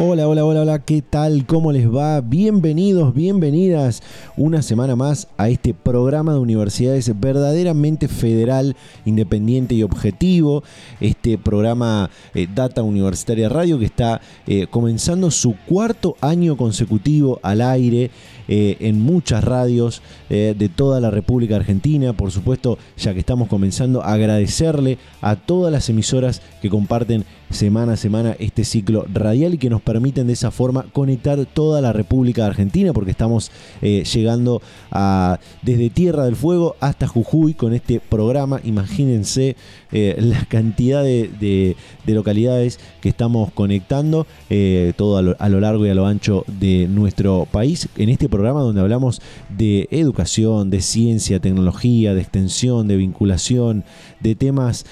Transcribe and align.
Hola, 0.00 0.28
hola, 0.28 0.44
hola, 0.44 0.60
hola, 0.60 0.78
¿qué 0.78 1.02
tal? 1.02 1.44
¿Cómo 1.44 1.72
les 1.72 1.92
va? 1.92 2.20
Bienvenidos, 2.20 3.12
bienvenidas 3.12 4.00
una 4.36 4.62
semana 4.62 4.94
más 4.94 5.26
a 5.36 5.48
este 5.48 5.74
programa 5.74 6.34
de 6.34 6.38
universidades 6.38 7.18
verdaderamente 7.18 8.06
federal, 8.06 8.76
independiente 9.04 9.74
y 9.74 9.82
objetivo. 9.82 10.62
Este 11.00 11.36
programa 11.36 12.10
eh, 12.32 12.46
Data 12.54 12.84
Universitaria 12.84 13.48
Radio 13.48 13.80
que 13.80 13.86
está 13.86 14.20
eh, 14.46 14.68
comenzando 14.70 15.32
su 15.32 15.56
cuarto 15.66 16.14
año 16.20 16.56
consecutivo 16.56 17.40
al 17.42 17.60
aire. 17.60 18.12
Eh, 18.48 18.76
en 18.80 19.00
muchas 19.00 19.44
radios 19.44 20.02
de 20.28 20.70
toda 20.74 21.00
la 21.00 21.10
República 21.10 21.56
Argentina. 21.56 22.12
Por 22.12 22.30
supuesto, 22.30 22.78
ya 22.96 23.14
que 23.14 23.20
estamos 23.20 23.48
comenzando, 23.48 24.02
agradecerle 24.02 24.98
a 25.20 25.36
todas 25.36 25.72
las 25.72 25.88
emisoras 25.88 26.42
que 26.60 26.68
comparten 26.68 27.24
semana 27.50 27.94
a 27.94 27.96
semana 27.96 28.36
este 28.38 28.64
ciclo 28.64 29.06
radial 29.12 29.54
y 29.54 29.58
que 29.58 29.70
nos 29.70 29.80
permiten 29.80 30.26
de 30.26 30.34
esa 30.34 30.50
forma 30.50 30.84
conectar 30.92 31.44
toda 31.46 31.80
la 31.80 31.92
República 31.92 32.46
Argentina 32.46 32.92
porque 32.92 33.10
estamos 33.10 33.50
eh, 33.80 34.04
llegando 34.04 34.60
a, 34.90 35.38
desde 35.62 35.90
Tierra 35.90 36.24
del 36.24 36.36
Fuego 36.36 36.76
hasta 36.80 37.06
Jujuy 37.06 37.54
con 37.54 37.74
este 37.74 38.00
programa. 38.00 38.60
Imagínense 38.64 39.56
eh, 39.92 40.16
la 40.18 40.44
cantidad 40.44 41.02
de, 41.02 41.76
localidades 42.06 42.80
que 43.00 43.08
estamos 43.08 43.52
conectando, 43.52 44.26
eh, 44.50 44.92
todo 44.96 45.16
a 45.38 45.48
lo, 45.48 45.60
largo 45.60 45.86
y 45.86 45.90
a 45.90 45.94
lo 45.94 46.06
ancho 46.06 46.44
de 46.46 46.86
nuestro 46.88 47.46
país, 47.50 47.88
en 47.96 48.08
este 48.08 48.28
programa 48.28 48.37
donde 48.38 48.80
hablamos 48.80 49.20
de 49.48 49.88
educación, 49.90 50.70
de 50.70 50.80
ciencia, 50.80 51.40
tecnología, 51.40 52.14
de 52.14 52.20
extensión, 52.20 52.88
de 52.88 52.96
vinculación, 52.96 53.84
de 54.20 54.34
temas 54.34 54.86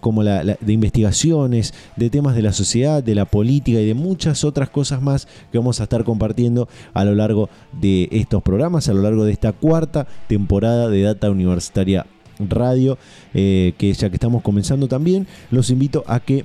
como 0.00 0.22
la, 0.22 0.44
de 0.44 0.72
investigaciones, 0.72 1.74
de 1.96 2.10
temas 2.10 2.34
de 2.34 2.42
la 2.42 2.52
sociedad, 2.52 3.02
de 3.02 3.14
la 3.14 3.24
política 3.24 3.80
y 3.80 3.86
de 3.86 3.94
muchas 3.94 4.44
otras 4.44 4.70
cosas 4.70 5.02
más 5.02 5.26
que 5.50 5.58
vamos 5.58 5.80
a 5.80 5.84
estar 5.84 6.04
compartiendo 6.04 6.68
a 6.94 7.04
lo 7.04 7.14
largo 7.14 7.48
de 7.72 8.08
estos 8.12 8.42
programas, 8.42 8.88
a 8.88 8.94
lo 8.94 9.02
largo 9.02 9.24
de 9.24 9.32
esta 9.32 9.52
cuarta 9.52 10.06
temporada 10.28 10.88
de 10.88 11.02
Data 11.02 11.30
Universitaria 11.30 12.06
Radio, 12.38 12.98
eh, 13.34 13.74
que 13.76 13.92
ya 13.92 14.08
que 14.08 14.16
estamos 14.16 14.42
comenzando 14.42 14.88
también, 14.88 15.26
los 15.50 15.70
invito 15.70 16.04
a 16.06 16.20
que 16.20 16.44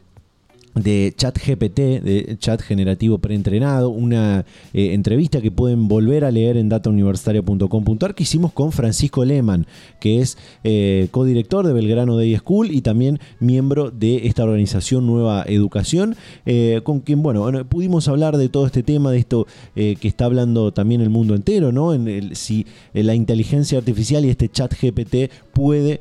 de 0.74 1.12
chat 1.16 1.36
GPT, 1.36 2.02
de 2.02 2.36
chat 2.38 2.60
generativo 2.62 3.18
preentrenado, 3.18 3.90
una 3.90 4.44
eh, 4.72 4.94
entrevista 4.94 5.40
que 5.40 5.50
pueden 5.50 5.88
volver 5.88 6.24
a 6.24 6.30
leer 6.30 6.56
en 6.56 6.68
datauniversitaria.com.ar 6.68 8.14
que 8.14 8.22
hicimos 8.22 8.52
con 8.52 8.72
Francisco 8.72 9.24
Lehmann, 9.24 9.66
que 9.98 10.20
es 10.20 10.38
eh, 10.64 11.08
codirector 11.10 11.66
de 11.66 11.72
Belgrano 11.72 12.16
Day 12.16 12.36
School 12.36 12.70
y 12.70 12.82
también 12.82 13.18
miembro 13.40 13.90
de 13.90 14.28
esta 14.28 14.44
organización 14.44 15.06
Nueva 15.06 15.44
Educación, 15.46 16.16
eh, 16.46 16.80
con 16.84 17.00
quien, 17.00 17.22
bueno, 17.22 17.64
pudimos 17.68 18.08
hablar 18.08 18.36
de 18.36 18.48
todo 18.48 18.66
este 18.66 18.82
tema, 18.82 19.10
de 19.10 19.18
esto 19.18 19.46
que 19.74 19.98
está 20.02 20.26
hablando 20.26 20.72
también 20.72 21.00
el 21.00 21.10
mundo 21.10 21.34
entero, 21.34 21.72
¿no? 21.72 21.94
En 21.94 22.06
el, 22.06 22.36
si 22.36 22.66
la 22.92 23.14
inteligencia 23.14 23.78
artificial 23.78 24.24
y 24.24 24.30
este 24.30 24.48
chat 24.48 24.72
GPT 24.72 25.30
puede 25.52 26.00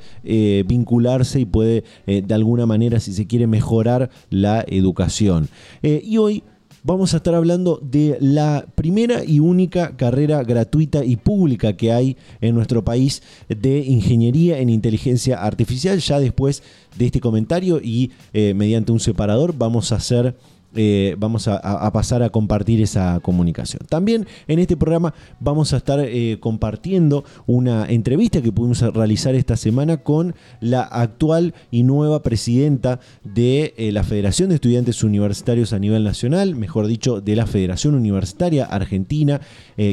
vincularse 0.66 1.40
y 1.40 1.46
puede 1.46 1.84
de 2.06 2.34
alguna 2.34 2.66
manera, 2.66 3.00
si 3.00 3.14
se 3.14 3.26
quiere, 3.26 3.48
mejorar 3.48 4.10
la 4.30 4.59
educación. 4.68 5.50
Eh, 5.82 6.02
y 6.04 6.18
hoy 6.18 6.44
vamos 6.84 7.14
a 7.14 7.18
estar 7.18 7.36
hablando 7.36 7.80
de 7.82 8.18
la 8.22 8.66
primera 8.76 9.24
y 9.24 9.40
única 9.40 9.96
carrera 9.98 10.44
gratuita 10.44 11.04
y 11.04 11.18
pública 11.18 11.76
que 11.76 11.92
hay 11.92 12.18
en 12.42 12.56
nuestro 12.56 12.84
país 12.84 13.22
de 13.48 13.80
ingeniería 13.80 14.60
en 14.60 14.70
inteligencia 14.70 15.44
artificial. 15.44 16.00
Ya 16.00 16.20
después 16.20 16.64
de 16.98 17.06
este 17.06 17.20
comentario 17.20 17.80
y 17.84 18.12
eh, 18.34 18.54
mediante 18.54 18.92
un 18.92 19.00
separador 19.00 19.56
vamos 19.58 19.92
a 19.92 19.96
hacer 19.96 20.36
eh, 20.76 21.16
vamos 21.18 21.48
a, 21.48 21.92
pasar 21.92 22.22
a 22.22 22.30
compartir 22.30 22.80
esa 22.82 23.20
comunicación. 23.22 23.82
También 23.90 24.28
en 24.48 24.60
este 24.60 24.78
programa 24.78 25.16
vamos 25.40 25.74
a 25.74 25.78
estar 25.78 26.00
eh, 26.00 26.38
compartiendo 26.40 27.24
una 27.48 27.88
entrevista 27.90 28.42
que 28.42 28.52
pudimos 28.52 28.82
realizar 28.94 29.34
esta 29.34 29.58
semana 29.58 29.98
con 29.98 30.36
la 30.60 30.84
actual 30.84 31.56
y 31.72 31.82
nueva 31.82 32.22
presidenta 32.22 33.00
de 33.24 33.74
eh, 33.78 33.92
la 33.92 34.04
Federación 34.04 34.50
de 34.50 34.56
Estudiantes 34.56 35.04
Universitarios 35.04 35.74
a 35.74 35.80
nivel 35.80 36.04
nacional, 36.04 36.56
mejor 36.56 36.86
dicho, 36.86 37.20
de 37.20 37.36
la 37.36 37.48
Federación 37.48 37.96
Universitaria 37.96 38.66
Argentina, 38.66 39.42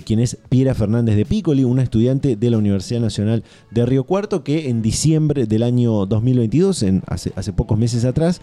quien 0.04 0.19
es 0.19 0.36
Piera 0.48 0.75
Fernández 0.75 1.15
de 1.15 1.25
Piccoli, 1.25 1.62
una 1.62 1.84
estudiante 1.84 2.34
de 2.34 2.50
la 2.50 2.59
Universidad 2.59 3.00
Nacional 3.00 3.44
de 3.70 3.86
Río 3.86 4.03
Cuarto, 4.03 4.42
que 4.42 4.69
en 4.69 4.82
diciembre 4.82 5.47
del 5.47 5.62
año 5.62 6.06
2022, 6.06 6.83
en, 6.83 7.03
hace, 7.06 7.33
hace 7.36 7.53
pocos 7.53 7.78
meses 7.78 8.04
atrás, 8.04 8.41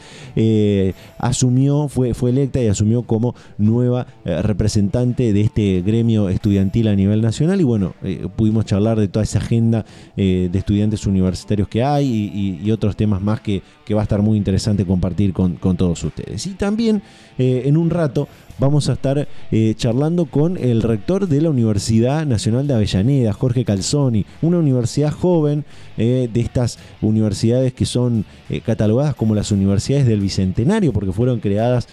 asumió, 1.19 1.90
fue 1.90 2.13
fue 2.23 2.23
electa 2.28 2.62
y 2.62 2.68
asumió 2.68 3.04
como 3.04 3.36
nueva 3.58 4.08
eh, 4.25 4.42
representante 4.42 5.34
de 5.34 5.42
este 5.42 5.81
gremio 5.81 6.30
estudiantil 6.30 6.88
a 6.88 6.96
nivel 6.96 7.22
nacional 7.22 7.60
y 7.62 7.64
bueno, 7.64 7.94
eh, 8.04 8.28
pudimos 8.36 8.66
charlar 8.66 9.00
de 9.00 9.08
toda 9.08 9.24
esa 9.24 9.40
agenda 9.40 9.86
eh, 10.18 10.50
de 10.52 10.60
estudiantes 10.60 11.06
universitarios 11.06 11.68
que 11.68 11.84
hay 11.84 12.60
y, 12.64 12.72
otros 12.74 12.96
temas 12.96 13.22
más 13.22 13.40
que, 13.40 13.62
va 13.94 14.00
a 14.00 14.04
estar 14.04 14.22
muy 14.24 14.36
interesante 14.36 14.84
compartir 14.84 15.31
con, 15.31 15.58
todos 15.58 16.04
ustedes. 16.04 16.48
Y 16.48 16.56
también 16.56 17.04
en 17.38 17.78
un 17.78 17.90
rato 17.90 18.28
vamos 18.60 18.90
a 18.90 18.94
estar 18.94 19.28
eh, 19.52 19.74
charlando 19.76 20.26
con 20.26 20.58
el 20.58 20.82
rector 20.82 21.28
de 21.28 21.42
la 21.42 21.50
Universidad 21.50 22.26
Nacional 22.26 22.68
de 22.68 22.76
Avellaneda, 22.76 23.34
Jorge 23.34 23.66
Calzoni, 23.66 24.26
una 24.42 24.58
universidad 24.60 25.12
joven 25.12 25.66
eh, 25.98 26.30
de 26.32 26.40
estas 26.42 26.80
universidades 27.02 27.74
que 27.74 27.86
son 27.86 28.26
eh, 28.50 28.62
catalogadas 28.62 29.16
como 29.16 29.36
las 29.36 29.52
universidades 29.52 30.06
del 30.06 30.22
Bicentenario, 30.22 30.94
porque 30.94 31.12
fueron 31.12 31.40
creadas 31.40 31.88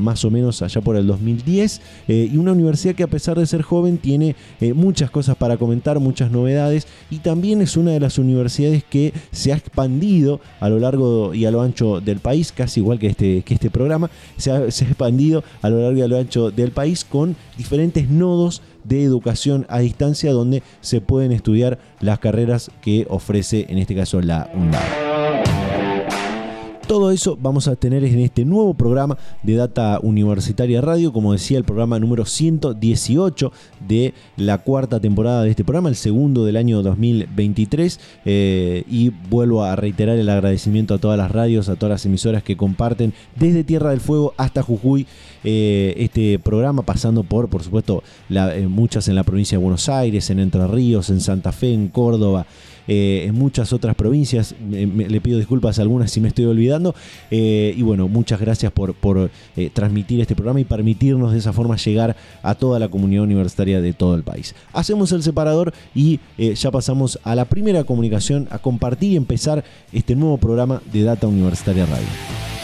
más 0.00 0.24
o 0.26 0.30
menos 0.30 0.60
allá 0.60 0.82
por 0.82 0.96
el 0.96 1.06
2010, 1.06 1.80
y 2.06 2.36
una 2.36 2.52
universidad 2.52 2.94
que 2.94 3.02
a 3.02 3.06
pesar 3.06 3.38
de 3.38 3.46
ser 3.46 3.62
joven 3.62 3.96
tiene 3.96 4.36
muchas 4.74 5.10
cosas 5.10 5.36
para 5.36 5.56
comentar, 5.56 5.98
muchas 6.00 6.30
novedades, 6.30 6.86
y 7.10 7.20
también 7.20 7.62
es 7.62 7.76
una 7.76 7.92
de 7.92 8.00
las 8.00 8.18
universidades 8.18 8.84
que 8.84 9.14
se 9.32 9.52
ha 9.52 9.56
expandido 9.56 10.40
a 10.60 10.68
lo 10.68 10.78
largo 10.78 11.32
y 11.32 11.46
a 11.46 11.50
lo 11.50 11.62
ancho 11.62 12.00
del 12.00 12.18
país, 12.18 12.52
casi 12.52 12.80
igual 12.80 12.98
que 12.98 13.06
este, 13.06 13.42
que 13.42 13.54
este 13.54 13.70
programa, 13.70 14.10
se 14.36 14.50
ha, 14.50 14.70
se 14.74 14.84
ha 14.84 14.88
expandido 14.88 15.44
a 15.62 15.70
lo 15.70 15.80
largo 15.80 15.98
y 15.98 16.02
a 16.02 16.08
lo 16.08 16.18
ancho 16.18 16.50
del 16.50 16.72
país 16.72 17.04
con 17.04 17.36
diferentes 17.56 18.10
nodos 18.10 18.62
de 18.82 19.02
educación 19.02 19.66
a 19.68 19.78
distancia 19.78 20.32
donde 20.32 20.62
se 20.80 21.00
pueden 21.00 21.32
estudiar 21.32 21.78
las 22.00 22.18
carreras 22.18 22.70
que 22.82 23.06
ofrece 23.08 23.66
en 23.68 23.78
este 23.78 23.94
caso 23.94 24.20
la 24.20 24.50
UNDAD. 24.54 25.03
Todo 26.86 27.10
eso 27.12 27.38
vamos 27.40 27.66
a 27.66 27.76
tener 27.76 28.04
en 28.04 28.18
este 28.18 28.44
nuevo 28.44 28.74
programa 28.74 29.16
de 29.42 29.54
Data 29.54 29.98
Universitaria 30.02 30.82
Radio, 30.82 31.14
como 31.14 31.32
decía, 31.32 31.56
el 31.56 31.64
programa 31.64 31.98
número 31.98 32.26
118 32.26 33.52
de 33.88 34.12
la 34.36 34.58
cuarta 34.58 35.00
temporada 35.00 35.42
de 35.42 35.50
este 35.50 35.64
programa, 35.64 35.88
el 35.88 35.96
segundo 35.96 36.44
del 36.44 36.58
año 36.58 36.82
2023. 36.82 38.00
Eh, 38.26 38.84
y 38.86 39.10
vuelvo 39.30 39.64
a 39.64 39.76
reiterar 39.76 40.18
el 40.18 40.28
agradecimiento 40.28 40.92
a 40.92 40.98
todas 40.98 41.16
las 41.16 41.30
radios, 41.30 41.70
a 41.70 41.76
todas 41.76 41.90
las 41.90 42.06
emisoras 42.06 42.42
que 42.42 42.58
comparten 42.58 43.14
desde 43.34 43.64
Tierra 43.64 43.88
del 43.88 44.00
Fuego 44.00 44.34
hasta 44.36 44.62
Jujuy 44.62 45.06
eh, 45.42 45.94
este 45.96 46.38
programa, 46.38 46.82
pasando 46.82 47.22
por, 47.22 47.48
por 47.48 47.62
supuesto, 47.62 48.02
eh, 48.28 48.66
muchas 48.68 49.08
en 49.08 49.14
la 49.14 49.24
provincia 49.24 49.56
de 49.56 49.62
Buenos 49.62 49.88
Aires, 49.88 50.28
en 50.28 50.38
Entre 50.38 50.66
Ríos, 50.66 51.08
en 51.08 51.22
Santa 51.22 51.50
Fe, 51.52 51.72
en 51.72 51.88
Córdoba. 51.88 52.46
Eh, 52.86 53.24
en 53.28 53.34
muchas 53.34 53.72
otras 53.72 53.94
provincias. 53.94 54.54
le 54.60 55.20
pido 55.20 55.38
disculpas 55.38 55.78
a 55.78 55.82
algunas 55.82 56.10
si 56.10 56.20
me 56.20 56.28
estoy 56.28 56.44
olvidando. 56.44 56.94
Eh, 57.30 57.74
y 57.76 57.82
bueno, 57.82 58.08
muchas 58.08 58.40
gracias 58.40 58.72
por, 58.72 58.94
por 58.94 59.30
eh, 59.56 59.70
transmitir 59.72 60.20
este 60.20 60.34
programa 60.34 60.60
y 60.60 60.64
permitirnos 60.64 61.32
de 61.32 61.38
esa 61.38 61.52
forma 61.52 61.76
llegar 61.76 62.16
a 62.42 62.54
toda 62.54 62.78
la 62.78 62.88
comunidad 62.88 63.24
universitaria 63.24 63.80
de 63.80 63.92
todo 63.92 64.14
el 64.14 64.22
país. 64.22 64.54
Hacemos 64.72 65.12
el 65.12 65.22
separador 65.22 65.72
y 65.94 66.20
ya 66.36 66.70
pasamos 66.70 67.18
a 67.24 67.34
la 67.34 67.44
primera 67.46 67.84
comunicación, 67.84 68.48
a 68.50 68.58
compartir 68.58 69.12
y 69.12 69.16
empezar 69.16 69.64
este 69.92 70.14
nuevo 70.14 70.38
programa 70.38 70.82
de 70.92 71.02
Data 71.02 71.26
Universitaria 71.26 71.86
Radio. 71.86 72.63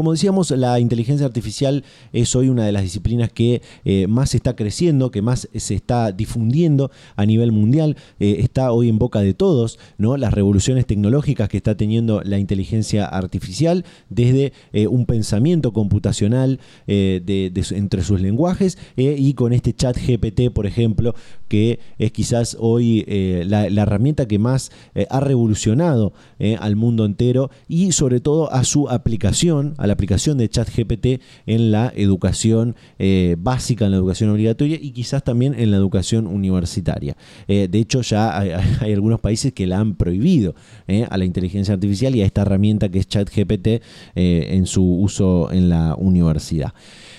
Como 0.00 0.12
decíamos, 0.12 0.50
la 0.52 0.80
inteligencia 0.80 1.26
artificial 1.26 1.84
es 2.14 2.34
hoy 2.34 2.48
una 2.48 2.64
de 2.64 2.72
las 2.72 2.84
disciplinas 2.84 3.30
que 3.30 3.60
eh, 3.84 4.06
más 4.06 4.34
está 4.34 4.56
creciendo, 4.56 5.10
que 5.10 5.20
más 5.20 5.46
se 5.54 5.74
está 5.74 6.10
difundiendo 6.10 6.90
a 7.16 7.26
nivel 7.26 7.52
mundial. 7.52 7.98
Eh, 8.18 8.36
está 8.38 8.72
hoy 8.72 8.88
en 8.88 8.98
boca 8.98 9.20
de 9.20 9.34
todos, 9.34 9.78
¿no? 9.98 10.16
Las 10.16 10.32
revoluciones 10.32 10.86
tecnológicas 10.86 11.50
que 11.50 11.58
está 11.58 11.76
teniendo 11.76 12.22
la 12.22 12.38
inteligencia 12.38 13.04
artificial, 13.04 13.84
desde 14.08 14.54
eh, 14.72 14.86
un 14.86 15.04
pensamiento 15.04 15.74
computacional 15.74 16.60
entre 16.86 18.02
sus 18.02 18.22
lenguajes 18.22 18.78
y 18.96 19.34
con 19.34 19.52
este 19.52 19.74
chat 19.74 19.98
GPT, 19.98 20.50
por 20.50 20.64
ejemplo, 20.66 21.14
que 21.48 21.78
es 21.98 22.10
quizás 22.10 22.56
hoy 22.58 23.04
la, 23.44 23.66
herramienta 23.66 24.26
que 24.26 24.38
más 24.38 24.70
ha 25.10 25.20
revolucionado 25.20 26.14
al 26.58 26.76
mundo 26.76 27.04
entero 27.04 27.50
y 27.68 27.92
sobre 27.92 28.20
todo 28.20 28.50
a 28.50 28.64
su 28.64 28.88
aplicación 28.88 29.74
la 29.90 29.94
aplicación 29.94 30.38
de 30.38 30.48
ChatGPT 30.48 31.20
en 31.46 31.72
la 31.72 31.92
educación 31.96 32.76
eh, 33.00 33.34
básica, 33.38 33.86
en 33.86 33.90
la 33.90 33.96
educación 33.96 34.30
obligatoria 34.30 34.78
y 34.80 34.92
quizás 34.92 35.24
también 35.24 35.52
en 35.58 35.72
la 35.72 35.78
educación 35.78 36.28
universitaria. 36.28 37.16
Eh, 37.48 37.66
de 37.68 37.78
hecho, 37.80 38.00
ya 38.02 38.38
hay, 38.38 38.52
algunos 38.92 39.20
países 39.20 39.52
que 39.52 39.66
la 39.66 39.80
han 39.80 39.96
prohibido 39.96 40.54
eh, 40.86 41.06
a 41.10 41.18
la 41.18 41.24
inteligencia 41.24 41.74
artificial 41.74 42.14
y 42.14 42.22
a 42.22 42.26
esta 42.26 42.42
herramienta 42.42 42.88
que 42.88 43.00
es 43.00 43.08
ChatGPT 43.08 43.82
en 44.14 44.66
su 44.66 44.84
uso 44.84 45.50
en 45.50 45.68
la 45.68 45.96
universidad. 45.96 46.72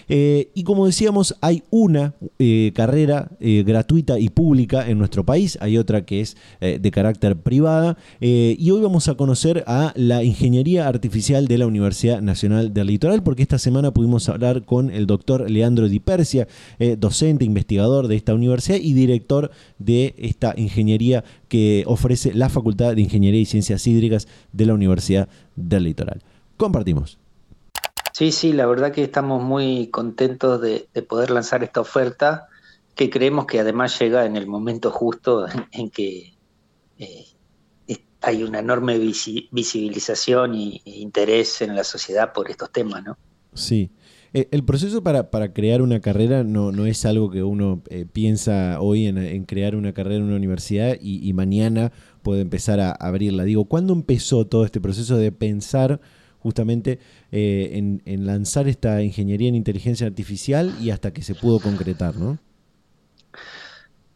Eh, 0.07 0.51
y 0.53 0.63
como 0.63 0.85
decíamos, 0.85 1.35
hay 1.41 1.63
una 1.69 2.15
eh, 2.39 2.71
carrera 2.75 3.31
eh, 3.39 3.63
gratuita 3.65 4.19
y 4.19 4.29
pública 4.29 4.87
en 4.87 4.97
nuestro 4.97 5.25
país, 5.25 5.57
hay 5.61 5.77
otra 5.77 6.05
que 6.05 6.21
es 6.21 6.37
de 6.59 6.91
carácter 6.91 7.37
privada, 7.37 7.97
y 8.19 8.69
hoy 8.71 8.81
vamos 8.81 9.07
a 9.07 9.15
conocer 9.15 9.63
a 9.67 9.93
la 9.95 10.23
Ingeniería 10.23 10.87
Artificial 10.87 11.47
de 11.47 11.57
la 11.57 11.67
Universidad 11.67 12.21
Nacional 12.21 12.73
del 12.73 12.87
Litoral, 12.87 13.23
porque 13.23 13.41
esta 13.41 13.57
semana 13.57 13.91
pudimos 13.91 14.29
hablar 14.29 14.63
con 14.65 14.91
el 14.91 15.07
doctor 15.07 15.49
Leandro 15.49 15.89
Di 15.89 15.99
Persia, 15.99 16.47
docente, 16.97 17.45
investigador 17.45 18.07
de 18.07 18.15
esta 18.15 18.33
universidad 18.33 18.77
y 18.77 18.93
director 18.93 19.51
de 19.79 20.15
esta 20.17 20.53
ingeniería 20.55 21.23
que 21.47 21.83
ofrece 21.87 22.33
la 22.33 22.49
Facultad 22.49 22.95
de 22.95 23.01
Ingeniería 23.01 23.41
y 23.41 23.45
Ciencias 23.45 23.85
Hídricas 23.87 24.27
de 24.51 24.65
la 24.65 24.73
Universidad 24.73 25.29
del 25.55 25.83
Litoral. 25.83 26.21
Compartimos. 26.57 27.20
Sí, 28.13 28.31
sí, 28.31 28.53
la 28.53 28.65
verdad 28.65 28.91
que 28.91 29.03
estamos 29.03 29.41
muy 29.41 29.87
contentos 29.87 30.61
de, 30.61 30.87
poder 31.07 31.31
lanzar 31.31 31.63
esta 31.63 31.81
oferta 31.81 32.47
que 32.95 33.09
creemos 33.09 33.45
que 33.45 33.59
además 33.59 33.97
llega 33.99 34.25
en 34.25 34.35
el 34.35 34.47
momento 34.47 34.91
justo 34.91 35.45
en, 35.71 35.89
que 35.89 36.33
eh, 36.99 37.25
hay 38.21 38.43
una 38.43 38.59
enorme 38.59 38.99
visibilización 38.99 40.53
e 40.53 40.81
interés 40.85 41.61
en 41.61 41.75
la 41.75 41.83
sociedad 41.83 42.33
por 42.33 42.49
estos 42.51 42.71
temas, 42.71 43.03
¿no? 43.03 43.17
Sí. 43.53 43.91
Eh, 44.33 44.47
el 44.51 44.63
proceso 44.63 45.03
para, 45.03 45.29
para, 45.29 45.51
crear 45.51 45.81
una 45.81 45.99
carrera 45.99 46.43
no, 46.43 46.71
no 46.71 46.85
es 46.85 47.05
algo 47.05 47.29
que 47.29 47.43
uno 47.43 47.81
eh, 47.89 48.05
piensa 48.05 48.79
hoy 48.79 49.07
en, 49.07 49.43
crear 49.43 49.75
una 49.75 49.93
carrera 49.93 50.17
en 50.17 50.23
una 50.23 50.37
universidad 50.37 50.97
y, 51.01 51.27
y 51.27 51.33
mañana 51.33 51.91
puede 52.21 52.41
empezar 52.41 52.79
a 52.79 52.91
abrirla. 52.91 53.43
Digo, 53.43 53.65
¿cuándo 53.65 53.91
empezó 53.91 54.47
todo 54.47 54.63
este 54.63 54.79
proceso 54.79 55.17
de 55.17 55.33
pensar 55.33 55.99
justamente 56.39 56.99
eh, 57.33 58.01
en, 58.05 58.25
lanzar 58.25 58.67
esta 58.67 59.01
ingeniería 59.01 59.47
en 59.47 59.55
inteligencia 59.55 60.05
artificial 60.05 60.75
y 60.81 60.91
hasta 60.91 61.13
que 61.13 61.21
se 61.21 61.33
pudo 61.33 61.59
concretar, 61.59 62.17
¿no? 62.17 62.37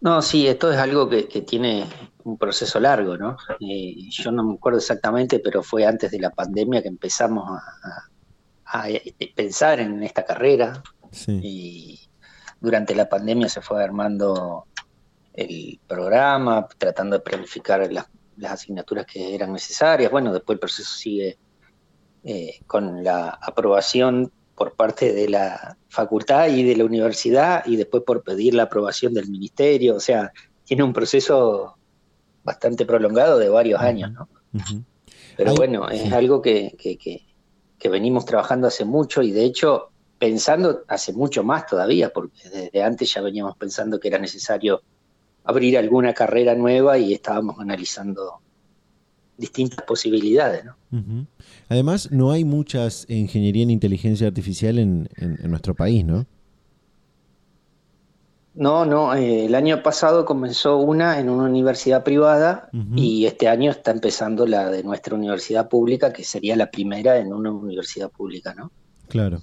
No, 0.01 0.21
sí, 0.21 0.45
esto 0.47 0.69
es 0.69 0.77
algo 0.77 1.07
que, 1.07 1.23
tiene 1.23 1.85
un 2.25 2.37
proceso 2.37 2.77
largo, 2.77 3.17
¿no? 3.17 3.37
Eh, 3.61 3.95
yo 4.09 4.31
no 4.33 4.43
me 4.43 4.55
acuerdo 4.55 4.79
exactamente, 4.79 5.39
pero 5.39 5.63
fue 5.63 5.85
antes 5.85 6.11
de 6.11 6.19
la 6.19 6.29
pandemia 6.29 6.81
que 6.81 6.89
empezamos 6.89 7.57
a, 8.65 8.89
eh, 8.89 9.15
pensar 9.33 9.79
en 9.79 10.03
esta 10.03 10.25
carrera. 10.25 10.83
Y 11.27 12.01
durante 12.59 12.93
la 12.93 13.07
pandemia 13.07 13.47
se 13.47 13.61
fue 13.61 13.81
armando 13.81 14.65
el 15.33 15.79
programa, 15.87 16.67
tratando 16.77 17.15
de 17.15 17.23
planificar 17.23 17.89
las, 17.93 18.07
las 18.35 18.51
asignaturas 18.51 19.05
que 19.05 19.33
eran 19.33 19.53
necesarias. 19.53 20.11
Bueno, 20.11 20.33
después 20.33 20.57
el 20.57 20.59
proceso 20.59 20.93
sigue 20.93 21.37
eh, 22.27 22.59
con 22.65 23.03
la 23.03 23.29
aprobación 23.29 24.31
por 24.55 24.73
parte 24.73 25.13
de 25.13 25.29
la 25.29 25.77
facultad 25.89 26.47
y 26.47 26.63
de 26.63 26.75
la 26.75 26.83
universidad 26.85 27.63
y 27.67 27.75
después 27.75 28.01
por 28.03 28.23
pedir 28.23 28.55
la 28.55 28.63
aprobación 28.63 29.13
del 29.13 29.29
ministerio. 29.29 29.95
O 29.95 29.99
sea, 29.99 30.33
tiene 30.63 30.81
un 30.81 30.91
proceso 30.91 31.75
bastante 32.43 32.83
prolongado 32.83 33.37
de 33.37 33.49
varios 33.49 33.79
años, 33.79 34.11
¿no? 34.11 34.27
Pero 35.37 35.53
bueno, 35.53 35.87
es 35.89 36.11
algo 36.11 36.41
que, 36.41 36.75
que, 36.77 37.89
venimos 37.89 38.25
trabajando 38.25 38.65
hace 38.65 38.83
mucho 38.83 39.21
y 39.21 39.31
de 39.31 39.43
hecho 39.43 39.91
pensando 40.17 40.81
hace 40.87 41.13
mucho 41.13 41.43
más 41.43 41.67
todavía, 41.67 42.09
porque 42.09 42.49
desde 42.49 42.81
antes 42.81 43.13
ya 43.13 43.21
veníamos 43.21 43.55
pensando 43.57 43.99
que 43.99 44.07
era 44.07 44.17
necesario 44.17 44.81
abrir 45.43 45.77
alguna 45.77 46.11
carrera 46.15 46.55
nueva 46.55 46.97
y 46.97 47.13
estábamos 47.13 47.59
analizando 47.59 48.41
distintas 49.37 49.83
posibilidades. 49.85 50.65
¿no? 50.65 51.27
Además, 51.69 52.11
no 52.11 52.31
hay 52.31 52.43
muchas 52.43 53.05
ingeniería 53.09 53.63
en 53.63 53.71
inteligencia 53.71 54.27
artificial 54.27 54.79
en, 54.79 55.09
nuestro 55.43 55.75
país, 55.75 56.05
¿no? 56.05 56.25
No, 58.53 58.85
no, 58.85 59.13
eh, 59.13 59.47
el 59.47 59.55
año 59.55 59.83
pasado 59.83 60.23
comenzó 60.23 60.77
una 60.77 61.19
en 61.19 61.29
una 61.29 61.43
universidad 61.43 62.05
privada 62.05 62.69
y 62.95 63.25
este 63.25 63.49
año 63.49 63.69
está 63.69 63.91
empezando 63.91 64.47
la 64.47 64.69
de 64.69 64.81
nuestra 64.81 65.13
universidad 65.13 65.67
pública, 65.67 66.13
que 66.13 66.23
sería 66.23 66.55
la 66.55 66.71
primera 66.71 67.17
en 67.17 67.33
una 67.33 67.51
universidad 67.51 68.09
pública, 68.09 68.53
¿no? 68.53 68.71
Claro. 69.09 69.41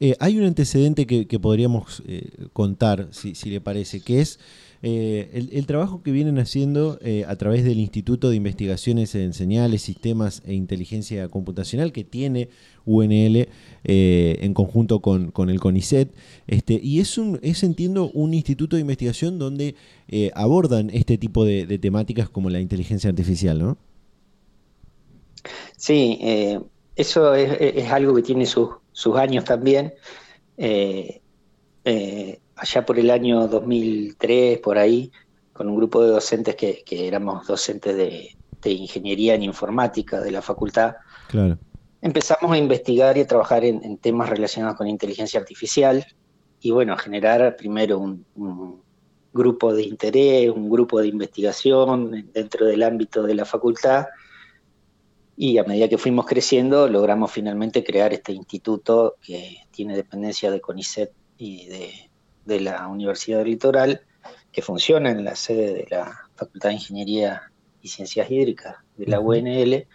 Eh, 0.00 0.14
hay 0.18 0.38
un 0.38 0.44
antecedente 0.44 1.06
que, 1.06 1.38
podríamos 1.38 2.02
eh, 2.06 2.48
contar, 2.52 3.08
si, 3.12 3.32
le 3.48 3.60
parece, 3.60 4.00
que 4.00 4.20
es 4.20 4.38
eh, 4.82 5.48
el, 5.52 5.66
trabajo 5.66 6.02
que 6.02 6.10
vienen 6.10 6.38
haciendo 6.38 6.98
eh, 7.00 7.24
a 7.26 7.36
través 7.36 7.64
del 7.64 7.78
Instituto 7.78 8.28
de 8.28 8.36
Investigaciones 8.36 9.14
en 9.14 9.32
Señales, 9.32 9.82
Sistemas 9.82 10.42
e 10.44 10.54
Inteligencia 10.54 11.28
Computacional 11.28 11.92
que 11.92 12.04
tiene 12.04 12.50
UNL 12.84 13.48
eh, 13.84 14.38
en 14.40 14.54
conjunto 14.54 15.00
con, 15.00 15.32
el 15.48 15.60
CONICET, 15.60 16.14
este, 16.46 16.78
y 16.82 17.00
es, 17.00 17.18
un, 17.18 17.40
es, 17.42 17.62
entiendo, 17.62 18.10
un 18.12 18.34
instituto 18.34 18.76
de 18.76 18.82
investigación 18.82 19.38
donde 19.38 19.74
abordan 20.34 20.90
este 20.90 21.18
tipo 21.18 21.44
de, 21.44 21.78
temáticas 21.78 22.28
como 22.28 22.50
la 22.50 22.60
inteligencia 22.60 23.10
artificial, 23.10 23.58
¿no? 23.58 23.78
Sí, 25.76 26.18
eso 26.94 27.34
es, 27.34 27.90
algo 27.90 28.14
que 28.14 28.22
tiene 28.22 28.46
sus, 28.46 28.68
años 29.16 29.44
también 29.44 29.92
allá 32.56 32.84
por 32.84 32.98
el 32.98 33.10
año 33.10 33.46
2003, 33.46 34.58
por 34.58 34.78
ahí, 34.78 35.12
con 35.52 35.68
un 35.68 35.76
grupo 35.76 36.02
de 36.02 36.10
docentes 36.10 36.56
que, 36.56 36.82
éramos 36.88 37.46
docentes 37.46 37.96
de, 37.96 38.32
ingeniería 38.68 39.36
en 39.36 39.44
informática 39.44 40.20
de 40.20 40.32
la 40.32 40.42
facultad. 40.42 40.96
Empezamos 42.02 42.50
a 42.50 42.58
investigar 42.58 43.16
y 43.16 43.20
a 43.20 43.26
trabajar 43.26 43.64
en, 43.64 43.96
temas 43.98 44.28
relacionados 44.28 44.76
con 44.76 44.88
inteligencia 44.88 45.38
artificial 45.38 46.04
y 46.60 46.72
bueno, 46.72 46.94
a 46.94 46.98
generar 46.98 47.54
primero 47.56 48.00
un, 48.00 48.82
grupo 49.32 49.74
de 49.74 49.82
interés, 49.82 50.50
un 50.50 50.70
grupo 50.70 50.98
de 51.00 51.08
investigación 51.08 52.30
dentro 52.32 52.64
del 52.66 52.82
ámbito 52.82 53.22
de 53.22 53.34
la 53.34 53.44
facultad 53.44 54.06
y 55.36 55.58
a 55.58 55.64
medida 55.64 55.90
que 55.90 55.98
fuimos 55.98 56.24
creciendo 56.24 56.88
logramos 56.88 57.30
finalmente 57.30 57.84
crear 57.84 58.14
este 58.14 58.32
instituto 58.32 59.16
que 59.20 59.58
tiene 59.70 59.94
dependencia 59.94 60.50
de 60.50 60.62
CONICET 60.62 61.12
y 61.36 61.66
de 61.66 62.10
de 62.46 62.60
la 62.60 62.88
Universidad 62.88 63.38
del 63.38 63.48
Litoral, 63.48 64.00
que 64.52 64.62
funciona 64.62 65.10
en 65.10 65.24
la 65.24 65.36
sede 65.36 65.74
de 65.74 65.86
la 65.90 66.28
Facultad 66.34 66.70
de 66.70 66.76
Ingeniería 66.76 67.52
y 67.82 67.88
Ciencias 67.88 68.30
Hídricas 68.30 68.76
de 68.96 69.06
la 69.06 69.20
UNL, 69.20 69.86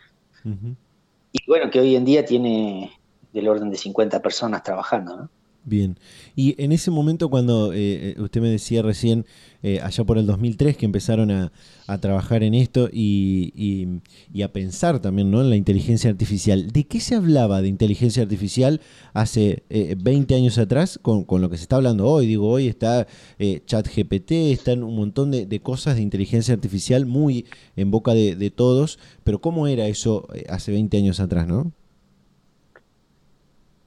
y 1.34 1.40
bueno, 1.48 1.72
que 1.72 1.80
hoy 1.80 1.96
en 1.96 2.06
día 2.06 2.26
tiene 2.26 2.92
del 3.34 3.48
orden 3.48 3.70
de 3.70 3.78
50 3.78 4.22
personas 4.22 4.64
trabajando, 4.64 5.18
¿no? 5.18 5.30
Bien. 5.64 6.00
Y 6.36 6.56
en 6.62 6.72
ese 6.72 6.90
momento 6.90 7.30
cuando 7.30 7.72
eh, 7.72 8.16
eh, 8.18 8.22
usted 8.22 8.42
me 8.42 8.50
decía 8.50 8.82
recién, 8.82 9.28
eh, 9.62 9.80
allá 9.80 10.04
por 10.04 10.18
el 10.18 10.26
2003, 10.26 10.76
que 10.76 10.86
empezaron 10.88 11.30
a, 11.30 11.52
trabajar 12.00 12.42
en 12.42 12.54
esto 12.54 12.90
y, 12.92 14.00
a 14.42 14.48
pensar 14.54 15.02
también 15.02 15.30
¿no? 15.30 15.42
en 15.42 15.50
la 15.50 15.58
inteligencia 15.58 16.10
artificial, 16.10 16.72
¿de 16.72 16.86
qué 16.86 17.02
se 17.02 17.16
hablaba 17.16 17.62
de 17.62 17.68
inteligencia 17.68 18.24
artificial 18.24 18.80
hace 19.14 19.64
20 19.70 20.34
años 20.34 20.58
atrás 20.58 20.98
con, 21.02 21.26
lo 21.28 21.50
que 21.50 21.58
se 21.58 21.64
está 21.64 21.76
hablando 21.76 22.08
hoy? 22.08 22.28
Digo, 22.28 22.48
hoy 22.48 22.68
está 22.70 23.08
ChatGPT, 23.40 24.32
están 24.32 24.84
un 24.84 24.96
montón 24.96 25.32
de, 25.32 25.60
cosas 25.62 25.98
de 25.98 26.02
inteligencia 26.02 26.54
artificial 26.54 27.06
muy 27.06 27.46
en 27.76 27.92
boca 27.92 28.14
de, 28.14 28.38
de 28.38 28.52
todos, 28.52 28.98
pero 29.26 29.42
¿cómo 29.42 29.68
era 29.68 29.86
eso 29.88 30.30
hace 30.48 30.72
20 30.72 30.98
años 30.98 31.20
atrás, 31.20 31.46
no? 31.46 31.74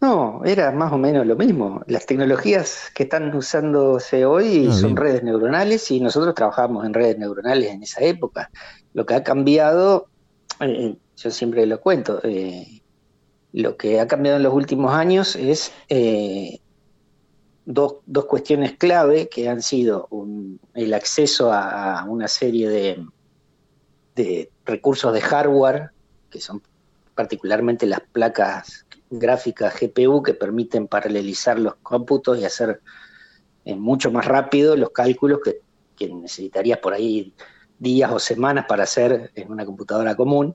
No, 0.05 0.43
era 0.45 0.71
más 0.71 0.93
o 0.93 0.99
menos 0.99 1.27
lo 1.27 1.35
mismo. 1.35 1.81
Las 1.87 2.05
tecnologías 2.05 2.91
que 2.95 3.05
están 3.05 3.35
usándose 3.35 4.27
hoy 4.27 4.69
ah, 4.71 4.75
son 4.75 4.97
redes 4.97 5.23
neuronales 5.23 5.91
y 5.91 5.99
nosotros 5.99 6.35
trabajamos 6.35 6.85
en 6.85 6.93
redes 6.93 7.17
neuronales 7.17 7.71
en 7.71 7.83
esa 7.83 8.03
época. 8.03 8.51
Lo 8.93 9.07
que 9.07 9.15
ha 9.15 9.25
cambiado, 9.25 10.09
eh, 10.61 10.95
yo 11.17 11.31
siempre 11.31 11.65
lo 11.65 11.81
cuento, 11.81 12.21
eh, 12.23 12.83
lo 13.55 13.79
que 13.79 13.99
ha 13.99 14.07
cambiado 14.07 14.37
en 14.37 14.43
los 14.43 14.53
últimos 14.53 14.93
años 14.93 15.37
es 15.37 15.73
eh, 15.89 16.61
dos, 17.65 17.95
cuestiones 18.29 18.77
clave 18.77 19.31
que 19.31 19.49
han 19.49 19.63
sido 19.63 20.11
el 20.75 20.93
acceso 20.93 21.51
a, 21.51 22.05
una 22.07 22.29
serie 22.29 22.69
de, 22.69 23.07
de 24.17 24.51
recursos 24.67 25.15
de 25.15 25.23
hardware, 25.23 25.93
que 26.29 26.43
son 26.43 26.61
particularmente 27.15 27.87
las 27.87 28.01
placas 28.01 28.84
gráficas 29.11 29.75
GPU 29.81 30.23
que 30.23 30.35
permiten 30.35 30.89
paralelizar 30.89 31.59
los 31.59 31.77
cómputos 31.77 32.39
y 32.39 32.45
hacer 32.45 32.81
eh, 33.65 33.75
mucho 33.75 34.11
más 34.11 34.27
rápido 34.27 34.77
los 34.77 34.91
cálculos 34.91 35.41
que, 35.45 35.63
necesitarías 36.07 36.79
por 36.81 36.93
ahí 36.93 37.33
días 37.79 38.11
o 38.13 38.19
semanas 38.19 38.67
para 38.69 38.83
hacer 38.83 39.31
en 39.35 39.51
una 39.51 39.65
computadora 39.65 40.15
común. 40.15 40.55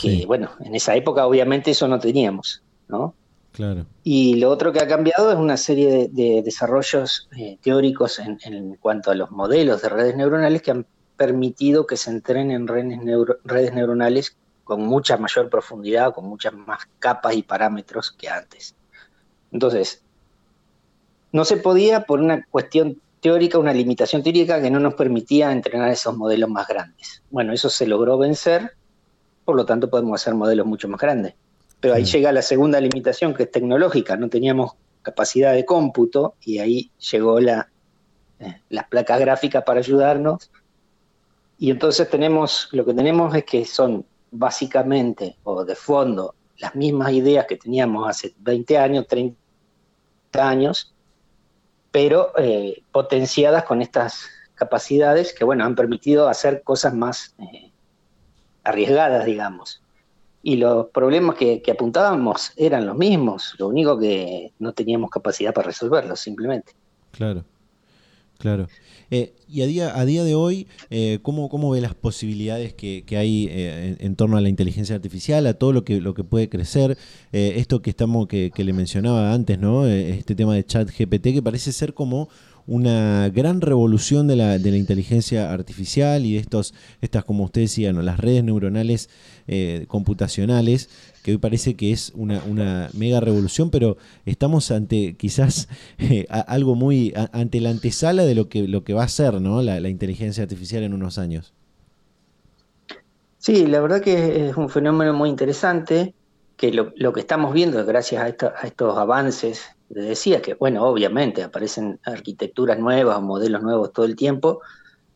Que 0.00 0.24
bueno, 0.26 0.50
en 0.60 0.74
esa 0.74 0.96
época 0.96 1.26
obviamente 1.26 1.70
eso 1.70 1.86
no 1.86 2.00
teníamos, 2.00 2.62
¿no? 2.88 3.14
Claro. 3.52 3.86
Y 4.02 4.36
lo 4.36 4.50
otro 4.50 4.72
que 4.72 4.80
ha 4.80 4.88
cambiado 4.88 5.30
es 5.30 5.36
una 5.36 5.56
serie 5.56 6.08
de, 6.08 6.42
desarrollos 6.42 7.28
eh, 7.36 7.58
teóricos 7.60 8.18
en, 8.18 8.74
cuanto 8.76 9.10
a 9.10 9.14
los 9.14 9.30
modelos 9.30 9.82
de 9.82 9.88
redes 9.88 10.16
neuronales 10.16 10.62
que 10.62 10.70
han 10.70 10.86
permitido 11.16 11.86
que 11.86 11.96
se 11.96 12.10
entrenen 12.10 12.66
redes, 12.66 12.98
redes 13.44 13.74
neuronales 13.74 14.36
con 14.68 14.82
mucha 14.82 15.16
mayor 15.16 15.48
profundidad, 15.48 16.12
con 16.12 16.26
muchas 16.26 16.52
más 16.52 16.80
capas 16.98 17.34
y 17.34 17.42
parámetros 17.42 18.12
que 18.12 18.28
antes. 18.28 18.74
Entonces, 19.50 20.02
no 21.32 21.46
se 21.46 21.56
podía 21.56 22.04
por 22.04 22.20
una 22.20 22.44
cuestión 22.50 23.00
teórica, 23.22 23.58
una 23.58 23.72
limitación 23.72 24.22
teórica 24.22 24.60
que 24.60 24.70
no 24.70 24.78
nos 24.78 24.92
permitía 24.92 25.52
entrenar 25.52 25.90
esos 25.90 26.14
modelos 26.18 26.50
más 26.50 26.68
grandes. 26.68 27.22
Bueno, 27.30 27.54
eso 27.54 27.70
se 27.70 27.86
logró 27.86 28.18
vencer, 28.18 28.72
por 29.46 29.56
lo 29.56 29.64
tanto 29.64 29.88
podemos 29.88 30.20
hacer 30.20 30.34
modelos 30.34 30.66
mucho 30.66 30.86
más 30.86 31.00
grandes. 31.00 31.32
Pero 31.80 31.94
ahí 31.94 32.04
llega 32.04 32.30
la 32.30 32.42
segunda 32.42 32.78
limitación, 32.78 33.32
que 33.32 33.44
es 33.44 33.50
tecnológica. 33.50 34.18
No 34.18 34.28
teníamos 34.28 34.72
capacidad 35.00 35.54
de 35.54 35.64
cómputo 35.64 36.34
y 36.42 36.58
ahí 36.58 36.90
llegó 37.10 37.40
la, 37.40 37.70
eh, 38.38 38.60
las 38.68 38.86
placas 38.88 39.18
gráficas 39.18 39.64
para 39.64 39.80
ayudarnos. 39.80 40.50
Y 41.58 41.70
entonces 41.70 42.10
tenemos, 42.10 42.68
lo 42.72 42.84
que 42.84 42.92
tenemos 42.92 43.34
es 43.34 43.44
que 43.44 43.64
son 43.64 44.04
básicamente 44.30 45.36
o 45.44 45.64
de 45.64 45.74
fondo 45.74 46.34
las 46.58 46.74
mismas 46.74 47.12
ideas 47.12 47.46
que 47.46 47.56
teníamos 47.56 48.08
hace 48.08 48.34
20 48.38 48.78
años, 48.78 49.06
30 49.06 49.36
años, 50.34 50.94
pero 51.90 52.32
eh, 52.36 52.82
potenciadas 52.92 53.64
con 53.64 53.80
estas 53.80 54.26
capacidades 54.54 55.32
que, 55.32 55.44
bueno, 55.44 55.64
han 55.64 55.76
permitido 55.76 56.28
hacer 56.28 56.62
cosas 56.62 56.94
más 56.94 57.34
eh, 57.38 57.70
arriesgadas, 58.64 59.24
digamos. 59.24 59.82
Y 60.42 60.56
los 60.56 60.86
problemas 60.88 61.36
que, 61.36 61.62
que, 61.62 61.70
apuntábamos 61.70 62.52
eran 62.56 62.86
los 62.86 62.96
mismos, 62.96 63.54
lo 63.58 63.68
único 63.68 63.98
que 63.98 64.52
no 64.58 64.72
teníamos 64.72 65.10
capacidad 65.10 65.54
para 65.54 65.66
resolverlos, 65.66 66.20
simplemente. 66.20 66.72
Claro, 67.12 67.44
claro. 68.38 68.68
Eh, 69.10 69.34
y 69.48 69.62
a 69.62 69.66
día, 69.66 69.98
a 69.98 70.04
día 70.04 70.24
de 70.24 70.34
hoy, 70.34 70.66
eh, 70.90 71.20
¿cómo, 71.22 71.48
¿cómo, 71.48 71.70
ve 71.70 71.80
las 71.80 71.94
posibilidades 71.94 72.74
que, 72.74 73.04
hay 73.16 73.48
eh, 73.50 73.96
en, 73.98 74.16
torno 74.16 74.36
a 74.36 74.42
la 74.42 74.50
inteligencia 74.50 74.94
artificial, 74.94 75.46
a 75.46 75.54
todo 75.54 75.72
lo 75.72 75.84
que, 75.84 76.00
lo 76.00 76.12
que 76.12 76.24
puede 76.24 76.48
crecer? 76.48 76.98
esto 77.32 77.80
que 77.82 77.90
estamos 77.90 78.26
que, 78.26 78.50
que, 78.54 78.64
le 78.64 78.72
mencionaba 78.72 79.32
antes, 79.32 79.58
¿no? 79.58 79.86
este 79.86 80.34
tema 80.34 80.54
de 80.54 80.64
chat 80.64 80.90
GPT, 80.90 81.32
que 81.32 81.42
parece 81.42 81.72
ser 81.72 81.94
como 81.94 82.28
una 82.68 83.30
gran 83.30 83.62
revolución 83.62 84.26
de 84.26 84.36
la, 84.36 84.58
de 84.58 84.70
la 84.70 84.76
inteligencia 84.76 85.50
artificial 85.52 86.26
y 86.26 86.34
de 86.34 86.40
estos, 86.40 86.74
estas, 87.00 87.24
como 87.24 87.44
usted 87.44 87.62
decía, 87.62 87.92
las 87.94 88.20
redes 88.20 88.44
neuronales 88.44 89.08
eh, 89.46 89.86
computacionales, 89.88 90.90
que 91.22 91.30
hoy 91.30 91.38
parece 91.38 91.76
que 91.76 91.92
es 91.92 92.12
una, 92.14 92.42
una, 92.46 92.90
mega 92.92 93.20
revolución, 93.20 93.70
pero 93.70 93.96
estamos 94.26 94.70
ante 94.70 95.16
quizás 95.16 95.68
eh, 95.98 96.26
algo 96.28 96.74
muy, 96.74 97.14
ante 97.32 97.60
la 97.62 97.70
antesala 97.70 98.24
de 98.24 98.34
lo 98.34 98.50
que, 98.50 98.68
lo 98.68 98.84
que 98.84 98.92
va 98.92 99.04
a 99.04 99.08
ser 99.08 99.40
¿no? 99.40 99.62
la, 99.62 99.88
inteligencia 99.88 100.42
artificial 100.42 100.82
en 100.82 100.92
unos 100.92 101.16
años. 101.16 101.54
Sí, 103.38 103.66
la 103.66 103.80
verdad 103.80 104.02
que 104.02 104.50
es 104.50 104.56
un 104.58 104.68
fenómeno 104.68 105.14
muy 105.14 105.30
interesante, 105.30 106.12
que 106.58 106.70
lo, 106.72 106.92
lo 106.96 107.14
que 107.14 107.20
estamos 107.20 107.54
viendo 107.54 107.82
gracias 107.86 108.22
a, 108.22 108.28
estos 108.66 108.98
avances 108.98 109.77
decía 109.88 110.42
que, 110.42 110.54
bueno, 110.54 110.84
obviamente 110.84 111.42
aparecen 111.42 112.00
arquitecturas 112.04 112.78
nuevas, 112.78 113.20
modelos 113.22 113.62
nuevos 113.62 113.92
todo 113.92 114.06
el 114.06 114.16
tiempo, 114.16 114.60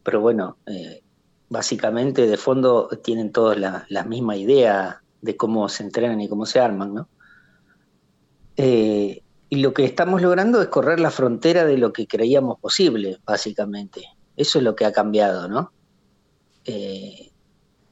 pero 0.03 0.21
bueno, 0.21 0.57
eh, 0.67 1.03
básicamente 1.49 2.27
de 2.27 2.37
fondo 2.37 2.89
tienen 3.03 3.33
todos 3.33 3.59
la, 3.59 4.05
misma 4.07 4.37
idea 4.37 5.03
de 5.21 5.37
cómo 5.37 5.69
se 5.69 5.85
entrenan 5.85 6.21
y 6.21 6.29
cómo 6.29 6.47
se 6.47 6.61
arman, 6.61 6.95
¿no? 6.95 7.09
Eh, 8.57 9.23
y 9.49 9.57
lo 9.57 9.75
que 9.75 9.85
estamos 9.85 10.23
logrando 10.23 10.63
es 10.63 10.69
correr 10.69 10.99
la 10.99 11.11
frontera 11.11 11.65
de 11.65 11.77
lo 11.77 11.93
que 11.93 12.07
creíamos 12.07 12.59
posible, 12.59 13.19
básicamente. 13.25 14.03
Eso 14.37 14.59
es 14.59 14.65
lo 14.65 14.75
que 14.75 14.87
ha 14.87 14.93
cambiado, 14.93 15.47
¿no? 15.49 15.73
Eh, 16.65 17.31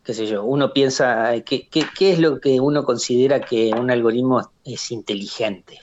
qué 0.02 0.14
sé 0.14 0.26
yo, 0.26 0.44
uno 0.44 0.72
piensa, 0.72 1.32
¿qué, 1.42 1.68
qué 1.68 2.12
es 2.12 2.18
lo 2.18 2.40
que 2.40 2.60
uno 2.60 2.84
considera 2.84 3.40
que 3.40 3.72
un 3.78 3.90
algoritmo 3.90 4.50
es 4.64 4.90
inteligente? 4.90 5.80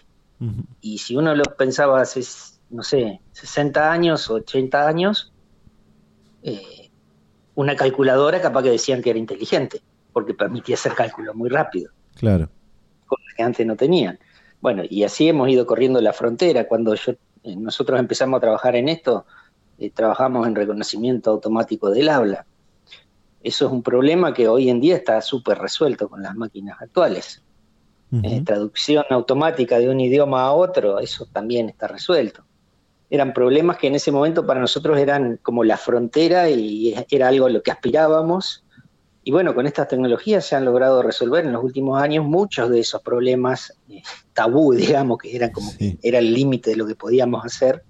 Y 0.81 0.99
si 0.99 1.15
uno 1.15 1.33
lo 1.33 1.43
pensaba 1.43 2.01
hace, 2.01 2.21
no 2.69 2.83
sé, 2.83 3.21
60 3.31 3.91
años 3.91 4.29
o 4.29 4.35
80 4.35 4.87
años, 4.87 5.33
eh, 6.43 6.91
una 7.55 7.75
calculadora 7.75 8.39
capaz 8.41 8.63
que 8.63 8.69
decían 8.69 9.01
que 9.01 9.09
era 9.09 9.19
inteligente, 9.19 9.81
porque 10.13 10.33
permitía 10.33 10.75
hacer 10.75 10.93
cálculos 10.93 11.35
muy 11.35 11.49
rápido. 11.49 11.91
Claro. 12.15 12.49
Cosas 13.07 13.33
que 13.35 13.43
antes 13.43 13.65
no 13.65 13.75
tenían. 13.75 14.19
Bueno, 14.61 14.83
y 14.87 15.03
así 15.03 15.27
hemos 15.27 15.49
ido 15.49 15.65
corriendo 15.65 16.01
la 16.01 16.13
frontera. 16.13 16.67
Cuando 16.67 16.93
yo 16.93 17.13
eh, 17.43 17.55
nosotros 17.55 17.99
empezamos 17.99 18.37
a 18.37 18.41
trabajar 18.41 18.75
en 18.75 18.89
esto, 18.89 19.25
eh, 19.77 19.89
trabajamos 19.91 20.47
en 20.47 20.55
reconocimiento 20.55 21.31
automático 21.31 21.89
del 21.89 22.09
habla. 22.09 22.45
Eso 23.41 23.67
es 23.67 23.71
un 23.71 23.83
problema 23.83 24.33
que 24.33 24.47
hoy 24.47 24.69
en 24.69 24.81
día 24.81 24.95
está 24.95 25.21
súper 25.21 25.57
resuelto 25.59 26.09
con 26.09 26.21
las 26.21 26.35
máquinas 26.35 26.81
actuales. 26.81 27.43
Traducción 28.45 29.05
automática 29.09 29.79
de 29.79 29.89
un 29.89 29.99
idioma 29.99 30.43
a 30.43 30.53
otro, 30.53 30.99
eso 30.99 31.27
también 31.31 31.69
está 31.69 31.87
resuelto. 31.87 32.43
Eran 33.09 33.33
problemas 33.33 33.77
que 33.77 33.87
en 33.87 33.95
ese 33.95 34.11
momento 34.11 34.45
para 34.45 34.59
nosotros 34.59 34.97
eran 34.97 35.39
como 35.41 35.63
la 35.63 35.77
frontera 35.77 36.49
y 36.49 36.93
era 37.09 37.27
algo 37.29 37.45
a 37.45 37.49
lo 37.49 37.61
que 37.61 37.71
aspirábamos 37.71 38.65
y 39.27 39.31
bueno, 39.31 39.53
con 39.53 39.67
estas 39.67 39.89
tecnologías 39.89 40.45
se 40.45 40.55
han 40.55 40.63
logrado 40.63 41.01
resolver 41.01 41.43
en 41.43 41.51
los 41.51 41.61
últimos 41.61 42.01
años 42.01 42.23
muchos 42.23 42.69
de 42.69 42.79
esos 42.79 43.01
problemas 43.01 43.73
eh, 43.89 44.01
tabú, 44.31 44.71
digamos, 44.73 45.17
que 45.17 45.35
eran 45.35 45.51
como 45.51 45.69
era 46.01 46.19
el 46.19 46.33
límite 46.33 46.69
de 46.69 46.75
lo 46.77 46.87
que 46.87 46.95
podíamos 46.95 47.43
hacer. 47.43 47.83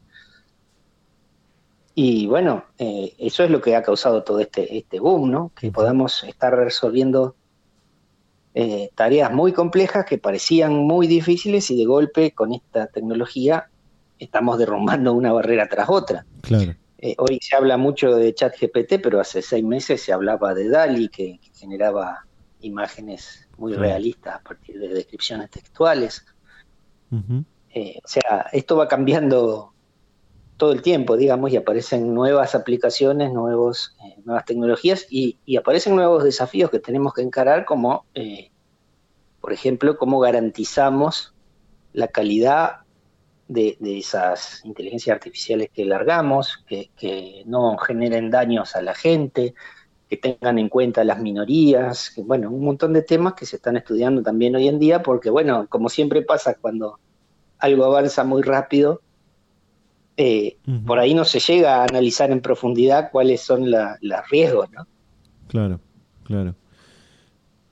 Y 1.94 2.26
bueno, 2.26 2.66
eh, 2.80 3.14
eso 3.20 3.44
es 3.44 3.52
lo 3.52 3.62
que 3.62 3.76
ha 3.76 3.84
causado 3.84 4.24
todo 4.24 4.40
este, 4.40 4.80
este 4.80 5.00
boom, 5.00 5.30
¿no? 5.30 5.52
Que 5.56 5.72
podamos 5.72 6.24
estar 6.24 6.56
resolviendo 6.56 7.36
eh, 8.60 8.90
tareas 8.96 9.32
muy 9.32 9.54
complejas 9.54 10.04
que 10.04 10.18
parecían 10.18 10.74
muy 10.74 11.06
difíciles 11.06 11.70
y 11.70 11.78
de 11.78 11.86
golpe 11.86 12.32
con 12.32 12.54
esta 12.54 12.88
tecnología 12.88 13.70
estamos 14.18 14.58
derrumbando 14.58 15.14
una 15.14 15.32
barrera 15.32 15.70
tras 15.70 15.88
otra. 15.90 16.26
Claro. 16.42 16.74
Eh, 16.98 17.14
hoy 17.20 17.38
se 17.40 17.56
habla 17.56 17.78
mucho 17.78 18.16
de 18.16 18.34
ChatGPT, 18.34 18.94
pero 19.04 19.20
hace 19.20 19.44
seis 19.44 19.64
meses 19.64 20.02
se 20.02 20.12
hablaba 20.12 20.56
de 20.56 20.70
DALI, 20.70 21.10
que, 21.10 21.40
generaba 21.54 22.26
imágenes 22.62 23.48
muy 23.60 23.76
realistas 23.76 24.38
a 24.38 24.40
partir 24.42 24.80
de 24.80 24.88
descripciones 24.88 25.52
textuales. 25.52 26.26
Eh, 27.76 28.00
o 28.04 28.08
sea, 28.08 28.48
esto 28.54 28.76
va 28.76 28.88
cambiando 28.88 29.72
todo 30.58 30.72
el 30.72 30.82
tiempo, 30.82 31.16
digamos, 31.16 31.52
y 31.52 31.58
aparecen 31.58 32.14
nuevas 32.14 32.56
aplicaciones, 32.56 33.32
nuevos, 33.32 33.96
eh, 34.04 34.20
nuevas 34.26 34.46
tecnologías 34.46 35.06
y, 35.10 35.38
aparecen 35.58 35.96
nuevos 35.96 36.24
desafíos 36.24 36.70
que 36.72 36.80
tenemos 36.80 37.14
que 37.14 37.22
encarar, 37.22 37.66
como, 37.66 38.06
por 39.40 39.54
ejemplo, 39.54 39.98
cómo 39.98 40.20
garantizamos 40.20 41.34
la 41.94 42.08
calidad 42.08 42.82
de, 43.48 43.78
esas 43.82 44.64
inteligencias 44.66 45.16
artificiales 45.16 45.70
que 45.74 45.86
largamos, 45.86 46.64
que, 46.68 47.44
no 47.46 47.78
generen 47.78 48.30
daños 48.30 48.76
a 48.76 48.82
la 48.82 48.94
gente, 48.94 49.54
que 50.10 50.18
tengan 50.18 50.58
en 50.58 50.70
cuenta 50.70 51.04
las 51.04 51.20
minorías, 51.20 52.12
que, 52.12 52.22
bueno, 52.22 52.50
un 52.50 52.64
montón 52.64 52.94
de 52.94 53.02
temas 53.02 53.34
que 53.34 53.46
se 53.46 53.58
están 53.58 53.78
estudiando 53.78 54.22
también 54.22 54.56
hoy 54.56 54.68
en 54.68 54.80
día, 54.80 55.04
porque 55.04 55.30
bueno, 55.30 55.68
como 55.70 55.90
siempre 55.90 56.22
pasa 56.22 56.56
cuando 56.56 57.00
algo 57.60 57.86
avanza 57.86 58.24
muy 58.24 58.42
rápido, 58.42 59.02
eh, 60.18 60.58
por 60.86 61.00
ahí 61.00 61.14
no 61.14 61.24
se 61.24 61.40
llega 61.40 61.78
a 61.78 61.84
analizar 61.86 62.32
en 62.32 62.42
profundidad 62.42 63.10
cuáles 63.12 63.42
son 63.42 63.72
los 63.72 64.30
riesgos, 64.30 64.70
¿no? 64.72 64.88
Claro, 65.48 65.80
claro. 66.24 66.56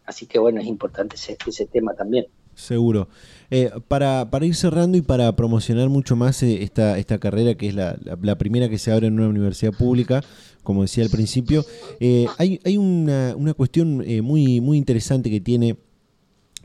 Así 0.05 0.27
que 0.27 0.39
bueno, 0.39 0.61
es 0.61 0.67
importante 0.67 1.15
ese 1.15 1.65
tema 1.65 1.93
también. 1.93 2.27
Seguro. 2.55 3.09
Eh, 3.51 3.69
para, 3.87 4.29
para, 4.31 4.45
ir 4.45 4.55
cerrando 4.55 4.97
y 4.97 5.01
para 5.01 5.35
promocionar 5.35 5.89
mucho 5.89 6.15
más 6.15 6.41
eh, 6.41 6.63
esta, 6.63 6.97
esta 6.97 7.19
carrera, 7.19 7.55
que 7.55 7.67
es 7.67 7.75
la, 7.75 7.97
la, 8.03 8.37
primera 8.37 8.69
que 8.69 8.79
se 8.79 8.91
abre 8.91 9.07
en 9.07 9.19
una 9.19 9.27
universidad 9.27 9.73
pública, 9.73 10.23
como 10.63 10.81
decía 10.81 11.03
al 11.03 11.09
principio, 11.09 11.63
eh, 11.99 12.27
hay, 12.37 12.59
hay 12.63 12.77
una, 12.77 13.35
una 13.35 13.53
cuestión 13.53 13.97
muy, 14.23 14.61
muy 14.61 14.77
interesante 14.77 15.29
que 15.29 15.41
tiene 15.41 15.75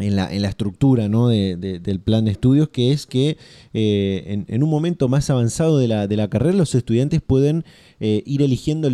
en 0.01 0.17
la, 0.17 0.33
en 0.33 0.43
la 0.43 0.49
estructura 0.49 1.09
¿no? 1.09 1.29
de, 1.29 1.57
del 1.57 2.01
plan 2.01 2.25
de 2.25 2.33
estudios, 2.33 2.69
que 2.69 2.93
es 2.93 3.07
que 3.07 3.37
en, 3.73 4.47
en, 4.49 4.63
un 4.63 4.71
momento 4.71 5.09
más 5.09 5.31
avanzado 5.31 5.79
de 5.79 5.89
la, 5.89 6.07
de 6.07 6.17
la 6.17 6.29
carrera 6.29 6.57
los 6.57 6.75
estudiantes 6.75 7.21
pueden 7.21 7.65
ir 8.01 8.43
eligiendo 8.43 8.89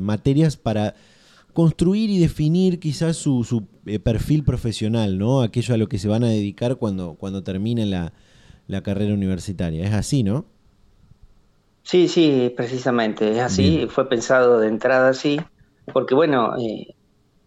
materias 0.00 0.56
para 0.56 0.94
construir 1.54 2.10
y 2.10 2.18
definir 2.18 2.80
quizás 2.80 3.16
su, 3.16 3.44
su 3.44 3.66
eh, 3.86 3.98
perfil 3.98 4.44
profesional, 4.44 5.18
¿no? 5.18 5.40
Aquello 5.40 5.74
a 5.74 5.78
lo 5.78 5.88
que 5.88 5.98
se 5.98 6.08
van 6.08 6.24
a 6.24 6.28
dedicar 6.28 6.76
cuando, 6.76 7.14
cuando 7.14 7.42
terminen 7.42 7.90
la, 7.90 8.12
carrera 8.82 9.14
universitaria. 9.14 9.86
Es 9.86 9.94
así, 9.94 10.22
¿no? 10.24 10.44
Sí, 11.84 12.08
sí, 12.08 12.52
precisamente, 12.56 13.30
es 13.30 13.38
así. 13.38 13.86
Fue 13.88 14.08
pensado 14.08 14.58
de 14.58 14.68
entrada 14.68 15.10
así, 15.10 15.40
porque 15.92 16.14
bueno, 16.14 16.56
eh, 16.58 16.94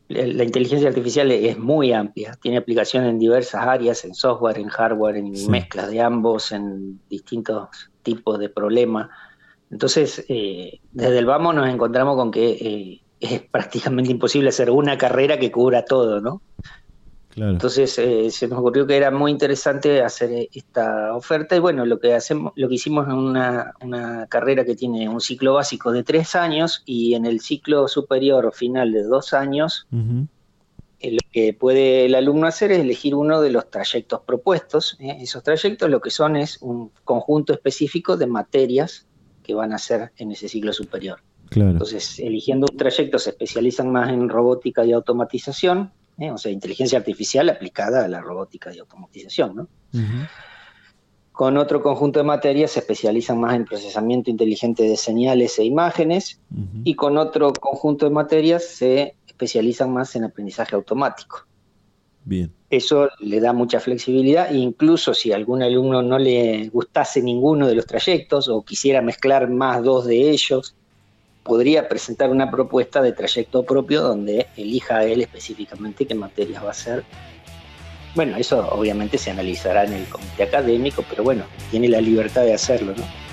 la 0.09 0.43
inteligencia 0.43 0.87
artificial 0.87 1.31
es 1.31 1.57
muy 1.57 1.91
amplia, 1.91 2.37
tiene 2.41 2.57
aplicación 2.57 3.05
en 3.05 3.19
diversas 3.19 3.65
áreas, 3.65 4.05
en 4.05 4.13
software, 4.13 4.57
en 4.57 4.69
hardware, 4.69 5.17
en 5.17 5.31
mezclas 5.49 5.89
de 5.89 6.01
ambos, 6.01 6.51
en 6.51 6.99
distintos 7.09 7.69
tipos 8.03 8.39
de 8.39 8.49
problemas. 8.49 9.09
Entonces, 9.69 10.23
eh, 10.29 10.79
desde 10.93 11.19
el 11.19 11.25
vamos 11.25 11.55
nos 11.55 11.67
encontramos 11.67 12.15
con 12.15 12.31
que 12.31 13.01
es 13.19 13.41
prácticamente 13.41 14.11
imposible 14.11 14.49
hacer 14.49 14.71
una 14.71 14.97
carrera 14.97 15.37
que 15.39 15.51
cubra 15.51 15.83
todo, 15.83 16.21
¿no? 16.21 16.41
Entonces 17.37 17.97
eh, 17.99 18.31
se 18.31 18.47
nos 18.47 18.59
ocurrió 18.59 18.87
que 18.87 18.97
era 18.97 19.11
muy 19.11 19.31
interesante 19.31 20.01
hacer 20.01 20.49
esta 20.51 21.15
oferta 21.15 21.55
y 21.55 21.59
bueno, 21.59 21.85
lo 21.85 21.99
que 21.99 22.15
hacemos, 22.15 22.51
lo 22.55 22.67
que 22.67 22.75
hicimos 22.75 23.07
es 23.07 23.13
una, 23.13 23.73
carrera 24.27 24.65
que 24.65 24.75
tiene 24.75 25.07
un 25.07 25.21
ciclo 25.21 25.53
básico 25.53 25.91
de 25.91 26.03
tres 26.03 26.35
años 26.35 26.81
y 26.85 27.13
en 27.13 27.25
el 27.25 27.39
ciclo 27.39 27.87
superior 27.87 28.51
final 28.53 28.91
de 28.91 29.03
dos 29.03 29.33
años, 29.33 29.87
eh, 30.99 31.11
lo 31.11 31.19
que 31.31 31.53
puede 31.53 32.05
el 32.05 32.15
alumno 32.15 32.47
hacer 32.47 32.71
es 32.71 32.79
elegir 32.79 33.13
uno 33.13 33.39
de 33.39 33.51
los 33.51 33.69
trayectos 33.69 34.21
propuestos. 34.21 34.97
¿eh? 34.99 35.17
Esos 35.21 35.43
trayectos 35.43 35.89
lo 35.91 36.01
que 36.01 36.09
son 36.09 36.35
es 36.35 36.57
un 36.61 36.91
conjunto 37.03 37.53
específico 37.53 38.17
de 38.17 38.25
materias 38.25 39.05
que 39.43 39.53
van 39.53 39.73
a 39.73 39.75
hacer 39.75 40.11
en 40.17 40.31
ese 40.31 40.49
ciclo 40.49 40.73
superior. 40.73 41.19
Entonces, 41.51 42.19
eligiendo 42.19 42.67
un 42.69 42.77
trayecto 42.77 43.19
se 43.19 43.29
especializan 43.29 43.91
más 43.91 44.09
en 44.09 44.27
robótica 44.27 44.83
y 44.83 44.91
automatización, 44.91 45.91
¿eh? 46.19 46.31
o 46.31 46.37
sea, 46.37 46.51
inteligencia 46.51 46.97
artificial 46.97 47.49
aplicada 47.49 48.05
a 48.05 48.07
la 48.07 48.21
robótica 48.21 48.73
y 48.73 48.79
automatización, 48.79 49.55
¿no? 49.55 49.67
Con 51.31 51.57
otro 51.57 51.83
conjunto 51.83 52.19
de 52.19 52.25
materias 52.25 52.71
se 52.71 52.79
especializan 52.79 53.39
más 53.39 53.55
en 53.55 53.65
procesamiento 53.65 54.31
inteligente 54.31 54.83
de 54.83 54.97
señales 54.97 55.59
e 55.59 55.65
imágenes, 55.65 56.39
y 56.83 56.95
con 56.95 57.17
otro 57.17 57.53
conjunto 57.53 58.07
de 58.07 58.11
materias 58.11 58.65
se 58.65 59.15
especializan 59.27 59.93
más 59.93 60.15
en 60.15 60.23
aprendizaje 60.23 60.75
automático. 60.75 61.45
Bien. 62.25 62.51
Eso 62.69 63.09
le 63.19 63.39
da 63.39 63.53
mucha 63.53 63.79
flexibilidad, 63.79 64.51
e 64.51 64.57
incluso 64.57 65.13
si 65.13 65.31
a 65.31 65.35
algún 65.35 65.61
alumno 65.61 66.01
no 66.01 66.17
le 66.17 66.69
gustase 66.69 67.21
ninguno 67.21 67.67
de 67.67 67.75
los 67.75 67.85
trayectos 67.85 68.49
o 68.49 68.63
quisiera 68.63 69.01
mezclar 69.01 69.47
más 69.47 69.83
dos 69.83 70.07
de 70.07 70.31
ellos, 70.31 70.75
podría 71.47 71.89
presentar 71.89 72.29
una 72.29 72.51
propuesta 72.51 73.01
de 73.01 73.13
trayecto 73.13 73.63
propio 73.63 74.03
donde 74.03 74.47
elija 74.55 75.03
él 75.03 75.21
específicamente 75.21 76.05
qué 76.05 76.13
materias 76.13 76.61
va 76.63 76.67
a 76.67 76.71
hacer. 76.71 77.03
Bueno, 78.13 78.37
eso 78.37 78.67
obviamente 78.71 79.17
se 79.17 79.31
analizará 79.31 79.85
en 79.85 79.93
el 79.93 80.05
comité 80.05 80.43
académico, 80.43 81.03
pero 81.09 81.23
bueno, 81.23 81.45
tiene 81.71 81.87
la 81.87 82.01
libertad 82.01 82.43
de 82.43 82.53
hacerlo, 82.53 82.93
¿no? 82.95 83.26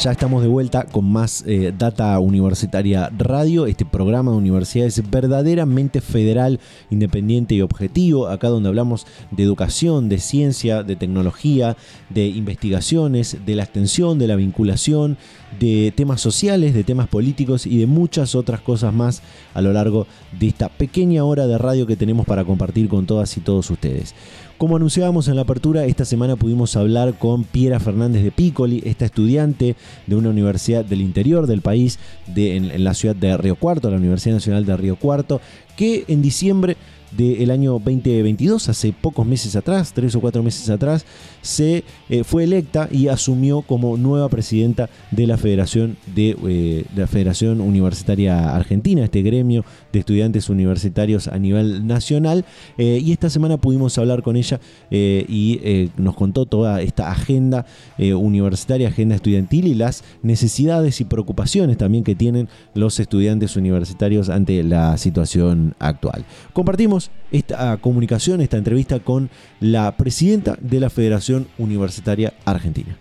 Ya 0.00 0.12
estamos 0.12 0.40
de 0.40 0.48
vuelta 0.48 0.84
con 0.84 1.12
más 1.12 1.44
eh, 1.46 1.74
Data 1.76 2.18
Universitaria 2.20 3.12
Radio, 3.18 3.66
este 3.66 3.84
programa 3.84 4.30
de 4.30 4.38
universidades 4.38 5.02
verdaderamente 5.10 6.00
federal, 6.00 6.58
independiente 6.88 7.54
y 7.54 7.60
objetivo, 7.60 8.28
acá 8.28 8.48
donde 8.48 8.70
hablamos 8.70 9.06
de 9.30 9.42
educación, 9.42 10.08
de 10.08 10.16
ciencia, 10.16 10.82
de 10.84 10.96
tecnología, 10.96 11.76
de 12.08 12.28
investigaciones, 12.28 13.44
de 13.44 13.54
la 13.54 13.64
extensión, 13.64 14.18
de 14.18 14.28
la 14.28 14.36
vinculación, 14.36 15.18
de 15.58 15.92
temas 15.94 16.22
sociales, 16.22 16.72
de 16.72 16.82
temas 16.82 17.06
políticos 17.06 17.66
y 17.66 17.76
de 17.76 17.86
muchas 17.86 18.34
otras 18.34 18.62
cosas 18.62 18.94
más 18.94 19.20
a 19.52 19.60
lo 19.60 19.74
largo 19.74 20.06
de 20.38 20.48
esta 20.48 20.70
pequeña 20.70 21.24
hora 21.24 21.46
de 21.46 21.58
radio 21.58 21.86
que 21.86 21.96
tenemos 21.96 22.24
para 22.24 22.46
compartir 22.46 22.88
con 22.88 23.04
todas 23.04 23.36
y 23.36 23.42
todos 23.42 23.68
ustedes. 23.68 24.14
Como 24.60 24.76
anunciábamos 24.76 25.26
en 25.28 25.36
la 25.36 25.42
apertura, 25.42 25.86
esta 25.86 26.04
semana 26.04 26.36
pudimos 26.36 26.76
hablar 26.76 27.14
con 27.18 27.44
Piera 27.44 27.80
Fernández 27.80 28.22
de 28.22 28.30
Piccoli, 28.30 28.82
esta 28.84 29.06
estudiante 29.06 29.74
de 30.06 30.16
una 30.16 30.28
universidad 30.28 30.84
del 30.84 31.00
interior 31.00 31.46
del 31.46 31.62
país, 31.62 31.98
de, 32.26 32.56
en, 32.56 32.84
la 32.84 32.92
ciudad 32.92 33.16
de 33.16 33.34
Río 33.38 33.56
Cuarto, 33.56 33.90
la 33.90 33.96
Universidad 33.96 34.34
Nacional 34.34 34.66
de 34.66 34.76
Río 34.76 34.96
Cuarto, 34.96 35.40
que 35.78 36.04
en 36.08 36.20
diciembre 36.20 36.76
del 37.10 37.50
año 37.50 37.72
2022, 37.72 38.68
hace 38.68 38.92
pocos 38.92 39.26
meses 39.26 39.56
atrás, 39.56 39.92
tres 39.92 40.14
o 40.14 40.20
cuatro 40.20 40.42
meses 40.42 40.68
atrás, 40.70 41.04
se 41.42 41.84
eh, 42.08 42.24
fue 42.24 42.44
electa 42.44 42.88
y 42.90 43.08
asumió 43.08 43.62
como 43.62 43.96
nueva 43.96 44.28
presidenta 44.28 44.88
de 45.10 45.26
la 45.26 45.36
Federación 45.36 45.96
de, 46.14 46.36
eh, 46.46 46.84
la 46.94 47.06
Federación 47.06 47.60
Universitaria 47.60 48.54
Argentina, 48.54 49.04
este 49.04 49.22
gremio 49.22 49.64
de 49.92 49.98
estudiantes 50.00 50.48
universitarios 50.48 51.28
a 51.28 51.38
nivel 51.38 51.86
nacional. 51.86 52.44
Eh, 52.78 53.00
y 53.02 53.12
esta 53.12 53.30
semana 53.30 53.56
pudimos 53.56 53.96
hablar 53.98 54.22
con 54.22 54.36
ella 54.36 54.60
y 54.90 55.90
nos 55.96 56.14
contó 56.14 56.46
toda 56.46 56.82
esta 56.82 57.10
agenda 57.10 57.66
universitaria, 57.98 58.88
agenda 58.88 59.14
estudiantil 59.14 59.66
y 59.66 59.74
las 59.74 60.04
necesidades 60.22 61.00
y 61.00 61.04
preocupaciones 61.04 61.76
también 61.76 62.04
que 62.04 62.14
tienen 62.14 62.48
los 62.74 63.00
estudiantes 63.00 63.56
universitarios 63.56 64.28
ante 64.28 64.62
la 64.62 64.96
situación 64.98 65.74
actual. 65.78 66.24
Compartimos 66.52 66.99
esta 67.30 67.76
comunicación, 67.78 68.40
esta 68.40 68.56
entrevista 68.56 69.00
con 69.00 69.30
la 69.60 69.96
presidenta 69.96 70.58
de 70.60 70.80
la 70.80 70.90
Federación 70.90 71.48
Universitaria 71.58 72.34
Argentina. 72.44 72.96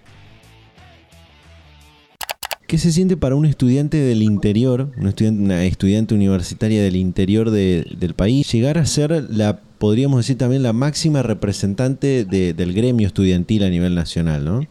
¿Qué 2.68 2.78
se 2.78 2.92
siente 2.92 3.18
para 3.18 3.36
un 3.36 3.48
estudiante 3.48 3.98
del 3.98 4.22
interior, 4.22 4.92
una 4.96 5.64
estudiante, 5.66 6.14
universitaria 6.14 6.84
del 6.84 6.98
interior 6.98 7.50
del 7.50 8.14
país, 8.16 8.52
llegar 8.52 8.78
a 8.78 8.86
ser 8.86 9.26
la, 9.28 9.60
podríamos 9.80 10.20
decir 10.20 10.38
también, 10.38 10.62
la 10.62 10.72
máxima 10.72 11.24
representante 11.24 12.26
del 12.26 12.74
gremio 12.74 13.08
estudiantil 13.08 13.64
a 13.64 13.70
nivel 13.72 13.96
nacional, 13.96 14.46
¿no? 14.46 14.68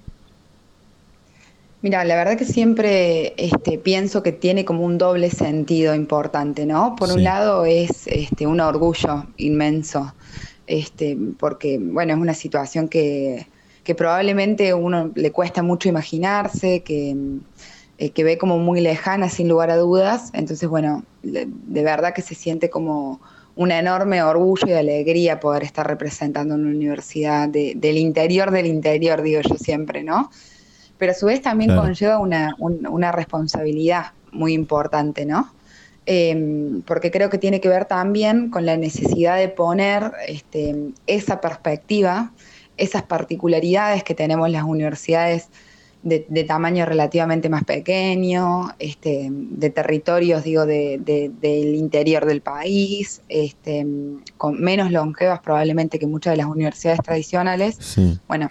Mira, 1.81 2.05
la 2.05 2.17
verdad 2.17 2.37
que 2.37 2.45
siempre 2.45 3.35
este, 3.37 3.79
pienso 3.79 4.23
que 4.23 4.33
tiene 4.33 4.65
como 4.65 4.85
un 4.85 4.99
doble 4.99 5.31
sentido 5.31 5.95
importante, 5.95 6.67
¿no? 6.67 6.97
Por 6.97 7.13
un 7.13 7.23
lado 7.23 7.65
es 7.67 8.09
este, 8.09 8.49
un 8.49 8.61
orgullo 8.61 9.27
inmenso, 9.37 10.13
este, 10.67 11.17
porque, 11.39 11.79
bueno, 11.81 12.15
es 12.15 12.19
una 12.19 12.35
situación 12.35 12.89
que, 12.89 13.47
que 13.85 13.95
probablemente 13.95 14.75
uno 14.75 15.13
le 15.15 15.31
cuesta 15.31 15.63
mucho 15.63 15.89
imaginarse, 15.89 16.83
que, 16.83 17.17
eh, 17.99 18.11
que, 18.11 18.25
ve 18.25 18.39
como 18.39 18.59
muy 18.59 18.81
lejana, 18.81 19.29
sin 19.29 19.49
lugar 19.49 19.71
a 19.71 19.77
dudas. 19.77 20.31
Entonces, 20.33 20.69
bueno, 20.69 21.05
de 21.23 21.83
verdad 21.85 22.13
que 22.13 22.23
se 22.23 22.35
siente 22.35 22.71
como 22.71 23.21
un 23.55 23.71
enorme 23.71 24.21
orgullo 24.23 24.67
y 24.67 24.73
alegría 24.73 25.39
poder 25.39 25.63
estar 25.63 25.87
representando 25.87 26.57
una 26.57 26.71
universidad 26.71 27.49
del 27.49 27.99
interior 27.99 28.51
del 28.51 28.67
interior, 28.67 29.23
digo 29.23 29.43
yo 29.43 29.57
siempre, 29.57 30.03
¿no? 30.03 30.31
Pero 30.99 31.13
a 31.13 31.15
su 31.15 31.27
vez 31.27 31.41
también 31.41 31.75
conlleva 31.75 32.19
una, 32.19 33.13
responsabilidad 33.13 34.13
muy 34.33 34.53
importante, 34.53 35.25
¿no? 35.25 35.53
Em, 36.07 36.83
porque 36.83 37.11
creo 37.11 37.29
que 37.29 37.39
tiene 37.39 37.61
que 37.61 37.69
ver 37.69 37.85
también 37.85 38.51
con 38.51 38.65
la 38.65 38.77
necesidad 38.77 39.37
de 39.37 39.49
poner 39.49 40.13
este, 40.27 40.93
esa 41.07 41.41
perspectiva, 41.41 42.33
esas 42.77 43.03
particularidades 43.03 44.05
que 44.05 44.15
tenemos 44.15 44.51
las 44.51 44.65
universidades 44.65 45.51
de, 46.03 46.45
tamaño 46.45 46.87
relativamente 46.87 47.49
más 47.49 47.65
pequeño, 47.65 48.71
este, 48.79 49.29
de 49.31 49.71
territorios, 49.71 50.45
digo, 50.45 50.65
del 50.65 51.75
interior 51.75 52.25
del 52.25 52.41
país, 52.41 53.21
este, 53.29 53.87
con 54.37 54.61
menos 54.61 54.91
longevas 54.91 55.41
probablemente 55.41 55.99
que 55.99 56.07
muchas 56.07 56.33
de 56.33 56.39
las 56.39 56.47
universidades 56.47 57.01
tradicionales. 57.03 57.99
Bueno, 58.29 58.51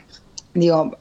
digo, 0.54 0.98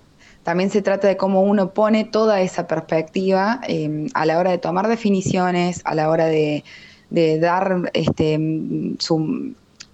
también 0.47 0.71
se 0.71 0.81
trata 0.81 1.09
de 1.09 1.17
cómo 1.17 1.43
uno 1.43 1.75
pone 1.75 2.05
toda 2.05 2.41
esa 2.41 2.69
perspectiva 2.69 3.59
em, 3.67 4.07
a 4.15 4.25
la 4.27 4.39
hora 4.39 4.53
de 4.53 4.59
tomar 4.59 4.87
definiciones, 4.87 5.83
a 5.85 5.97
la 5.97 6.09
hora 6.09 6.27
de, 6.27 6.63
dar 7.11 7.91
este, 7.95 8.39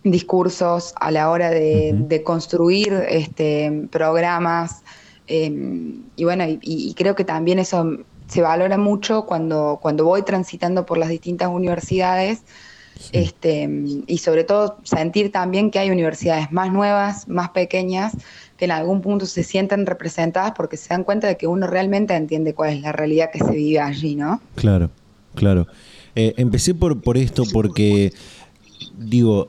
discursos, 0.04 0.92
a 1.00 1.10
la 1.10 1.30
hora 1.30 1.48
de, 1.48 2.22
construir 2.22 2.92
este, 3.08 3.88
programas. 3.90 4.82
Em, 5.26 6.02
y 6.16 6.24
bueno, 6.24 6.44
y, 6.60 6.92
creo 6.98 7.14
que 7.14 7.24
también 7.24 7.58
eso 7.58 8.00
se 8.26 8.42
valora 8.42 8.76
mucho 8.76 9.24
cuando, 9.24 9.78
cuando 9.80 10.04
voy 10.04 10.20
transitando 10.20 10.84
por 10.84 10.98
las 10.98 11.08
distintas 11.08 11.48
universidades. 11.48 12.42
Este, 13.10 13.68
y 14.06 14.18
sobre 14.18 14.44
todo 14.44 14.76
sentir 14.84 15.32
también 15.32 15.70
que 15.70 15.78
hay 15.78 15.90
universidades 15.90 16.52
más 16.52 16.70
nuevas, 16.70 17.26
más 17.26 17.48
pequeñas, 17.48 18.12
que 18.62 18.66
en 18.66 18.70
algún 18.70 19.00
punto 19.00 19.26
se 19.26 19.42
sienten 19.42 19.86
representadas 19.86 20.52
porque 20.56 20.76
se 20.76 20.90
dan 20.90 21.02
cuenta 21.02 21.26
de 21.26 21.36
que 21.36 21.48
uno 21.48 21.66
realmente 21.66 22.14
entiende 22.14 22.54
cuál 22.54 22.74
es 22.74 22.80
la 22.80 22.92
realidad 22.92 23.28
que 23.32 23.40
se 23.40 23.50
vive 23.50 23.80
allí, 23.80 24.14
¿no? 24.14 24.40
Claro, 24.54 24.88
claro. 25.34 25.66
Eh, 26.14 26.34
empecé 26.36 26.72
por, 26.72 27.00
por 27.00 27.16
esto 27.16 27.42
porque, 27.52 28.12
digo, 28.96 29.48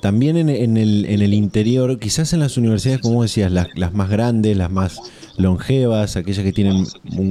también 0.00 0.36
en, 0.36 0.48
el, 0.76 1.06
en 1.06 1.22
el 1.22 1.34
interior, 1.34 2.00
quizás 2.00 2.32
en 2.32 2.40
las 2.40 2.56
universidades, 2.56 3.00
como 3.00 3.22
decías, 3.22 3.52
las, 3.52 3.68
las 3.76 3.94
más 3.94 4.10
grandes, 4.10 4.56
las 4.56 4.72
más 4.72 4.98
longevas, 5.36 6.16
aquellas 6.16 6.42
que 6.42 6.52
tienen 6.52 6.84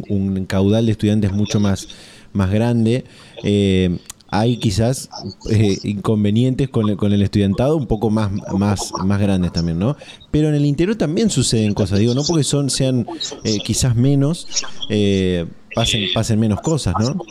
un, 0.08 0.45
caudal 0.45 0.86
de 0.86 0.93
estudiantes 0.93 1.34
mucho 1.34 1.60
más, 1.60 1.89
más 2.32 2.50
grande, 2.52 3.04
eh, 3.43 4.00
hay 4.33 4.57
quizás 4.57 5.09
eh, 5.49 5.77
inconvenientes 5.83 6.69
con 6.69 6.89
el, 6.89 6.95
con 6.95 7.11
el 7.11 7.21
estudiantado 7.21 7.75
un 7.75 7.85
poco 7.85 8.09
más, 8.09 8.31
más, 8.57 8.93
más 9.03 9.19
grandes 9.19 9.51
también, 9.51 9.77
¿no? 9.77 9.97
Pero 10.31 10.47
en 10.47 10.55
el 10.55 10.65
interior 10.65 10.95
también 10.95 11.29
suceden 11.29 11.73
cosas, 11.73 11.99
digo, 11.99 12.13
no 12.15 12.23
porque 12.23 12.45
son, 12.45 12.69
sean 12.69 13.05
eh, 13.43 13.57
quizás 13.61 13.93
menos, 13.93 14.47
eh, 14.89 15.45
pasen, 15.75 16.05
pasen 16.13 16.39
menos 16.39 16.61
cosas, 16.61 16.93
¿no? 16.97 17.21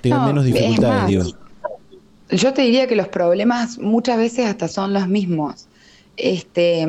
Tengan, 0.00 0.26
menos 0.26 0.44
dificultades, 0.44 1.06
digo. 1.06 1.22
Yo 2.28 2.52
te 2.52 2.62
diría 2.62 2.88
que 2.88 2.96
los 2.96 3.06
problemas 3.06 3.78
muchas 3.78 4.18
veces 4.18 4.46
hasta 4.46 4.66
son 4.66 4.92
los 4.92 5.06
mismos. 5.06 5.68
Este, 6.16 6.88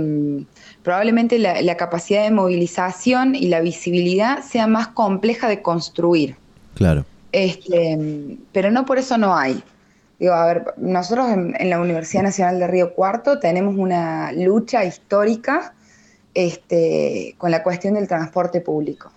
probablemente 0.81 1.37
la, 1.37 1.61
la 1.61 1.77
capacidad 1.77 2.23
de 2.23 2.31
movilización 2.31 3.35
y 3.35 3.49
la 3.49 3.61
visibilidad 3.61 4.43
sea 4.43 4.65
más 4.65 4.87
compleja 4.87 5.47
de 5.47 5.61
construir. 5.61 6.37
Claro. 6.73 7.05
Este, 7.33 8.37
pero 8.53 8.71
no 8.71 8.85
por 8.85 8.99
eso 8.99 9.17
no 9.17 9.35
hay. 9.35 9.61
Digo, 10.19 10.33
a 10.33 10.45
ver, 10.45 10.73
nosotros 10.77 11.27
en, 11.31 11.69
la 11.69 11.81
Universidad 11.81 12.23
Nacional 12.23 12.59
de 12.59 12.67
Río 12.67 12.93
Cuarto 12.93 13.39
tenemos 13.39 13.75
una 13.75 14.31
lucha 14.31 14.85
histórica 14.85 15.73
este, 16.33 17.35
con 17.37 17.51
la 17.51 17.63
cuestión 17.63 17.95
del 17.95 18.07
transporte 18.07 18.61
público. 18.61 19.11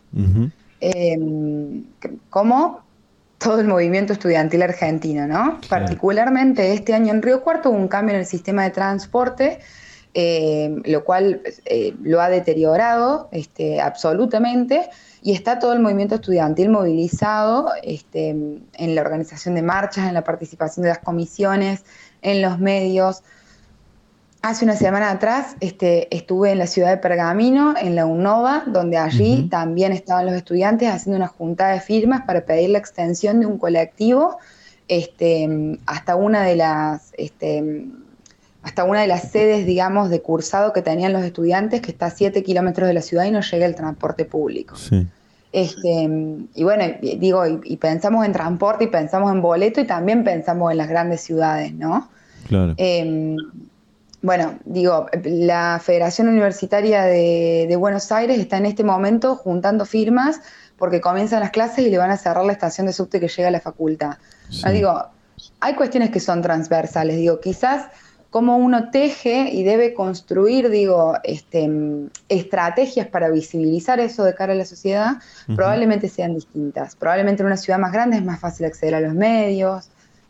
Em, 0.81 1.85
como 2.31 2.81
todo 3.38 3.61
el 3.61 3.68
movimiento 3.68 4.14
estudiantil 4.14 4.62
argentino, 4.62 5.26
¿no? 5.26 5.61
Particularmente 5.68 6.72
este 6.72 6.94
año 6.94 7.12
en 7.12 7.20
Río 7.20 7.42
Cuarto 7.42 7.70
hubo 7.70 7.79
un 7.79 7.88
cambio 7.88 8.14
en 8.14 8.20
el 8.20 8.26
sistema 8.26 8.64
de 8.64 8.70
transporte, 8.70 9.59
em, 10.18 10.81
lo 10.87 11.05
cual 11.05 11.42
eh, 11.66 11.94
lo 12.02 12.22
ha 12.22 12.31
deteriorado 12.31 13.29
este, 13.33 13.83
absolutamente 13.83 14.88
y 15.22 15.33
está 15.33 15.59
todo 15.59 15.74
el 15.74 15.81
movimiento 15.81 16.14
estudiantil 16.14 16.70
movilizado 16.70 17.68
este, 17.83 18.31
en 18.31 18.94
la 18.94 19.02
organización 19.02 19.55
de 19.57 19.61
marchas, 19.61 20.09
en 20.09 20.14
la 20.14 20.24
participación 20.24 20.85
de 20.85 20.88
las 20.88 21.00
comisiones, 21.00 21.85
en 22.22 22.40
los 22.40 22.59
medios. 22.59 23.22
Hace 24.40 24.64
una 24.64 24.76
semana 24.76 25.11
atrás 25.11 25.55
este, 25.61 26.14
estuve 26.16 26.52
en 26.52 26.61
la 26.61 26.66
ciudad 26.66 26.88
de 26.88 26.96
Pergamino, 26.96 27.74
en 27.79 27.94
la 27.94 28.07
UNOVA, 28.07 28.64
donde 28.68 28.96
allí 28.96 29.48
también 29.50 29.92
estaban 29.92 30.24
los 30.24 30.35
estudiantes 30.35 30.88
haciendo 30.88 31.18
una 31.18 31.29
junta 31.29 31.68
de 31.68 31.81
firmas 31.81 32.22
para 32.22 32.46
pedir 32.46 32.70
la 32.70 32.79
extensión 32.79 33.40
de 33.40 33.44
un 33.44 33.59
colectivo 33.59 34.38
este, 34.88 35.79
hasta 35.85 36.16
una 36.16 36.42
de 36.42 36.57
las 36.57 37.12
este, 37.18 37.85
hasta 38.66 38.83
una 38.83 39.00
de 39.00 39.07
las 39.07 39.31
sedes, 39.31 39.64
digamos, 39.64 40.11
de 40.11 40.20
cursado 40.22 40.72
que 40.72 40.83
tenían 40.83 41.12
los 41.12 41.22
estudiantes, 41.22 41.81
que 41.81 41.92
está 41.92 42.07
a 42.07 42.11
7 42.11 42.42
kilómetros 42.42 42.88
de 42.88 42.94
la 42.94 43.00
ciudad 43.00 43.24
y 43.24 43.31
no 43.31 43.40
llega 43.40 43.64
el 43.64 43.76
transporte 43.76 44.24
público. 44.24 44.74
Sí. 44.74 45.07
Este, 45.52 46.09
y 46.52 46.64
bueno, 46.64 46.85
digo, 47.00 47.44
y, 47.46 47.76
pensamos 47.76 48.26
en 48.26 48.33
transporte 48.33 48.83
y 48.83 48.87
pensamos 48.88 49.31
en 49.31 49.40
boleto 49.40 49.81
y 49.81 49.87
también 49.87 50.24
pensamos 50.24 50.72
en 50.72 50.79
las 50.79 50.88
grandes 50.88 51.20
ciudades, 51.20 51.72
¿no? 51.74 52.09
Claro. 52.48 52.74
Em, 52.76 53.37
bueno, 54.20 54.59
digo, 54.64 55.07
la 55.22 55.81
Federación 55.81 56.26
Universitaria 56.26 57.05
de, 57.05 57.72
Buenos 57.79 58.11
Aires 58.11 58.37
está 58.40 58.57
en 58.57 58.66
este 58.66 58.83
momento 58.83 59.37
juntando 59.37 59.85
firmas 59.85 60.40
porque 60.76 61.00
comienzan 61.00 61.38
las 61.38 61.50
clases 61.50 61.87
y 61.87 61.90
le 61.90 61.98
van 61.98 62.11
a 62.11 62.16
cerrar 62.16 62.44
la 62.44 62.52
estación 62.52 62.88
de 62.88 62.92
subte 62.92 63.20
que 63.20 63.29
llega 63.29 63.46
a 63.46 63.52
la 63.52 63.61
facultad. 63.61 64.16
digo, 64.72 65.05
hay 65.61 65.74
cuestiones 65.74 66.11
que 66.11 66.18
son 66.18 66.42
transversales, 66.42 67.16
digo, 67.16 67.38
quizás 67.38 67.87
cómo 68.37 68.59
uno 68.59 68.90
teje 68.90 69.49
y 69.51 69.62
debe 69.62 69.94
construir, 69.94 70.68
digo, 70.68 71.14
este, 71.25 71.70
estrategias 72.29 73.07
para 73.07 73.31
visibilizar 73.31 73.99
eso 73.99 74.25
de 74.25 74.35
cara 74.35 74.53
a 74.53 74.57
la 74.57 74.66
sociedad, 74.66 75.12
probablemente 75.55 76.11
sean 76.11 76.35
distintas. 76.35 76.96
Probablemente 76.96 77.42
en 77.42 77.46
una 77.46 77.57
ciudad 77.57 77.79
más 77.79 77.92
grande 77.92 78.18
es 78.18 78.22
más 78.22 78.38
fácil 78.38 78.66
acceder 78.66 78.94
a 78.94 79.01
los 79.01 79.14
medios, 79.14 79.88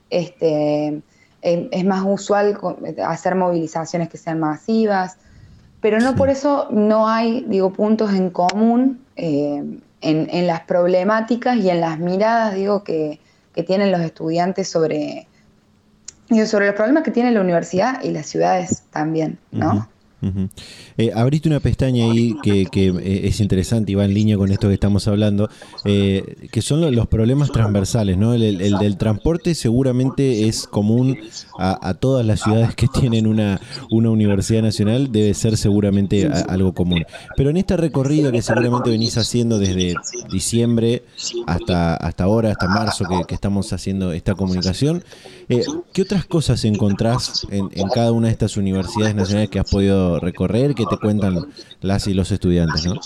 este, 0.09 1.03
em, 1.43 1.69
es 1.73 1.85
más 1.85 2.05
usual 2.07 2.57
hacer 3.05 3.35
movilizaciones 3.35 4.09
que 4.09 4.19
sean 4.19 4.39
masivas, 4.39 5.17
pero 5.81 5.99
no 5.99 6.15
por 6.15 6.31
eso 6.31 6.69
no 6.71 7.09
hay, 7.09 7.45
digo, 7.49 7.73
puntos 7.73 8.13
en 8.13 8.31
común 8.31 9.05
eh, 9.17 9.65
en, 10.01 10.47
las 10.47 10.61
problemáticas 10.61 11.57
y 11.57 11.71
en 11.71 11.81
las 11.81 11.99
miradas, 11.99 12.55
digo, 12.55 12.85
que, 12.85 13.19
que 13.53 13.65
tienen 13.65 13.91
los 13.91 14.03
estudiantes 14.03 14.69
sobre 14.69 15.27
y 16.29 16.45
sobre 16.47 16.67
los 16.67 16.75
problemas 16.75 17.03
que 17.03 17.11
tiene 17.11 17.31
la 17.31 17.41
universidad 17.41 18.03
y 18.03 18.11
las 18.11 18.27
ciudades 18.27 18.83
también, 18.91 19.39
¿no? 19.51 19.89
Eh, 20.97 21.13
abriste 21.15 21.49
una 21.49 21.61
pestaña 21.61 22.11
ahí 22.11 22.35
que, 22.43 22.63
eh, 22.73 23.21
es 23.25 23.41
interesante 23.41 23.93
y 23.93 23.95
va 23.95 24.05
en 24.05 24.15
línea 24.15 24.37
con 24.37 24.51
esto 24.51 24.69
que 24.69 24.75
estamos 24.75 25.07
hablando, 25.09 25.49
eh, 25.85 26.49
que 26.51 26.63
son 26.63 26.95
los 26.95 27.07
problemas 27.07 27.53
transversales, 27.53 28.17
¿no? 28.17 28.35
El, 28.35 28.59
del 28.59 28.97
transporte 28.97 29.55
seguramente 29.55 30.49
es 30.49 30.67
común 30.67 31.19
a, 31.59 31.95
todas 31.95 32.25
las 32.25 32.41
ciudades 32.41 32.75
que 32.75 32.89
tienen 32.89 33.27
una, 33.27 33.61
una 33.91 34.11
universidad 34.11 34.63
nacional, 34.63 35.13
debe 35.13 35.35
ser 35.35 35.57
seguramente 35.57 36.27
algo 36.27 36.73
común. 36.73 37.05
Pero 37.37 37.51
en 37.51 37.59
este 37.59 37.77
recorrido 37.77 38.33
que 38.33 38.43
seguramente 38.43 38.91
venís 38.91 39.17
haciendo 39.19 39.59
desde 39.59 39.95
diciembre 40.31 41.05
hasta, 41.47 41.95
hasta 41.95 42.25
ahora, 42.25 42.53
hasta 42.53 42.69
marzo 42.69 43.05
que, 43.27 43.35
estamos 43.37 43.73
haciendo 43.75 44.13
esta 44.13 44.35
comunicación, 44.35 45.05
¿qué 45.93 46.03
otras 46.03 46.25
cosas 46.25 46.65
encontrás 46.65 47.47
en, 47.51 47.69
en 47.75 47.89
cada 47.89 48.13
una 48.13 48.29
de 48.29 48.33
estas 48.33 48.57
universidades 48.57 49.15
nacionales 49.15 49.51
que 49.51 49.59
has 49.59 49.71
podido 49.71 50.16
recorrer 50.21 50.75
que 50.75 50.85
te 50.87 50.99
cuentan 50.99 51.47
las 51.81 52.07
y 52.07 52.15
los 52.15 52.31
estudiantes, 52.31 52.87
¿no? 52.87 53.01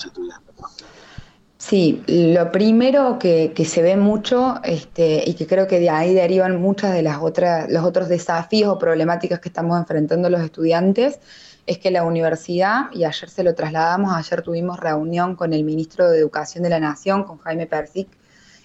Sí, 1.59 2.03
lo 2.07 2.51
primero 2.51 3.18
que, 3.18 3.53
se 3.66 3.83
ve 3.83 3.96
mucho 3.96 4.61
este, 4.64 5.23
y 5.27 5.35
que 5.35 5.46
creo 5.46 5.66
que 5.66 5.79
de 5.79 5.90
ahí 5.90 6.14
derivan 6.14 6.61
muchas 6.61 6.94
de 6.94 7.03
las 7.03 7.18
otras, 7.20 7.70
los 7.70 7.85
otros 7.85 8.09
desafíos 8.09 8.73
o 8.73 8.79
problemáticas 8.79 9.40
que 9.40 9.51
estamos 9.51 9.79
enfrentando 9.79 10.31
los 10.31 10.40
estudiantes 10.40 11.20
es 11.66 11.79
que 11.79 11.90
la 11.90 12.03
universidad, 12.03 12.90
y 12.92 13.05
ayer 13.05 13.29
se 13.29 13.44
lo 13.44 13.55
trasladamos, 13.55 14.12
ayer 14.16 14.42
tuvimos 14.42 14.81
reunión 14.81 15.37
con 15.37 15.53
el 15.53 15.62
ministro 15.62 16.09
de 16.11 16.18
Educación 16.18 16.64
de 16.64 16.70
la 16.70 16.81
Nación, 16.81 17.25
con 17.25 17.38
Jaime 17.38 17.66
Persic, 17.66 18.09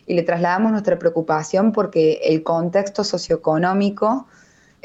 y 0.08 0.14
le 0.14 0.24
trasladamos 0.24 0.72
nuestra 0.72 0.98
preocupación 0.98 1.72
porque 1.72 2.22
el 2.24 2.44
contexto 2.44 3.04
socioeconómico 3.04 4.26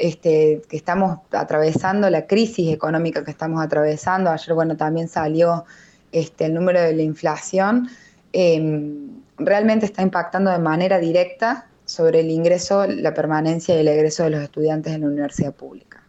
este, 0.01 0.63
que 0.67 0.77
estamos 0.77 1.19
atravesando, 1.31 2.09
la 2.09 2.25
crisis 2.25 2.73
económica 2.73 3.23
que 3.23 3.29
estamos 3.29 3.63
atravesando. 3.63 4.31
Ayer, 4.31 4.55
bueno, 4.55 4.75
también 4.75 5.07
salió 5.07 5.63
este, 6.11 6.45
el 6.45 6.55
número 6.55 6.81
de 6.81 6.95
la 6.95 7.03
inflación. 7.03 7.87
Em, 8.33 9.21
realmente 9.37 9.85
está 9.85 10.01
impactando 10.01 10.49
de 10.49 10.57
manera 10.57 10.97
directa 10.97 11.67
sobre 11.85 12.21
el 12.21 12.31
ingreso, 12.31 12.87
la 12.87 13.13
permanencia 13.13 13.75
y 13.75 13.81
el 13.81 13.87
egreso 13.87 14.23
de 14.23 14.31
los 14.31 14.41
estudiantes 14.41 14.91
en 14.91 15.01
la 15.01 15.07
universidad 15.07 15.53
pública. 15.53 16.03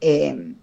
Em, 0.00 0.56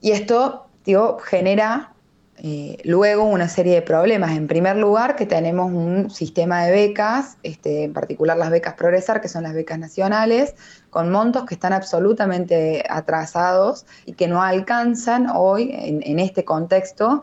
y 0.00 0.12
esto, 0.12 0.68
digo, 0.84 1.18
genera 1.18 1.92
eh, 2.40 2.78
luego 2.84 3.24
una 3.24 3.48
serie 3.48 3.74
de 3.74 3.82
problemas. 3.82 4.36
En 4.36 4.46
primer 4.46 4.76
lugar, 4.76 5.16
que 5.16 5.26
tenemos 5.26 5.72
un 5.72 6.08
sistema 6.08 6.64
de 6.64 6.70
becas, 6.70 7.36
este, 7.42 7.82
en 7.82 7.92
particular 7.92 8.36
las 8.36 8.50
becas 8.50 8.74
Progresar, 8.74 9.20
que 9.20 9.28
son 9.28 9.42
las 9.42 9.54
becas 9.54 9.78
nacionales, 9.78 10.54
con 10.90 11.10
montos 11.10 11.44
que 11.44 11.54
están 11.54 11.72
absolutamente 11.72 12.84
atrasados 12.88 13.86
y 14.06 14.12
que 14.12 14.28
no 14.28 14.42
alcanzan 14.42 15.28
hoy, 15.34 15.70
en, 15.72 16.18
este 16.18 16.44
contexto, 16.44 17.22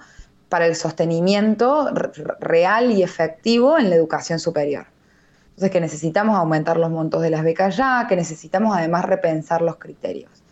para 0.50 0.66
el 0.68 0.76
sostenimiento 0.76 1.90
real 2.40 2.92
y 2.92 3.04
efectivo 3.04 3.78
en 3.78 3.90
la 3.90 3.96
educación 3.96 4.40
superior. 4.40 4.86
Entonces, 5.50 5.72
que 5.72 5.82
necesitamos 5.82 6.38
aumentar 6.38 6.78
los 6.78 6.92
montos 6.92 7.22
de 7.22 7.30
las 7.30 7.44
becas 7.44 7.78
ya, 7.78 8.06
que 8.08 8.16
necesitamos 8.16 8.76
además 8.76 9.06
repensar 9.06 9.62
los 9.62 9.78
criterios. 9.78 10.44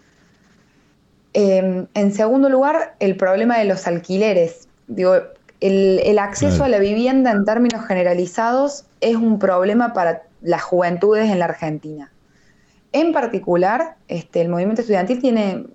Em, 1.34 1.88
en 1.93 2.13
segundo 2.13 2.47
lugar, 2.47 2.95
el 2.99 3.17
problema 3.17 3.58
de 3.58 3.65
los 3.65 3.86
alquileres. 3.88 4.69
Digo, 4.88 5.15
el, 5.60 6.19
acceso 6.19 6.63
a 6.63 6.69
la 6.69 6.80
vivienda 6.80 7.32
en 7.32 7.45
términos 7.45 7.86
generalizados 7.86 8.86
es 9.02 9.15
un 9.15 9.39
problema 9.39 9.93
para 9.93 10.23
las 10.41 10.62
juventudes 10.62 11.30
en 11.30 11.39
la 11.39 11.45
Argentina. 11.45 12.12
En 12.93 13.12
particular, 13.12 13.95
este, 14.08 14.41
el 14.41 14.49
movimiento 14.49 14.82
estudiantil 14.82 15.19
tiene, 15.19 15.65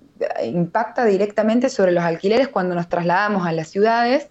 impacta 0.43 1.05
directamente 1.05 1.69
sobre 1.69 1.91
los 1.91 2.03
alquileres 2.03 2.47
cuando 2.47 2.75
nos 2.75 2.87
trasladamos 2.89 3.45
a 3.45 3.51
las 3.51 3.67
ciudades, 3.67 4.29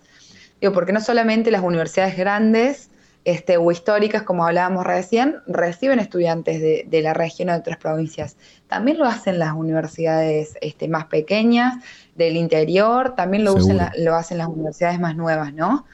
digo, 0.61 0.73
porque 0.73 0.93
no 0.93 1.01
solamente 1.01 1.51
las 1.51 1.63
universidades 1.63 2.17
grandes 2.17 2.91
este, 3.25 3.59
o 3.59 3.71
históricas, 3.71 4.23
como 4.23 4.47
hablábamos 4.47 4.87
recién, 4.87 5.37
reciben 5.47 5.99
estudiantes 5.99 6.63
de, 6.63 7.03
la 7.03 7.13
región 7.13 7.51
o 7.51 7.53
de 7.53 7.59
otras 7.59 7.77
provincias. 7.77 8.39
También 8.69 8.99
lo 8.99 9.05
hacen 9.05 9.39
las 9.39 9.53
universidades 9.53 10.57
este, 10.63 10.89
más 10.89 11.05
pequeñas, 11.07 11.85
del 12.17 12.37
interior, 12.37 13.15
también 13.15 13.45
lo, 13.45 13.55
lo 13.99 14.15
hacen 14.15 14.39
las 14.39 14.49
universidades 14.49 14.99
más 14.99 15.15
nuevas, 15.15 15.53
¿no? 15.53 15.85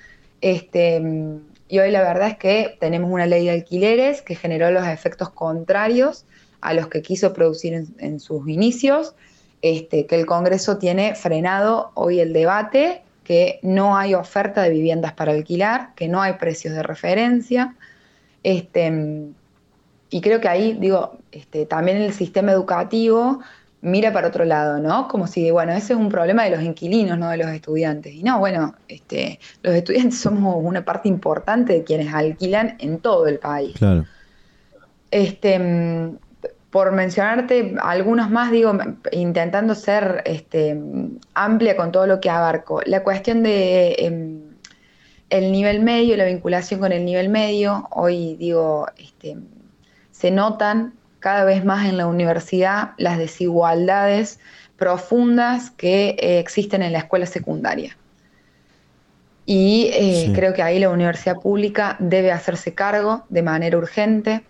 Este, 0.40 1.02
y 1.68 1.78
hoy 1.80 1.90
la 1.90 2.02
verdad 2.02 2.28
es 2.28 2.36
que 2.36 2.76
tenemos 2.78 3.10
una 3.10 3.26
ley 3.26 3.46
de 3.46 3.50
alquileres 3.50 4.22
que 4.22 4.36
generó 4.36 4.70
los 4.70 4.86
efectos 4.86 5.30
contrarios 5.30 6.26
a 6.64 6.74
los 6.74 6.88
que 6.88 7.02
quiso 7.02 7.32
producir 7.32 7.86
en, 7.98 8.20
sus 8.20 8.48
inicios, 8.48 9.14
este, 9.62 10.06
que 10.06 10.16
el 10.16 10.26
Congreso 10.26 10.78
tiene 10.78 11.14
frenado 11.14 11.92
hoy 11.94 12.20
el 12.20 12.32
debate 12.32 13.02
que 13.22 13.60
no 13.62 13.96
hay 13.96 14.14
oferta 14.14 14.62
de 14.62 14.70
viviendas 14.70 15.12
para 15.12 15.32
alquilar, 15.32 15.94
que 15.94 16.08
no 16.08 16.20
hay 16.20 16.34
precios 16.34 16.74
de 16.74 16.82
referencia. 16.82 17.74
Este, 18.42 18.92
y 20.10 20.20
creo 20.20 20.40
que 20.40 20.48
ahí, 20.48 20.76
digo, 20.78 21.18
este, 21.32 21.66
también 21.66 21.98
el 21.98 22.12
sistema 22.12 22.52
educativo 22.52 23.40
mira 23.84 24.12
para 24.12 24.28
otro 24.28 24.46
lado, 24.46 24.78
¿no? 24.78 25.08
Como 25.08 25.26
si, 25.26 25.50
bueno, 25.50 25.72
ese 25.72 25.92
es 25.92 25.98
un 25.98 26.08
problema 26.08 26.44
de 26.44 26.50
los 26.50 26.62
inquilinos, 26.62 27.18
no 27.18 27.28
de 27.28 27.36
los 27.36 27.48
estudiantes. 27.48 28.14
Y 28.14 28.22
no, 28.22 28.38
bueno, 28.38 28.74
este, 28.88 29.38
los 29.62 29.74
estudiantes 29.74 30.18
somos 30.20 30.56
una 30.58 30.84
parte 30.84 31.08
importante 31.08 31.74
de 31.74 31.84
quienes 31.84 32.12
alquilan 32.12 32.76
en 32.78 32.98
todo 32.98 33.26
el 33.26 33.38
país. 33.38 33.74
Claro. 33.76 34.06
Este, 35.10 35.56
por 36.74 36.90
mencionarte 36.90 37.76
algunos 37.80 38.32
más, 38.32 38.50
digo, 38.50 38.76
intentando 39.12 39.76
ser 39.76 40.24
este, 40.24 40.76
amplia 41.32 41.76
con 41.76 41.92
todo 41.92 42.08
lo 42.08 42.18
que 42.18 42.28
abarco, 42.28 42.80
la 42.84 43.04
cuestión 43.04 43.44
de 43.44 43.94
em, 43.96 44.40
el 45.30 45.52
nivel 45.52 45.78
medio, 45.84 46.16
la 46.16 46.24
vinculación 46.24 46.80
con 46.80 46.90
el 46.90 47.04
nivel 47.04 47.28
medio, 47.28 47.86
hoy 47.92 48.34
digo, 48.40 48.88
este, 48.96 49.36
se 50.10 50.32
notan 50.32 50.94
cada 51.20 51.44
vez 51.44 51.64
más 51.64 51.88
en 51.88 51.96
la 51.96 52.08
universidad 52.08 52.94
las 52.98 53.18
desigualdades 53.18 54.40
profundas 54.76 55.70
que 55.70 56.16
eh, 56.18 56.40
existen 56.40 56.82
en 56.82 56.90
la 56.90 56.98
escuela 56.98 57.26
secundaria. 57.26 57.96
Y 59.46 59.90
eh, 59.92 60.32
creo 60.34 60.54
que 60.54 60.62
ahí 60.62 60.80
la 60.80 60.90
universidad 60.90 61.36
pública 61.40 61.94
debe 62.00 62.32
hacerse 62.32 62.74
cargo 62.74 63.26
de 63.28 63.42
manera 63.42 63.78
urgente 63.78 64.42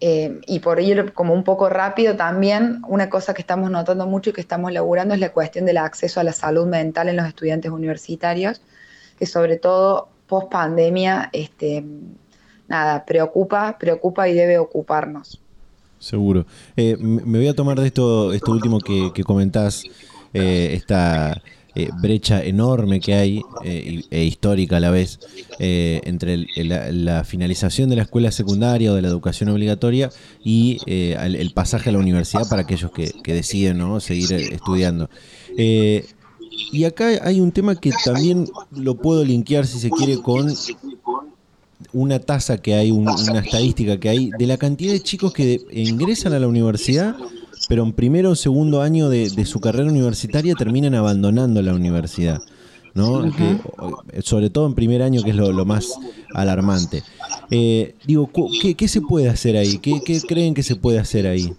eh, 0.00 0.40
y 0.46 0.60
por 0.60 0.78
ello, 0.78 1.12
como 1.12 1.34
un 1.34 1.42
poco 1.42 1.68
rápido 1.68 2.14
también, 2.16 2.82
una 2.86 3.10
cosa 3.10 3.34
que 3.34 3.42
estamos 3.42 3.70
notando 3.70 4.06
mucho 4.06 4.30
y 4.30 4.32
que 4.32 4.40
estamos 4.40 4.72
laburando 4.72 5.14
es 5.14 5.20
la 5.20 5.32
cuestión 5.32 5.66
del 5.66 5.78
acceso 5.78 6.20
a 6.20 6.24
la 6.24 6.32
salud 6.32 6.66
mental 6.66 7.08
en 7.08 7.16
los 7.16 7.26
estudiantes 7.26 7.70
universitarios, 7.72 8.60
que 9.18 9.26
sobre 9.26 9.56
todo 9.56 10.08
post 10.28 10.50
pandemia, 10.50 11.30
este, 11.32 11.84
nada, 12.68 13.04
preocupa, 13.04 13.76
preocupa 13.78 14.28
y 14.28 14.34
debe 14.34 14.58
ocuparnos. 14.58 15.40
Seguro. 15.98 16.46
Eh, 16.76 16.96
me 16.96 17.38
voy 17.38 17.48
a 17.48 17.54
tomar 17.54 17.80
de 17.80 17.86
esto, 17.88 18.32
esto 18.32 18.52
último 18.52 18.78
que, 18.78 19.24
comentás, 19.24 19.82
eh, 20.32 20.70
esta 20.74 21.42
eh, 21.74 21.90
brecha 22.00 22.42
enorme 22.42 22.98
que 22.98 23.14
hay 23.14 23.42
eh, 23.62 24.02
e 24.10 24.24
histórica 24.24 24.78
a 24.78 24.80
la 24.80 24.90
vez 24.90 25.20
eh, 25.58 26.00
entre 26.04 26.46
la, 26.56 27.24
finalización 27.24 27.90
de 27.90 27.96
la 27.96 28.02
escuela 28.02 28.32
secundaria 28.32 28.90
o 28.90 28.94
de 28.94 29.02
la 29.02 29.08
educación 29.08 29.50
obligatoria 29.50 30.10
y 30.42 30.78
el, 30.86 31.52
pasaje 31.52 31.90
a 31.90 31.92
la 31.92 31.98
universidad 31.98 32.48
para 32.48 32.62
aquellos 32.62 32.90
que, 32.90 33.12
deciden 33.32 33.78
¿no? 33.78 34.00
seguir 34.00 34.32
estudiando. 34.32 35.10
y 35.56 36.84
acá 36.84 37.10
hay 37.22 37.38
un 37.38 37.52
tema 37.52 37.76
que 37.76 37.92
también 38.04 38.48
lo 38.74 38.94
puedo 38.96 39.22
linkear, 39.24 39.66
si 39.66 39.78
se 39.78 39.90
quiere, 39.90 40.16
con 40.22 40.52
una 41.92 42.18
tasa 42.18 42.58
que 42.58 42.74
hay, 42.74 42.90
una 42.90 43.40
estadística 43.40 44.00
que 44.00 44.08
hay 44.08 44.30
de 44.38 44.46
la 44.46 44.56
cantidad 44.56 44.92
de 44.92 45.00
chicos 45.00 45.32
que 45.32 45.60
ingresan 45.70 46.32
a 46.32 46.38
la 46.38 46.48
universidad 46.48 47.14
pero 47.68 47.84
en 47.84 47.92
primero 47.92 48.30
o 48.30 48.34
segundo 48.34 48.80
año 48.80 49.10
de, 49.10 49.28
su 49.44 49.60
carrera 49.60 49.88
universitaria 49.88 50.54
terminan 50.54 50.94
abandonando 50.94 51.62
la 51.62 51.74
universidad. 51.74 52.40
¿no? 52.94 53.30
sobre 54.24 54.50
todo 54.50 54.66
en 54.66 54.74
primer 54.74 55.02
año, 55.02 55.22
que 55.22 55.30
es 55.30 55.36
lo, 55.36 55.64
más 55.64 55.86
alarmante. 56.34 57.04
Eh, 57.48 57.94
digo, 58.04 58.28
¿qué, 58.76 58.88
se 58.88 59.00
puede 59.00 59.28
hacer 59.28 59.56
ahí? 59.56 59.78
¿Qué, 59.78 60.20
creen 60.26 60.52
que 60.54 60.64
se 60.64 60.74
puede 60.74 60.98
hacer 60.98 61.26
ahí? 61.28 61.54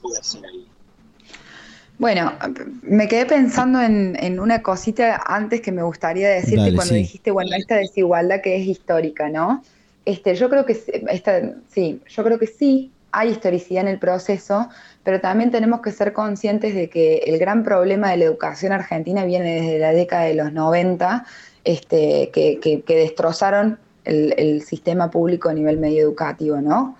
Bueno, 1.97 2.33
me 2.81 3.07
quedé 3.07 3.25
pensando 3.25 3.79
en, 3.79 4.39
una 4.39 4.61
cosita 4.61 5.21
antes 5.25 5.61
que 5.61 5.71
me 5.71 5.83
gustaría 5.83 6.27
decirte 6.29 6.75
cuando 6.75 6.93
dijiste, 6.95 7.31
bueno, 7.31 7.51
esta 7.55 7.75
desigualdad 7.75 8.41
que 8.41 8.57
es 8.57 8.67
histórica, 8.67 9.29
¿no? 9.29 9.63
Este, 10.03 10.35
yo 10.35 10.49
creo 10.49 10.65
que 10.65 10.77
esta, 11.09 11.53
sí, 11.69 12.01
yo 12.09 12.23
creo 12.23 12.39
que 12.39 12.47
sí 12.47 12.91
hay 13.11 13.29
historicidad 13.29 13.83
en 13.83 13.89
el 13.89 13.99
proceso, 13.99 14.69
pero 15.03 15.19
también 15.19 15.51
tenemos 15.51 15.81
que 15.81 15.91
ser 15.91 16.13
conscientes 16.13 16.75
de 16.75 16.89
que 16.89 17.17
el 17.25 17.37
gran 17.39 17.63
problema 17.63 18.11
de 18.11 18.17
la 18.17 18.25
educación 18.25 18.71
argentina 18.71 19.25
viene 19.25 19.61
desde 19.61 19.79
la 19.79 19.91
década 19.91 20.23
de 20.23 20.35
los 20.35 20.53
90, 20.53 21.25
este, 21.63 22.29
que, 22.31 22.83
destrozaron 22.87 23.79
el, 24.05 24.61
sistema 24.61 25.11
público 25.11 25.49
a 25.49 25.53
nivel 25.53 25.77
medio 25.77 26.01
educativo, 26.01 26.61
¿no? 26.61 26.95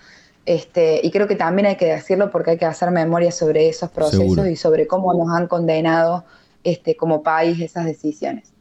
Este, 0.46 1.00
y 1.04 1.12
creo 1.12 1.28
que 1.28 1.36
también 1.36 1.68
hay 1.68 1.76
que 1.76 1.86
decirlo 1.86 2.32
porque 2.32 2.52
hay 2.52 2.58
que 2.58 2.66
hacer 2.66 2.90
memoria 2.92 3.32
sobre 3.32 3.70
esos 3.70 3.90
procesos 3.92 4.48
y 4.48 4.56
sobre 4.56 4.88
cómo 4.88 5.14
nos 5.14 5.36
han 5.36 5.48
condenado 5.48 6.26
este, 6.64 6.96
como 6.96 7.22
país 7.22 7.60
esas 7.60 7.86
decisiones. 7.86 8.52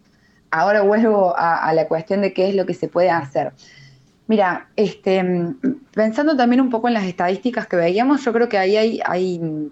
Ahora 0.51 0.83
vuelvo 0.83 1.35
a, 1.37 1.73
la 1.75 1.89
cuestión 1.89 2.23
de 2.23 2.33
qué 2.33 2.49
es 2.49 2.55
lo 2.55 2.65
que 2.65 2.75
se 2.75 2.89
puede 2.89 3.11
hacer. 3.11 3.53
Mira, 4.29 4.69
este, 4.77 5.25
pensando 5.95 6.37
también 6.37 6.61
un 6.61 6.69
poco 6.69 6.87
en 6.87 6.95
las 6.95 7.05
estadísticas 7.05 7.67
que 7.67 7.77
veíamos, 7.77 8.23
yo 8.25 8.33
creo 8.33 8.49
que 8.49 8.59
ahí 8.59 8.77
hay, 8.77 9.01
hay, 9.05 9.71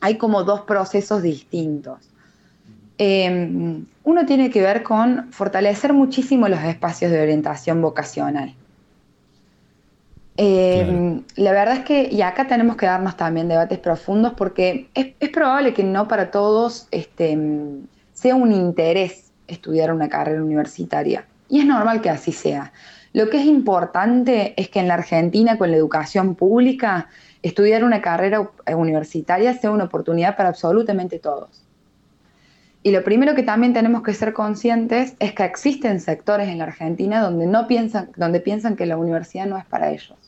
hay 0.00 0.16
como 0.16 0.44
dos 0.44 0.60
procesos 0.60 1.22
distintos. 1.22 1.98
Em, 2.98 3.84
uno 4.04 4.24
tiene 4.24 4.50
que 4.50 4.62
ver 4.62 4.84
con 4.84 5.30
fortalecer 5.32 5.92
muchísimo 5.92 6.48
los 6.48 6.62
espacios 6.62 7.10
de 7.10 7.20
orientación 7.20 7.82
vocacional. 7.82 8.54
Em, 10.36 11.22
la 11.34 11.50
verdad 11.50 11.78
es 11.78 11.84
que, 11.84 12.08
y 12.10 12.22
acá 12.22 12.46
tenemos 12.46 12.76
que 12.76 12.86
darnos 12.86 13.16
también 13.16 13.48
debates 13.48 13.78
profundos 13.80 14.34
porque 14.34 14.88
es, 14.94 15.30
probable 15.30 15.74
que 15.74 15.82
no 15.82 16.06
para 16.06 16.30
todos 16.30 16.86
este, 16.92 17.36
sea 18.12 18.36
un 18.36 18.52
interés 18.52 19.32
estudiar 19.48 19.92
una 19.92 20.08
carrera 20.08 20.42
universitaria. 20.42 21.26
Y 21.48 21.60
es 21.60 21.66
normal 21.66 22.00
que 22.00 22.10
así 22.10 22.32
sea. 22.32 22.72
Lo 23.16 23.30
que 23.30 23.38
es 23.38 23.46
importante 23.46 24.52
es 24.58 24.68
que 24.68 24.78
en 24.78 24.88
la 24.88 24.94
Argentina, 24.94 25.56
con 25.56 25.70
la 25.70 25.78
educación 25.78 26.34
pública, 26.34 27.08
estudiar 27.42 27.82
una 27.82 28.02
carrera 28.02 28.50
universitaria 28.66 29.54
sea 29.54 29.70
una 29.70 29.84
oportunidad 29.84 30.36
para 30.36 30.50
absolutamente 30.50 31.18
todos. 31.18 31.64
Y 32.82 32.90
lo 32.90 33.02
primero 33.02 33.34
que 33.34 33.42
también 33.42 33.72
tenemos 33.72 34.02
que 34.02 34.12
ser 34.12 34.34
conscientes 34.34 35.14
es 35.18 35.32
que 35.32 35.44
existen 35.46 36.00
sectores 36.00 36.48
en 36.48 36.58
la 36.58 36.64
Argentina 36.64 37.22
donde, 37.22 37.46
no 37.46 37.66
piensan, 37.66 38.10
donde 38.18 38.40
piensan 38.40 38.76
que 38.76 38.84
la 38.84 38.98
universidad 38.98 39.46
no 39.46 39.56
es 39.56 39.64
para 39.64 39.90
ellos. 39.92 40.18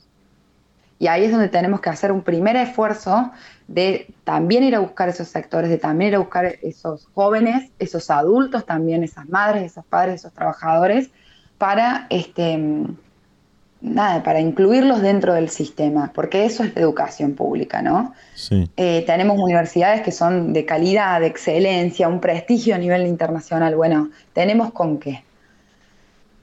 Y 0.98 1.09
ahí 1.09 1.24
es 1.24 1.31
donde 1.31 1.48
tenemos 1.48 1.83
que 1.83 1.90
hacer 1.90 2.11
un 2.11 2.22
primer 2.22 2.57
esfuerzo 2.57 3.33
de 3.66 4.07
también 4.24 4.64
ir 4.64 4.74
a 4.74 4.79
buscar 4.79 5.11
esos 5.11 5.29
sectores, 5.29 5.68
de 5.68 5.77
también 5.77 6.09
ir 6.09 6.14
a 6.14 6.20
buscar 6.20 6.46
esos 6.62 7.07
jóvenes, 7.12 7.70
esos 7.79 8.11
adultos 8.11 8.64
también, 8.64 9.05
esas 9.05 9.29
madres, 9.29 9.72
esos 9.72 9.85
padres, 9.85 10.14
esos 10.14 10.33
trabajadores, 10.33 11.11
para 11.59 12.07
este, 12.11 12.57
nada, 13.81 14.23
para 14.23 14.40
incluirlos 14.40 15.03
dentro 15.03 15.35
del 15.35 15.49
sistema, 15.51 16.12
porque 16.14 16.44
eso 16.44 16.64
es 16.64 16.75
la 16.75 16.81
educación 16.81 17.35
pública, 17.35 17.83
¿no? 17.83 18.14
Sí. 18.35 18.71
Eh, 18.77 19.05
tenemos 19.07 19.38
universidades 19.38 20.03
que 20.03 20.12
son 20.12 20.53
de 20.53 20.64
calidad, 20.64 21.21
de 21.21 21.27
excelencia, 21.27 22.09
un 22.09 22.21
prestigio 22.21 22.75
a 22.75 22.79
nivel 22.79 23.07
internacional. 23.07 23.77
Bueno, 23.77 24.11
tenemos 24.33 24.73
con 24.73 24.99
qué. 24.99 25.23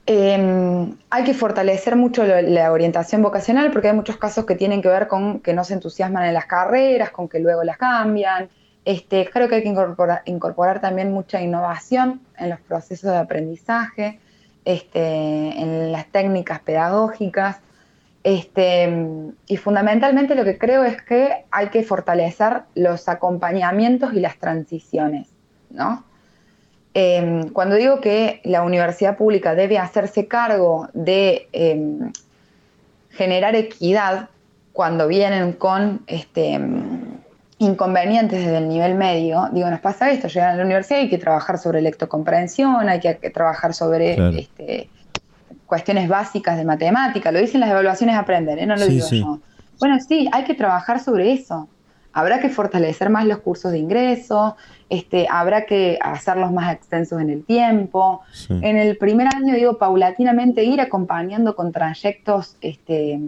Em, 0.08 0.94
hay 1.10 1.24
que 1.24 1.34
fortalecer 1.34 1.96
mucho 1.96 2.24
la 2.24 2.70
orientación 2.70 3.22
vocacional 3.22 3.72
porque 3.72 3.88
hay 3.88 3.94
muchos 3.94 4.16
casos 4.16 4.46
que 4.46 4.54
tienen 4.54 4.80
que 4.80 4.88
ver 4.88 5.08
con 5.08 5.40
que 5.40 5.52
no 5.52 5.64
se 5.64 5.74
entusiasman 5.74 6.26
en 6.26 6.34
las 6.34 6.46
carreras, 6.46 7.10
con 7.10 7.28
que 7.28 7.40
luego 7.40 7.64
las 7.64 7.76
cambian. 7.76 8.48
Este, 8.84 9.28
creo 9.28 9.48
que 9.48 9.56
hay 9.56 9.62
que 9.64 9.68
incorporar, 9.68 10.22
incorporar 10.26 10.80
también 10.80 11.12
mucha 11.12 11.42
innovación 11.42 12.20
en 12.38 12.50
los 12.50 12.60
procesos 12.60 13.10
de 13.10 13.18
aprendizaje. 13.18 14.20
Este, 14.66 14.98
en 15.00 15.92
las 15.92 16.06
técnicas 16.06 16.58
pedagógicas. 16.58 17.58
Este, 18.24 18.92
y 19.46 19.56
fundamentalmente 19.58 20.34
lo 20.34 20.42
que 20.42 20.58
creo 20.58 20.82
es 20.82 21.00
que 21.02 21.44
hay 21.52 21.68
que 21.68 21.84
fortalecer 21.84 22.62
los 22.74 23.08
acompañamientos 23.08 24.12
y 24.12 24.18
las 24.18 24.38
transiciones, 24.38 25.28
¿no? 25.70 26.02
Em, 26.94 27.48
cuando 27.50 27.76
digo 27.76 28.00
que 28.00 28.40
la 28.42 28.64
universidad 28.64 29.16
pública 29.16 29.54
debe 29.54 29.78
hacerse 29.78 30.26
cargo 30.26 30.88
de 30.94 31.48
em, 31.52 32.10
generar 33.10 33.54
equidad 33.54 34.30
cuando 34.72 35.06
vienen 35.06 35.52
con 35.52 36.02
este, 36.08 36.58
inconvenientes 37.58 38.44
desde 38.44 38.58
el 38.58 38.68
nivel 38.68 38.94
medio, 38.96 39.48
digo, 39.52 39.70
nos 39.70 39.80
pasa 39.80 40.10
esto, 40.10 40.28
llegan 40.28 40.54
a 40.54 40.56
la 40.56 40.64
universidad 40.64 40.98
y 40.98 41.02
hay 41.02 41.08
que 41.08 41.18
trabajar 41.18 41.58
sobre 41.58 41.80
lectocomprensión, 41.80 42.88
hay 42.88 43.00
que, 43.00 43.14
trabajar 43.30 43.72
sobre 43.72 44.38
este, 44.38 44.90
cuestiones 45.64 46.08
básicas 46.08 46.58
de 46.58 46.64
matemática, 46.64 47.32
lo 47.32 47.38
dicen 47.38 47.60
las 47.60 47.70
evaluaciones 47.70 48.16
aprender, 48.16 48.58
¿eh? 48.58 48.66
no 48.66 48.76
lo 48.76 48.86
digo 48.86 49.06
yo. 49.10 49.40
Bueno, 49.78 49.98
sí, 50.00 50.28
hay 50.32 50.44
que 50.44 50.54
trabajar 50.54 51.00
sobre 51.00 51.32
eso. 51.32 51.68
Habrá 52.12 52.40
que 52.40 52.48
fortalecer 52.48 53.10
más 53.10 53.26
los 53.26 53.38
cursos 53.38 53.72
de 53.72 53.78
ingreso, 53.78 54.56
este, 54.88 55.26
habrá 55.30 55.66
que 55.66 55.98
hacerlos 56.00 56.50
más 56.50 56.74
extensos 56.74 57.20
en 57.20 57.28
el 57.28 57.44
tiempo. 57.44 58.22
En 58.48 58.78
el 58.78 58.96
primer 58.96 59.28
año, 59.34 59.54
digo, 59.54 59.76
paulatinamente 59.76 60.64
ir 60.64 60.80
acompañando 60.80 61.54
con 61.54 61.72
trayectos 61.72 62.56
este, 62.62 63.20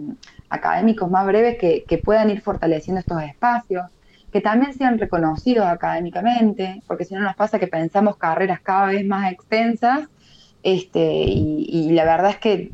académicos 0.49 1.09
más 1.09 1.23
breves 1.27 1.59
que, 1.59 1.83
que 1.87 1.99
puedan 1.99 2.31
ir 2.31 2.41
fortaleciendo 2.41 2.99
estos 2.99 3.21
espacios 3.21 3.85
que 4.31 4.41
también 4.41 4.73
sean 4.73 4.97
reconocidos 4.97 5.65
académicamente, 5.65 6.81
porque 6.87 7.05
si 7.05 7.13
no 7.13 7.21
nos 7.21 7.35
pasa 7.35 7.59
que 7.59 7.67
pensamos 7.67 8.17
carreras 8.17 8.59
cada 8.61 8.87
vez 8.87 9.05
más 9.05 9.31
extensas, 9.31 10.07
este, 10.63 11.23
y, 11.25 11.89
la 11.91 12.03
verdad 12.03 12.31
es 12.31 12.37
que 12.37 12.69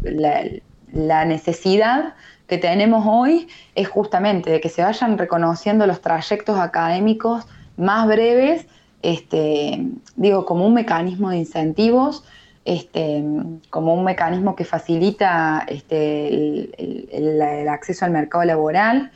la, 0.92 1.26
necesidad 1.26 2.14
que 2.48 2.58
tenemos 2.58 3.06
hoy 3.08 3.48
es 3.76 3.88
justamente 3.88 4.50
de 4.50 4.62
que 4.62 4.70
se 4.70 4.82
vayan 4.82 5.18
reconociendo 5.18 5.86
los 5.88 6.02
trayectos 6.02 6.58
académicos 6.60 7.46
más 7.78 8.08
breves, 8.08 8.66
este, 9.02 9.88
digo, 10.16 10.46
como 10.46 10.66
un 10.66 10.74
mecanismo 10.74 11.30
de 11.30 11.38
incentivos, 11.38 12.24
este, 12.64 13.24
como 13.70 13.94
un 13.94 14.04
mecanismo 14.04 14.56
que 14.56 14.66
facilita 14.66 15.66
este, 15.68 16.70
el 17.16 17.70
acceso 17.70 18.06
al 18.06 18.12
mercado 18.12 18.44
laboral, 18.46 19.12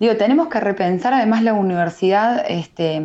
Digo, 0.00 0.16
tenemos 0.16 0.48
que 0.48 0.60
repensar 0.60 1.12
además 1.12 1.42
la 1.42 1.54
universidad 1.54 2.44
este, 2.48 3.02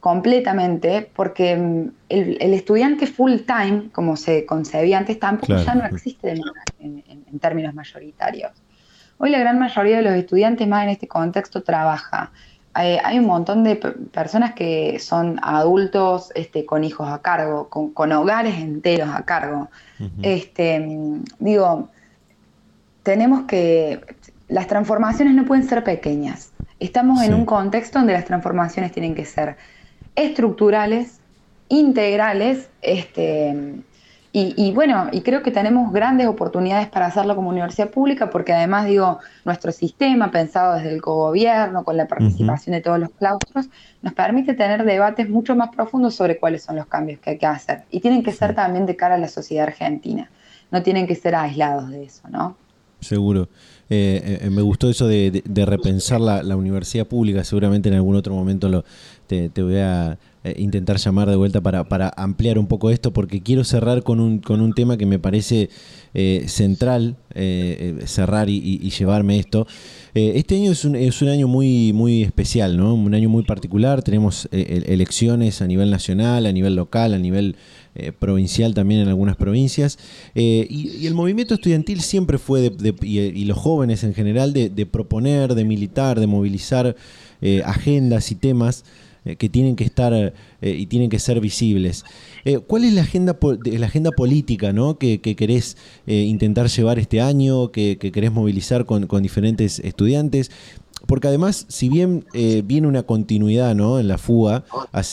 completamente, 0.00 1.10
porque 1.16 1.56
mm, 1.56 1.90
el, 2.10 2.52
estudiante 2.52 3.06
full 3.06 3.36
time, 3.46 3.88
como 3.92 4.16
se 4.16 4.44
concebía 4.44 4.98
antes, 4.98 5.18
tampoco 5.18 5.56
ya 5.56 5.74
no 5.74 5.86
existe 5.86 6.34
en, 6.78 7.02
términos 7.40 7.74
mayoritarios. 7.74 8.52
Hoy 9.18 9.30
la 9.30 9.38
gran 9.38 9.58
mayoría 9.58 9.96
de 9.96 10.02
los 10.02 10.12
estudiantes 10.14 10.68
más 10.68 10.84
en 10.84 10.90
este 10.90 11.08
contexto 11.08 11.62
trabaja. 11.62 12.30
hay 12.74 13.18
un 13.18 13.26
montón 13.26 13.64
de 13.64 13.76
personas 13.76 14.54
que 14.54 14.98
son 14.98 15.40
adultos 15.42 16.30
este, 16.34 16.66
con 16.66 16.84
hijos 16.84 17.08
a 17.08 17.22
cargo, 17.22 17.68
con, 17.70 18.12
hogares 18.12 18.56
enteros 18.56 19.08
a 19.08 19.24
cargo. 19.24 19.70
este, 20.20 20.80
mm, 20.80 21.24
digo, 21.38 21.88
tenemos 23.02 23.44
que 23.44 24.00
las 24.54 24.68
transformaciones 24.68 25.34
no 25.34 25.44
pueden 25.44 25.68
ser 25.68 25.82
pequeñas. 25.82 26.52
Estamos 26.78 27.20
en 27.22 27.34
un 27.34 27.44
contexto 27.44 27.98
donde 27.98 28.12
las 28.12 28.24
transformaciones 28.24 28.92
tienen 28.92 29.16
que 29.16 29.24
ser 29.24 29.56
estructurales, 30.14 31.18
integrales, 31.68 32.68
este, 32.80 33.82
y, 34.30 34.72
bueno, 34.72 35.08
y 35.10 35.22
creo 35.22 35.42
que 35.42 35.50
tenemos 35.50 35.92
grandes 35.92 36.28
oportunidades 36.28 36.88
para 36.88 37.06
hacerlo 37.06 37.34
como 37.34 37.48
universidad 37.48 37.90
pública, 37.90 38.30
porque 38.30 38.52
además, 38.52 38.86
digo, 38.86 39.18
nuestro 39.44 39.72
sistema, 39.72 40.30
pensado 40.30 40.74
desde 40.74 40.92
el 40.94 41.02
cogobierno, 41.02 41.82
con 41.82 41.96
la 41.96 42.06
participación 42.06 42.74
de 42.74 42.80
todos 42.80 43.00
los 43.00 43.10
claustros, 43.10 43.68
nos 44.02 44.12
permite 44.12 44.54
tener 44.54 44.84
debates 44.84 45.28
mucho 45.28 45.56
más 45.56 45.70
profundos 45.74 46.14
sobre 46.14 46.38
cuáles 46.38 46.62
son 46.62 46.76
los 46.76 46.86
cambios 46.86 47.18
que 47.18 47.30
hay 47.30 47.38
que 47.38 47.46
hacer. 47.46 47.82
Y 47.90 47.98
tienen 47.98 48.22
que 48.22 48.32
ser 48.32 48.54
también 48.54 48.86
de 48.86 48.94
cara 48.94 49.16
a 49.16 49.18
la 49.18 49.28
sociedad 49.28 49.66
argentina, 49.66 50.30
no 50.70 50.80
tienen 50.82 51.08
que 51.08 51.16
ser 51.16 51.34
aislados 51.34 51.90
de 51.90 52.04
eso, 52.04 52.28
¿no? 52.28 52.56
Seguro. 53.00 53.48
Eh, 53.90 54.40
eh, 54.42 54.50
me 54.50 54.62
gustó 54.62 54.88
eso 54.88 55.06
de, 55.06 55.42
repensar 55.66 56.20
la, 56.20 56.56
universidad 56.56 57.06
pública. 57.06 57.44
Seguramente 57.44 57.88
en 57.88 57.94
algún 57.96 58.16
otro 58.16 58.34
momento 58.34 58.68
lo, 58.68 58.84
te, 59.26 59.50
voy 59.56 59.76
a 59.76 60.18
eh, 60.42 60.54
intentar 60.58 60.96
llamar 60.96 61.28
de 61.28 61.36
vuelta 61.36 61.60
para, 61.60 62.12
ampliar 62.16 62.58
un 62.58 62.66
poco 62.66 62.90
esto, 62.90 63.12
porque 63.12 63.42
quiero 63.42 63.64
cerrar 63.64 64.02
con 64.02 64.20
un, 64.20 64.72
tema 64.74 64.96
que 64.96 65.06
me 65.06 65.18
parece 65.18 65.70
central, 66.46 67.16
cerrar 68.06 68.48
y, 68.48 68.90
llevarme 68.90 69.38
esto. 69.38 69.66
este 70.14 70.54
año 70.54 70.72
es 70.72 70.84
un, 70.84 70.94
es 70.96 71.20
un, 71.22 71.28
año 71.28 71.48
muy, 71.48 71.92
muy 71.92 72.22
especial, 72.22 72.76
¿no? 72.76 72.94
un 72.94 73.14
año 73.14 73.28
muy 73.28 73.42
particular. 73.42 74.02
Tenemos 74.02 74.48
elecciones 74.50 75.60
a 75.60 75.66
nivel 75.66 75.90
nacional, 75.90 76.46
a 76.46 76.52
nivel 76.52 76.76
local, 76.76 77.14
a 77.14 77.18
nivel 77.18 77.56
eh, 77.96 78.10
provincial 78.10 78.74
también 78.74 79.02
en 79.02 79.08
algunas 79.08 79.36
provincias. 79.36 79.98
Eh, 80.34 80.66
y, 80.68 81.06
el 81.06 81.14
movimiento 81.14 81.54
estudiantil 81.54 82.00
siempre 82.00 82.38
fue, 82.38 82.70
de, 82.70 82.94
y, 83.02 83.44
los 83.44 83.56
jóvenes 83.56 84.02
en 84.02 84.14
general, 84.14 84.52
de, 84.52 84.86
proponer, 84.86 85.54
de 85.54 85.64
militar, 85.64 86.18
de 86.18 86.26
movilizar 86.26 86.96
eh, 87.40 87.62
agendas 87.64 88.32
y 88.32 88.34
temas 88.34 88.84
que 89.38 89.48
tienen 89.48 89.74
que 89.74 89.84
estar 89.84 90.34
y 90.60 90.84
tienen 90.84 91.08
que 91.08 91.18
ser 91.18 91.40
visibles. 91.40 92.04
¿Cuál 92.66 92.84
es 92.84 92.92
la 92.92 93.00
agenda, 93.00 93.38
la 93.64 93.86
agenda 93.86 94.10
política 94.10 94.74
¿no? 94.74 94.98
que, 94.98 95.18
querés 95.18 95.78
intentar 96.06 96.68
llevar 96.68 96.98
este 96.98 97.22
año, 97.22 97.72
que, 97.72 97.96
querés 97.96 98.32
movilizar 98.32 98.84
con 98.84 99.22
diferentes 99.22 99.78
estudiantes? 99.78 100.50
Porque 101.06 101.28
además, 101.28 101.66
si 101.68 101.88
bien 101.88 102.24
eh, 102.32 102.62
viene 102.64 102.88
una 102.88 103.02
continuidad 103.02 103.74
¿no? 103.74 103.98
en 103.98 104.08
la 104.08 104.18
fuga, 104.18 104.64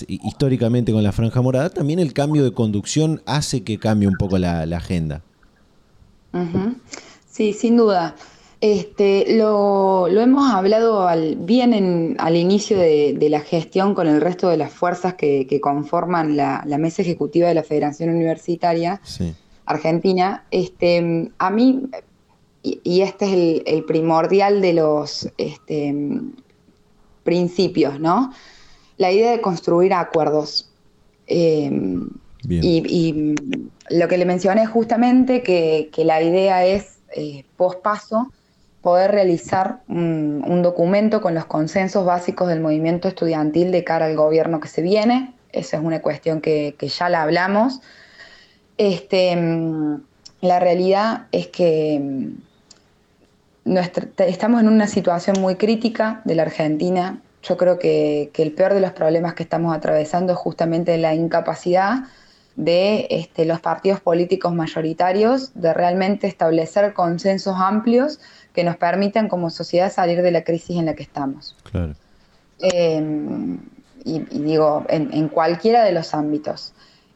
históricamente 0.07 0.91
con 0.91 1.03
la 1.03 1.11
franja 1.11 1.41
morada, 1.41 1.69
también 1.69 1.99
el 1.99 2.13
cambio 2.13 2.43
de 2.43 2.53
conducción 2.53 3.21
hace 3.25 3.63
que 3.63 3.77
cambie 3.77 4.07
un 4.07 4.15
poco 4.15 4.37
la, 4.37 4.61
agenda. 4.61 5.21
Sí, 7.29 7.53
sin 7.53 7.77
duda. 7.77 8.15
Este, 8.61 9.37
lo, 9.37 10.07
hemos 10.07 10.53
hablado 10.53 11.07
al, 11.07 11.35
bien 11.35 12.15
al 12.19 12.35
inicio 12.35 12.77
de, 12.77 13.27
la 13.29 13.39
gestión 13.41 13.95
con 13.95 14.07
el 14.07 14.21
resto 14.21 14.49
de 14.49 14.57
las 14.57 14.71
fuerzas 14.71 15.15
que, 15.15 15.59
conforman 15.61 16.37
la, 16.37 16.63
mesa 16.77 17.01
ejecutiva 17.01 17.47
de 17.47 17.55
la 17.55 17.63
Federación 17.63 18.11
Universitaria 18.11 19.01
Argentina. 19.65 20.45
Este, 20.51 21.31
a 21.37 21.49
mí, 21.49 21.89
y, 22.63 23.01
este 23.01 23.25
es 23.25 23.63
el, 23.65 23.83
primordial 23.85 24.61
de 24.61 24.73
los 24.73 25.29
este, 25.37 25.95
principios, 27.23 27.99
¿no? 27.99 28.31
La 28.97 29.11
idea 29.11 29.31
de 29.31 29.41
construir 29.41 29.93
acuerdos. 29.93 30.69
Em, 31.27 32.09
y, 32.47 33.35
lo 33.89 34.07
que 34.07 34.17
le 34.17 34.25
mencioné 34.25 34.65
justamente 34.67 35.43
que, 35.43 35.89
que 35.91 36.05
la 36.05 36.21
idea 36.21 36.65
es, 36.65 36.99
eh, 37.15 37.43
post 37.57 37.81
paso, 37.81 38.31
poder 38.81 39.11
realizar 39.11 39.81
un, 39.87 40.61
documento 40.63 41.21
con 41.21 41.33
los 41.33 41.45
consensos 41.45 42.05
básicos 42.05 42.47
del 42.47 42.61
movimiento 42.61 43.07
estudiantil 43.07 43.71
de 43.71 43.83
cara 43.83 44.05
al 44.05 44.15
gobierno 44.15 44.59
que 44.59 44.67
se 44.67 44.81
viene. 44.81 45.33
Esa 45.51 45.77
es 45.77 45.83
una 45.83 46.01
cuestión 46.01 46.41
que, 46.41 46.75
ya 46.79 47.09
la 47.09 47.23
hablamos. 47.23 47.81
Este, 48.77 49.35
mm, 49.35 50.03
la 50.41 50.59
realidad 50.59 51.27
es 51.31 51.47
que 51.47 52.31
estamos 53.65 54.61
en 54.61 54.67
una 54.67 54.87
situación 54.87 55.39
muy 55.39 55.55
crítica 55.55 56.21
de 56.25 56.35
la 56.35 56.43
Argentina. 56.43 57.21
Yo 57.43 57.57
creo 57.57 57.79
que, 57.79 58.31
el 58.35 58.51
peor 58.53 58.73
de 58.73 58.81
los 58.81 58.91
problemas 58.91 59.33
que 59.33 59.43
estamos 59.43 59.75
atravesando 59.75 60.33
es 60.33 60.39
justamente 60.39 60.97
la 60.97 61.13
incapacidad 61.13 62.05
de 62.55 63.07
este, 63.09 63.45
los 63.45 63.61
partidos 63.61 64.01
políticos 64.01 64.53
mayoritarios 64.53 65.53
de 65.53 65.73
realmente 65.73 66.27
establecer 66.27 66.93
consensos 66.93 67.55
amplios 67.57 68.19
que 68.53 68.63
nos 68.63 68.75
permitan 68.75 69.29
como 69.29 69.49
sociedad 69.49 69.91
salir 69.91 70.21
de 70.21 70.31
la 70.31 70.43
crisis 70.43 70.77
en 70.77 70.85
la 70.85 70.93
que 70.93 71.03
estamos. 71.03 71.55
Claro. 71.71 71.93
Em, 72.59 73.59
y, 74.03 74.19
digo, 74.19 74.85
en, 74.89 75.27
cualquiera 75.29 75.83
de 75.83 75.93
los 75.93 76.13
ámbitos. 76.13 76.73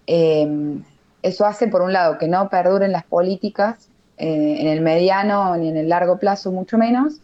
Em, 0.08 0.84
eso 1.22 1.46
hace, 1.46 1.68
por 1.68 1.82
un 1.82 1.92
lado, 1.92 2.18
que 2.18 2.28
no 2.28 2.50
perduren 2.50 2.92
las 2.92 3.04
políticas 3.04 3.90
eh, 4.18 4.58
en 4.60 4.68
el 4.68 4.82
mediano 4.82 5.56
ni 5.58 5.70
en 5.70 5.78
el 5.78 5.90
largo 5.90 6.18
plazo, 6.20 6.52
mucho 6.52 6.78
menos, 6.78 7.22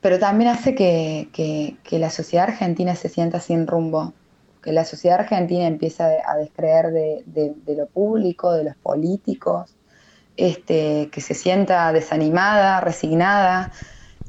pero 0.00 0.18
también 0.18 0.50
hace 0.50 0.74
que, 0.74 1.76
la 1.90 2.10
sociedad 2.10 2.48
argentina 2.48 2.94
se 2.94 3.08
sienta 3.08 3.40
sin 3.40 3.66
rumbo, 3.66 4.12
que 4.62 4.72
la 4.72 4.84
sociedad 4.84 5.20
argentina 5.20 5.66
empieza 5.66 6.08
a 6.26 6.36
descreer 6.36 6.90
de 6.92 7.74
lo 7.76 7.86
público, 7.86 8.52
de 8.52 8.64
los 8.64 8.76
políticos, 8.76 9.74
este, 10.36 11.10
que 11.12 11.20
se 11.20 11.34
sienta 11.34 11.92
desanimada, 11.92 12.80
resignada. 12.80 13.72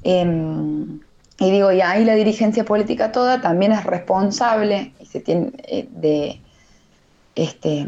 Em, 0.04 1.00
y 1.40 1.52
digo, 1.52 1.72
y 1.72 1.82
ahí 1.82 2.06
la 2.06 2.16
dirigencia 2.16 2.64
política 2.64 3.12
toda 3.12 3.42
también 3.42 3.72
es 3.72 3.84
responsable 3.84 4.94
y 5.00 5.06
se 5.06 5.20
tiene, 5.20 5.52
eh, 5.68 5.88
de, 5.92 6.40
este, 7.36 7.88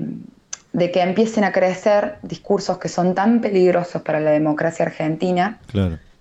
de 0.74 0.92
que 0.92 1.02
empiecen 1.02 1.44
a 1.44 1.52
crecer 1.52 2.18
discursos 2.22 2.78
que 2.78 2.90
son 2.90 3.16
tan 3.16 3.42
peligrosos 3.42 4.02
para 4.02 4.20
la 4.20 4.32
democracia 4.32 4.86
argentina, 4.86 5.60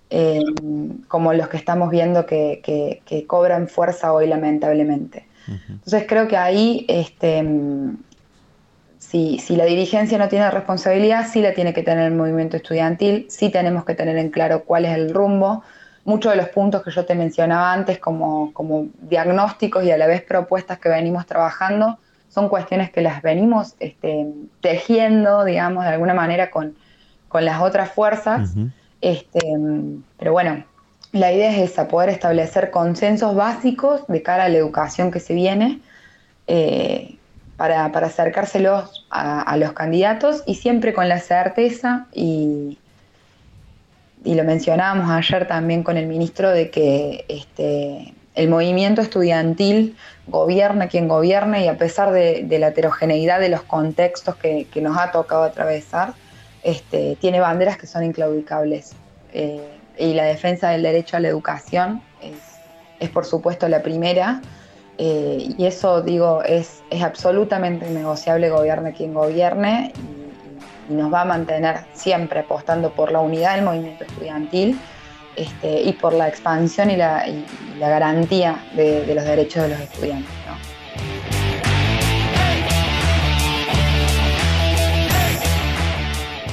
em, 0.09 1.01
como 1.07 1.33
los 1.33 1.47
que 1.49 1.57
estamos 1.57 1.89
viendo 1.89 2.25
que, 2.25 3.01
cobran 3.27 3.67
fuerza 3.67 4.13
hoy 4.13 4.27
lamentablemente. 4.27 5.27
Entonces 5.69 6.05
creo 6.07 6.27
que 6.27 6.35
ahí 6.35 6.85
este, 6.89 7.41
si, 9.09 9.55
la 9.55 9.65
dirigencia 9.65 10.17
no 10.17 10.27
tiene 10.27 10.51
responsabilidad, 10.51 11.27
sí 11.31 11.41
la 11.41 11.53
tiene 11.53 11.73
que 11.73 11.81
tener 11.83 12.07
el 12.07 12.13
movimiento 12.13 12.57
estudiantil, 12.57 13.27
sí 13.29 13.49
tenemos 13.49 13.85
que 13.85 13.95
tener 13.95 14.17
en 14.17 14.29
claro 14.29 14.63
cuál 14.65 14.85
es 14.85 14.95
el 14.95 15.13
rumbo. 15.13 15.63
Muchos 16.03 16.31
de 16.33 16.37
los 16.37 16.49
puntos 16.49 16.83
que 16.83 16.91
yo 16.91 17.05
te 17.05 17.15
mencionaba 17.15 17.71
antes 17.71 17.99
como, 17.99 18.51
diagnósticos 19.01 19.83
y 19.85 19.91
a 19.91 19.97
la 19.97 20.07
vez 20.07 20.23
propuestas 20.23 20.79
que 20.79 20.89
venimos 20.89 21.25
trabajando 21.25 21.99
son 22.37 22.49
cuestiones 22.49 22.91
que 22.91 23.01
las 23.01 23.23
venimos 23.23 23.73
este, 23.79 24.27
tejiendo, 24.61 25.43
digamos, 25.43 25.83
de 25.85 25.89
alguna 25.89 26.13
manera 26.13 26.51
con, 26.51 26.75
las 27.33 27.61
otras 27.61 27.91
fuerzas. 27.91 28.51
este, 29.01 29.39
pero 30.19 30.33
bueno, 30.33 30.63
la 31.13 31.31
idea 31.31 31.49
es 31.49 31.71
esa, 31.71 31.87
poder 31.87 32.09
establecer 32.09 32.69
consensos 32.69 33.33
básicos 33.33 34.05
de 34.07 34.21
cara 34.21 34.43
a 34.45 34.49
la 34.49 34.57
educación 34.59 35.09
que 35.09 35.19
se 35.19 35.33
viene. 35.33 35.79
Eh, 36.45 37.17
para, 37.57 37.85
acercárselos 37.85 39.07
a, 39.09 39.57
los 39.57 39.73
candidatos 39.73 40.43
y 40.45 40.53
siempre 40.53 40.93
con 40.93 41.09
la 41.09 41.17
certeza 41.17 42.05
y, 42.13 42.77
y 44.23 44.35
lo 44.35 44.43
mencionábamos 44.43 45.09
ayer 45.09 45.47
también 45.47 45.81
con 45.81 45.97
el 45.97 46.05
ministro 46.05 46.51
de 46.51 46.69
que 46.69 47.25
este, 47.29 48.13
el 48.37 48.49
movimiento 48.49 49.01
estudiantil 49.01 49.97
gobierna 50.27 50.87
quien 50.87 51.07
gobierna 51.07 51.59
y 51.59 51.67
a 51.67 51.77
pesar 51.77 52.11
de, 52.11 52.45
la 52.59 52.67
heterogeneidad 52.67 53.39
de 53.39 53.49
los 53.49 53.63
contextos 53.63 54.35
que, 54.35 54.67
nos 54.79 54.95
ha 54.97 55.11
tocado 55.11 55.43
atravesar, 55.43 56.13
este, 56.63 57.17
tiene 57.19 57.39
banderas 57.39 57.77
que 57.77 57.87
son 57.87 58.03
inclaudicables. 58.03 58.93
Eh, 59.33 59.67
y 59.97 60.13
la 60.13 60.25
defensa 60.25 60.69
del 60.69 60.83
derecho 60.83 61.17
a 61.17 61.19
la 61.19 61.29
educación 61.29 62.01
es, 62.99 63.09
por 63.09 63.25
supuesto 63.25 63.67
la 63.67 63.81
primera 63.81 64.41
eh, 64.99 65.53
y 65.57 65.65
eso, 65.65 66.01
digo, 66.01 66.43
es, 66.43 66.83
es 66.91 67.03
absolutamente 67.03 67.87
innegociable, 67.87 68.49
gobierne 68.49 68.93
quien 68.93 69.13
gobierne, 69.13 69.93
y, 70.89 70.93
nos 70.93 71.13
va 71.13 71.21
a 71.21 71.25
mantener 71.25 71.79
siempre 71.93 72.39
apostando 72.39 72.91
por 72.91 73.11
la 73.11 73.19
unidad 73.19 73.55
del 73.55 73.65
movimiento 73.65 74.05
estudiantil 74.05 74.79
este, 75.37 75.83
y 75.83 75.93
por 75.93 76.13
la 76.13 76.27
expansión 76.27 76.89
y 76.89 76.95
la, 76.97 77.23
garantía 77.79 78.59
de, 78.75 79.13
los 79.13 79.23
derechos 79.23 79.63
de 79.63 79.69
los 79.69 79.79
estudiantes. 79.79 80.31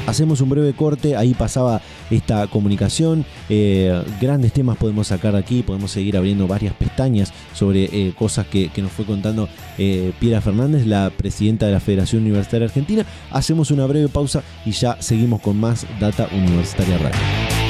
Hacemos 0.07 0.43
un 0.43 0.51
breve 0.51 0.75
corte, 0.75 1.17
ahí 1.17 1.33
pasaba 1.33 1.81
esta 2.11 2.47
comunicación. 2.47 3.25
Eh, 3.49 4.03
grandes 4.21 4.53
temas 4.53 4.77
podemos 4.77 5.07
sacar 5.09 5.35
aquí, 5.35 5.63
podemos 5.63 5.91
seguir 5.91 6.17
abriendo 6.17 6.47
varias 6.47 6.75
pestañas 6.75 7.33
sobre 7.55 7.85
eh, 7.85 8.13
cosas 8.17 8.47
que, 8.47 8.71
nos 8.77 8.93
fue 8.93 9.07
contando 9.07 9.49
eh, 9.79 10.13
Piera 10.21 10.43
Fernández, 10.43 10.87
la 10.87 11.11
presidenta 11.11 11.67
de 11.67 11.73
la 11.73 11.81
Federación 11.81 12.23
Universitaria 12.23 12.67
Argentina. 12.67 13.05
Hacemos 13.31 13.71
una 13.71 13.87
breve 13.87 14.09
pausa 14.09 14.43
y 14.67 14.73
ya 14.73 15.01
seguimos 15.01 15.41
con 15.41 15.59
más 15.59 15.87
Data 15.99 16.29
Universitaria 16.33 16.99
Radio. 16.99 17.64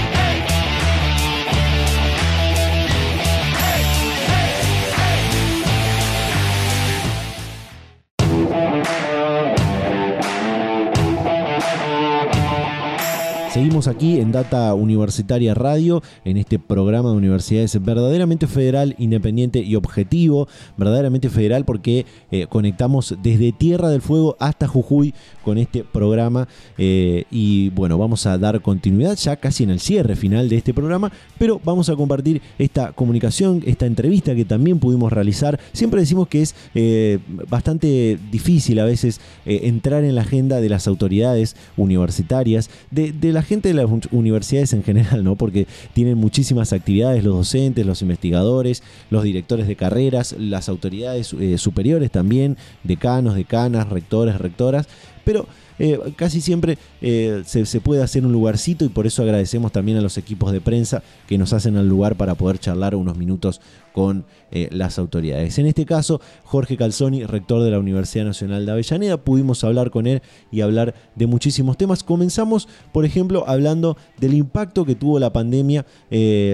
Seguimos 13.55 13.87
aquí 13.87 14.19
en 14.19 14.33
Data 14.33 14.75
Universitaria 14.75 15.55
Radio, 15.55 16.03
en 16.25 16.39
este 16.39 16.59
programa 16.59 17.11
de 17.11 17.17
universidades 17.19 17.81
verdaderamente 17.81 18.49
federal, 18.49 18.97
independiente 18.99 19.61
y 19.61 19.77
objetivo, 19.77 20.49
verdaderamente 20.77 21.31
federal 21.31 21.65
porque 21.65 22.05
eh, 22.33 22.49
conectamos 22.49 23.15
desde 23.23 23.53
Tierra 23.53 23.91
del 23.91 24.03
Fuego 24.03 24.37
hasta 24.41 24.67
Jujuy 24.67 25.15
con 25.45 25.59
este 25.59 25.85
programa 25.85 26.49
eh, 26.79 27.27
y 27.31 27.71
bueno, 27.71 27.97
vamos 27.97 28.27
a 28.27 28.39
dar 28.39 28.61
continuidad 28.61 29.15
ya 29.15 29.37
casi 29.37 29.63
en 29.63 29.71
el 29.71 29.79
cierre 29.79 30.17
final 30.17 30.49
de 30.49 30.57
este 30.57 30.75
programa, 30.75 31.13
pero 31.39 31.61
vamos 31.65 31.89
a 31.89 31.95
compartir 31.95 32.43
esta 32.59 32.91
comunicación, 32.91 33.63
esta 33.67 33.87
entrevista 33.87 34.35
que 34.35 34.45
también 34.45 34.81
pudimos 34.81 35.13
realizar. 35.13 35.61
Siempre 35.73 36.01
decimos 36.01 36.27
que 36.27 36.43
es 36.43 36.57
eh, 36.75 37.21
bastante 37.49 38.19
difícil 38.33 38.81
a 38.81 38.85
veces 38.85 39.21
entrar 39.47 40.03
en 40.03 40.17
la 40.17 40.23
agenda 40.23 40.61
de 40.61 40.69
las 40.69 40.89
autoridades 40.89 41.55
universitarias, 41.77 42.69
de, 42.91 43.13
de 43.13 43.33
la 43.33 43.44
gente 43.45 43.69
de 43.69 43.75
las 43.75 43.89
universidades 44.11 44.73
en 44.73 44.83
general, 44.83 45.25
¿no? 45.25 45.37
Porque 45.37 45.67
tienen 45.93 46.19
muchísimas 46.19 46.73
actividades, 46.73 47.25
los 47.25 47.37
docentes, 47.37 47.87
los 47.87 48.03
investigadores, 48.03 48.83
los 49.11 49.23
directores 49.23 49.67
de 49.67 49.77
carreras, 49.77 50.35
las 50.39 50.69
autoridades 50.69 51.33
eh, 51.35 51.59
superiores 51.59 52.11
también, 52.11 52.57
decanos, 52.83 53.35
decanas, 53.35 53.89
rectores, 53.89 54.39
rectoras, 54.39 54.89
pero 55.25 55.47
eh, 55.79 55.99
casi 56.16 56.41
siempre 56.41 56.79
eh, 57.01 57.43
se, 57.45 57.81
puede 57.81 58.03
hacer 58.03 58.25
un 58.25 58.33
lugarcito 58.33 58.85
y 58.85 58.89
por 58.89 59.07
eso 59.07 59.22
agradecemos 59.22 59.72
también 59.72 59.99
a 59.99 60.01
los 60.01 60.18
equipos 60.18 60.53
de 60.53 60.61
prensa 60.61 61.03
que 61.27 61.37
nos 61.37 61.53
hacen 61.53 61.77
el 61.77 61.89
lugar 61.89 62.16
para 62.16 62.35
poder 62.37 62.59
charlar 62.59 62.95
unos 62.95 63.16
minutos 63.16 63.61
con 63.93 64.25
eh, 64.51 64.68
las 64.72 64.99
autoridades. 64.99 65.59
En 65.59 65.66
este 65.66 65.85
caso, 65.85 66.20
Jorge 66.45 66.77
Calzoni, 66.77 67.25
rector 67.25 67.62
de 67.62 67.70
la 67.70 67.79
Universidad 67.79 68.25
Nacional 68.25 68.66
de 68.66 68.72
Avellaneda, 68.72 69.16
pudimos 69.18 69.62
hablar 69.64 69.91
con 69.91 70.07
él 70.07 70.22
y 70.51 70.61
hablar 70.61 70.95
de 71.14 71.27
muchísimos 71.27 71.77
temas. 71.77 72.03
Comenzamos, 72.03 72.68
por 72.93 73.05
ejemplo, 73.05 73.45
hablando 73.47 73.97
del 74.18 74.35
impacto 74.35 74.85
que 74.85 74.95
tuvo 74.95 75.18
la 75.18 75.33
pandemia 75.33 75.87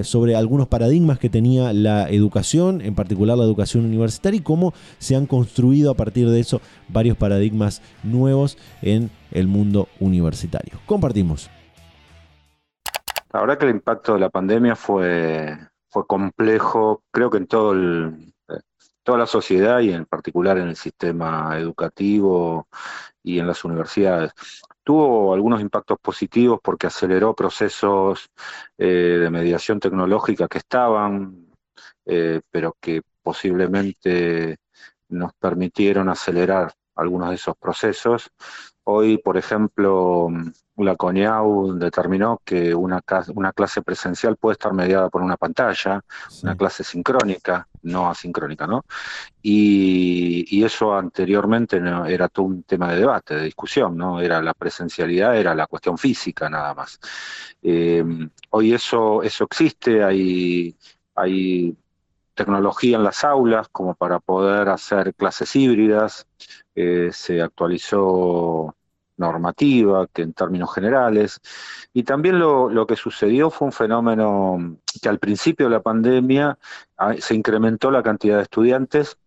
sobre 0.03 0.37
algunos 0.37 0.69
paradigmas 0.69 1.19
que 1.19 1.31
tenía 1.31 1.73
la 1.73 2.11
educación, 2.11 2.83
en 2.83 2.95
particular 2.95 3.39
la 3.39 3.45
educación 3.45 3.87
universitaria, 3.87 4.39
y 4.39 4.43
cómo 4.43 4.75
se 4.99 5.17
han 5.17 5.27
construido 5.27 5.91
a 5.91 5.95
partir 5.95 6.29
de 6.29 6.41
eso 6.41 6.61
varios 6.89 7.17
paradigmas 7.17 7.81
nuevos 8.03 8.59
en 8.83 9.11
el 9.31 9.47
mundo 9.47 9.89
universitario. 10.01 10.81
Compartimos. 10.87 11.51
La 13.33 13.41
verdad 13.41 13.59
que 13.59 13.67
el 13.67 13.73
impacto 13.73 14.15
de 14.15 14.21
la 14.21 14.31
pandemia 14.31 14.75
fue, 14.75 15.57
fue 15.89 16.07
complejo, 16.07 17.03
creo 17.13 17.31
que 17.31 17.39
en 17.39 17.47
todo 17.47 17.73
el, 17.73 18.33
toda 19.03 19.19
la 19.19 19.27
sociedad 19.27 19.81
y 19.81 19.93
en 19.93 20.07
particular 20.07 20.59
en 20.59 20.69
el 20.69 20.77
sistema 20.77 21.59
educativo 21.59 22.69
y 23.23 23.39
en 23.39 23.47
las 23.47 23.65
universidades. 23.65 24.33
Tuvo 24.83 25.35
algunos 25.35 25.61
impactos 25.61 25.99
positivos 26.01 26.61
porque 26.63 26.87
aceleró 26.87 27.35
procesos 27.35 28.31
eh, 28.79 28.87
de 29.21 29.31
mediación 29.31 29.81
tecnológica 29.81 30.49
que 30.49 30.59
estaban, 30.59 31.49
eh, 32.07 32.41
pero 32.51 32.77
que 32.81 33.03
posiblemente 33.23 34.59
nos 35.09 35.33
permitieron 35.35 36.09
acelerar 36.09 36.73
algunos 36.97 37.31
de 37.31 37.37
esos 37.37 37.57
procesos. 37.57 38.31
Hoy, 38.85 39.19
por 39.19 39.37
ejemplo, 39.37 40.29
la 40.77 40.97
CONIAU 40.97 41.79
determinó 41.79 42.41
que 42.45 42.75
una, 42.75 43.03
una 43.35 43.53
clase 43.53 43.83
presencial 43.83 44.37
puede 44.37 44.55
estar 44.55 44.73
mediada 44.73 45.09
por 45.09 45.23
una 45.23 45.37
pantalla, 45.37 46.03
una 46.43 46.57
clase 46.57 46.85
sincrónica, 46.85 47.69
no 47.83 48.09
asincrónica, 48.11 48.67
¿no? 48.67 48.85
Y, 49.43 50.63
eso 50.65 50.95
anteriormente 50.95 51.81
no, 51.81 52.05
era 52.07 52.29
todo 52.29 52.47
un 52.47 52.63
tema 52.65 52.93
de 52.93 53.01
debate, 53.01 53.35
de 53.35 53.45
discusión, 53.45 53.97
¿no? 53.97 54.21
Era 54.21 54.43
la 54.43 54.55
presencialidad, 54.55 55.37
era 55.37 55.55
la 55.55 55.67
cuestión 55.67 55.97
física 55.97 56.49
nada 56.51 56.75
más. 56.75 56.99
Eh, 57.63 58.05
hoy 58.51 58.75
eso, 58.75 59.23
eso 59.23 59.45
existe, 59.45 60.05
hay, 60.05 60.77
hay 61.15 61.77
tecnología 62.41 62.97
en 62.97 63.05
las 63.05 63.23
aulas 63.23 63.69
como 63.69 63.95
para 63.95 64.19
poder 64.19 64.71
hacer 64.71 65.15
clases 65.15 65.55
híbridas, 65.55 66.27
eh, 66.75 67.11
se 67.13 67.43
actualizó 67.43 68.75
normativa, 69.19 70.07
que 70.07 70.23
en 70.23 70.33
términos 70.33 70.73
generales. 70.75 71.41
Y 71.93 72.03
también 72.05 72.39
lo, 72.39 72.87
que 72.87 72.97
sucedió 72.97 73.51
fue 73.51 73.67
un 73.67 73.73
fenómeno 73.73 74.79
que 75.03 75.09
al 75.11 75.19
principio 75.19 75.67
de 75.67 75.73
la 75.73 75.83
pandemia 75.83 76.59
ah, 76.97 77.15
se 77.19 77.35
incrementó 77.35 77.91
la 77.91 78.03
cantidad 78.03 78.39
de 78.39 78.45
estudiantes 78.45 79.19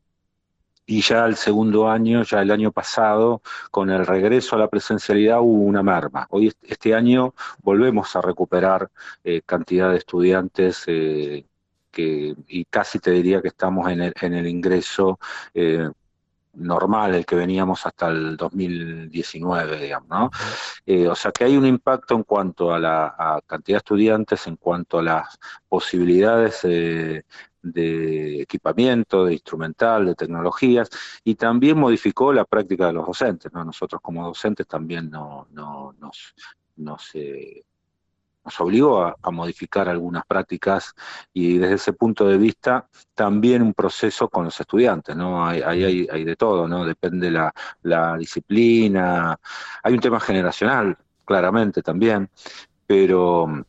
y 0.88 1.02
ya 1.02 1.26
el 1.28 1.36
segundo 1.36 1.88
año, 1.90 2.24
ya 2.24 2.42
el 2.42 2.50
año 2.50 2.72
pasado, 2.72 3.44
con 3.70 3.92
el 3.92 4.08
regreso 4.08 4.56
a 4.56 4.60
la 4.60 4.70
presencialidad 4.70 5.40
hubo 5.40 5.64
una 5.66 5.84
merma. 5.84 6.26
Hoy 6.32 6.52
este 6.64 6.96
año 6.96 7.36
volvemos 7.62 8.16
a 8.16 8.22
recuperar 8.22 8.90
eh, 9.24 9.42
cantidad 9.46 9.92
de 9.92 9.98
estudiantes 9.98 10.84
eh, 10.88 11.46
y 11.98 12.66
casi 12.66 13.00
te 13.00 13.12
diría 13.12 13.42
que 13.42 13.50
estamos 13.50 13.90
en 13.90 14.02
el, 14.34 14.48
ingreso 14.48 15.20
eh, 15.54 15.90
normal, 16.54 17.16
el 17.16 17.26
que 17.26 17.36
veníamos 17.36 17.86
hasta 17.86 18.10
el 18.10 18.38
2019, 18.38 19.80
digamos, 19.80 20.10
¿no? 20.10 20.32
Eh, 20.86 21.08
o 21.08 21.16
sea 21.16 21.32
que 21.32 21.46
hay 21.46 21.58
un 21.58 21.66
impacto 21.66 22.16
en 22.16 22.24
cuanto 22.24 22.74
a 22.74 22.80
la 22.80 23.42
cantidad 23.46 23.78
de 23.78 23.80
estudiantes, 23.80 24.48
en 24.48 24.58
cuanto 24.58 25.00
a 25.00 25.04
las 25.04 25.40
posibilidades 25.68 26.62
de 26.62 28.42
equipamiento, 28.42 29.26
de 29.26 29.34
instrumental, 29.34 30.06
de 30.06 30.16
tecnologías, 30.16 30.90
y 31.24 31.36
también 31.36 31.80
modificó 31.80 32.34
la 32.34 32.46
práctica 32.46 32.88
de 32.88 32.94
los 32.94 33.08
docentes, 33.08 33.52
¿no? 33.54 33.64
Nosotros 33.64 34.02
como 34.02 34.26
docentes 34.26 34.68
también 34.68 35.10
no, 35.10 35.48
no 35.52 35.94
nos, 36.00 36.36
nos 36.76 37.12
nos 38.44 38.60
obligó 38.60 39.04
a, 39.06 39.32
modificar 39.32 39.90
algunas 39.90 40.26
prácticas 40.26 40.94
y 41.34 41.58
desde 41.58 41.76
ese 41.76 41.94
punto 41.94 42.28
de 42.28 42.38
vista 42.38 42.88
también 43.16 43.62
un 43.62 43.74
proceso 43.74 44.30
con 44.30 44.46
los 44.46 44.60
estudiantes, 44.60 45.16
¿no? 45.16 45.46
Hay, 45.46 45.62
hay, 45.62 46.08
hay 46.12 46.24
de 46.24 46.36
todo, 46.36 46.68
¿no? 46.68 46.86
Depende 46.86 47.32
la, 47.32 47.54
la 47.84 48.18
disciplina, 48.18 49.40
hay 49.82 49.94
un 49.94 50.00
tema 50.00 50.20
generacional, 50.20 50.98
claramente 51.26 51.82
también, 51.82 52.30
pero 52.86 53.66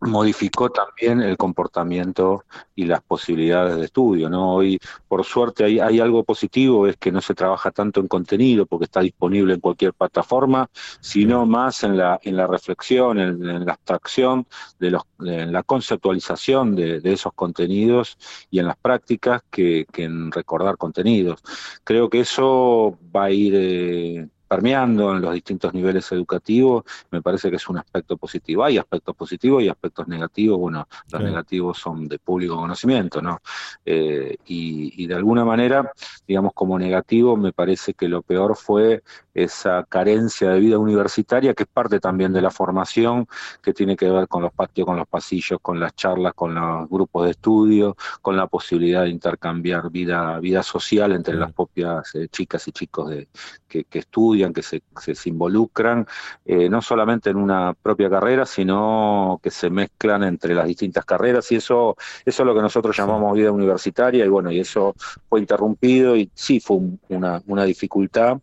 modificó 0.00 0.70
también 0.70 1.20
el 1.20 1.36
comportamiento 1.36 2.44
y 2.74 2.84
las 2.84 3.02
posibilidades 3.02 3.76
de 3.76 3.84
estudio. 3.84 4.28
¿no? 4.28 4.54
Hoy, 4.54 4.78
por 5.08 5.24
suerte, 5.24 5.64
hay, 5.64 5.80
hay, 5.80 6.00
algo 6.00 6.22
positivo, 6.24 6.86
es 6.86 6.96
que 6.96 7.10
no 7.10 7.20
se 7.20 7.34
trabaja 7.34 7.70
tanto 7.70 8.00
en 8.00 8.08
contenido 8.08 8.66
porque 8.66 8.84
está 8.84 9.00
disponible 9.00 9.54
en 9.54 9.60
cualquier 9.60 9.94
plataforma, 9.94 10.70
sino 11.00 11.46
más 11.46 11.82
en 11.82 11.96
la, 11.96 12.18
en 12.22 12.36
la 12.36 12.46
reflexión, 12.46 13.18
en, 13.18 13.66
la 13.66 13.72
abstracción, 13.72 14.46
de 14.78 14.90
los, 14.90 15.02
en 15.20 15.52
la 15.52 15.62
conceptualización 15.62 16.76
de, 16.76 17.00
esos 17.04 17.32
contenidos 17.32 18.16
y 18.50 18.58
en 18.58 18.66
las 18.66 18.76
prácticas 18.76 19.42
que, 19.50 19.86
en 19.96 20.30
recordar 20.30 20.76
contenidos. 20.76 21.40
Creo 21.84 22.08
que 22.08 22.20
eso 22.20 22.96
va 23.14 23.24
a 23.24 23.30
ir... 23.30 23.54
Eh, 23.56 24.28
permeando 24.48 25.14
en 25.14 25.20
los 25.20 25.34
distintos 25.34 25.74
niveles 25.74 26.10
educativos, 26.10 26.84
me 27.10 27.22
parece 27.22 27.50
que 27.50 27.56
es 27.56 27.68
un 27.68 27.78
aspecto 27.78 28.16
positivo. 28.16 28.64
Hay 28.64 28.78
aspectos 28.78 29.14
positivos 29.14 29.62
y 29.62 29.68
aspectos 29.68 30.08
negativos, 30.08 30.58
bueno, 30.58 30.88
los 31.12 31.22
negativos 31.22 31.78
son 31.78 32.08
de 32.08 32.18
público 32.18 32.56
conocimiento, 32.56 33.20
¿no? 33.20 33.40
Eh, 33.84 34.36
y, 34.46 35.06
de 35.06 35.14
alguna 35.14 35.44
manera, 35.44 35.92
digamos, 36.26 36.52
como 36.54 36.78
negativo, 36.78 37.36
me 37.36 37.52
parece 37.52 37.94
que 37.94 38.08
lo 38.08 38.22
peor 38.22 38.56
fue 38.56 39.02
esa 39.34 39.84
carencia 39.88 40.50
de 40.50 40.60
vida 40.60 40.78
universitaria, 40.78 41.54
que 41.54 41.62
es 41.62 41.68
parte 41.68 42.00
también 42.00 42.32
de 42.32 42.42
la 42.42 42.50
formación, 42.50 43.26
que 43.62 43.72
tiene 43.72 43.96
que 43.96 44.10
ver 44.10 44.28
con 44.28 44.42
los 44.42 44.52
patios, 44.52 44.86
con 44.86 44.96
los 44.96 45.06
pasillos, 45.06 45.58
con 45.62 45.78
las 45.78 45.94
charlas, 45.94 46.34
con 46.34 46.54
los 46.54 46.88
grupos 46.88 47.24
de 47.24 47.30
estudio, 47.32 47.96
con 48.20 48.36
la 48.36 48.46
posibilidad 48.46 49.04
de 49.04 49.10
intercambiar 49.10 49.90
vida, 49.90 50.38
vida 50.40 50.62
social 50.62 51.12
entre 51.12 51.34
las 51.34 51.52
propias 51.52 52.14
eh, 52.14 52.28
chicas 52.28 52.66
y 52.68 52.72
chicos 52.72 53.10
de, 53.10 53.28
que, 53.68 53.84
que 53.84 54.00
estudian 54.00 54.37
que 54.52 54.62
se, 54.62 54.82
se 54.96 55.28
involucran, 55.28 56.06
eh, 56.44 56.68
no 56.68 56.80
solamente 56.80 57.30
en 57.30 57.36
una 57.36 57.74
propia 57.74 58.08
carrera, 58.08 58.46
sino 58.46 59.40
que 59.42 59.50
se 59.50 59.70
mezclan 59.70 60.22
entre 60.22 60.54
las 60.54 60.66
distintas 60.66 61.04
carreras, 61.04 61.50
y 61.52 61.56
eso, 61.56 61.96
eso 62.24 62.42
es 62.42 62.46
lo 62.46 62.54
que 62.54 62.62
nosotros 62.62 62.96
llamamos 62.96 63.36
vida 63.36 63.52
universitaria, 63.52 64.24
y 64.24 64.28
bueno, 64.28 64.50
y 64.50 64.60
eso 64.60 64.94
fue 65.28 65.40
interrumpido, 65.40 66.16
y 66.16 66.30
sí 66.34 66.60
fue 66.60 66.78
una, 67.08 67.42
una 67.46 67.64
dificultad. 67.64 68.38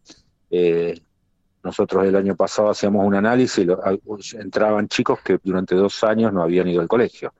Eh, 0.51 0.99
nosotros 1.65 2.05
el 2.05 2.15
año 2.15 2.35
pasado 2.35 2.69
hacíamos 2.69 3.05
un 3.05 3.15
análisis, 3.15 3.65
y 3.65 4.37
entraban 4.37 4.87
chicos 4.87 5.19
que 5.21 5.39
durante 5.43 5.73
dos 5.73 6.03
años 6.03 6.31
no 6.31 6.43
habían 6.43 6.67
ido 6.67 6.79
al 6.79 6.87
colegio. 6.87 7.33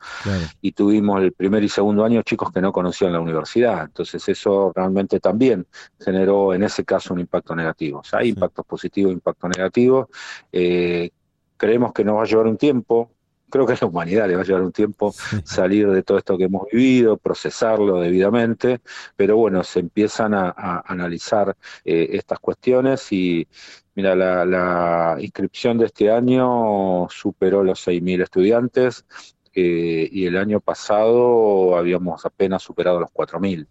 Y 0.61 0.71
tuvimos 0.71 1.21
el 1.21 1.32
primer 1.32 1.63
y 1.63 1.69
segundo 1.69 2.03
año 2.03 2.23
chicos 2.23 2.51
que 2.51 2.59
no 2.59 2.71
conocían 2.71 3.13
la 3.13 3.19
universidad. 3.19 3.84
Entonces 3.84 4.28
eso 4.28 4.73
realmente 4.76 5.19
también 5.19 5.67
generó 5.99 6.55
en 6.55 6.63
ese 6.63 6.84
caso 6.84 7.13
un 7.13 7.19
impacto 7.19 7.55
negativo. 7.55 7.99
O 7.99 8.03
sea, 8.03 8.19
hay 8.19 8.30
impactos 8.30 8.65
positivos, 8.65 9.13
impactos 9.13 9.49
negativos. 9.55 10.07
Eh, 10.51 11.11
creemos 11.55 11.93
que 11.93 12.03
nos 12.03 12.17
va 12.17 12.23
a 12.23 12.26
llevar 12.26 12.47
un 12.47 12.57
tiempo, 12.57 13.11
creo 13.49 13.65
que 13.65 13.73
a 13.73 13.78
la 13.80 13.88
humanidad 13.88 14.28
le 14.28 14.36
va 14.36 14.41
a 14.41 14.45
llevar 14.45 14.63
un 14.63 14.71
tiempo 14.71 15.13
salir 15.45 15.89
de 15.89 16.03
todo 16.03 16.17
esto 16.17 16.38
que 16.38 16.45
hemos 16.45 16.67
vivido, 16.71 17.17
procesarlo 17.17 17.99
debidamente, 17.99 18.82
pero 19.15 19.38
bueno, 19.38 19.63
se 19.63 19.80
empiezan 19.80 20.34
a, 20.34 20.84
analizar 20.86 21.55
eh, 21.84 22.09
estas 22.13 22.39
cuestiones 22.39 23.11
y 23.11 23.47
mira, 23.96 24.16
la, 24.16 25.18
inscripción 25.20 25.78
de 25.78 25.86
este 25.86 26.12
año 26.12 27.08
superó 27.10 27.64
los 27.64 27.86
6.000 27.88 28.22
estudiantes, 28.22 29.06
eh, 29.58 30.10
y 30.12 30.26
el 30.26 30.36
año 30.36 30.60
pasado 30.60 31.78
habíamos 31.78 32.26
apenas 32.26 32.62
superado 32.62 33.00
los 33.00 33.10
4.000. 33.12 33.66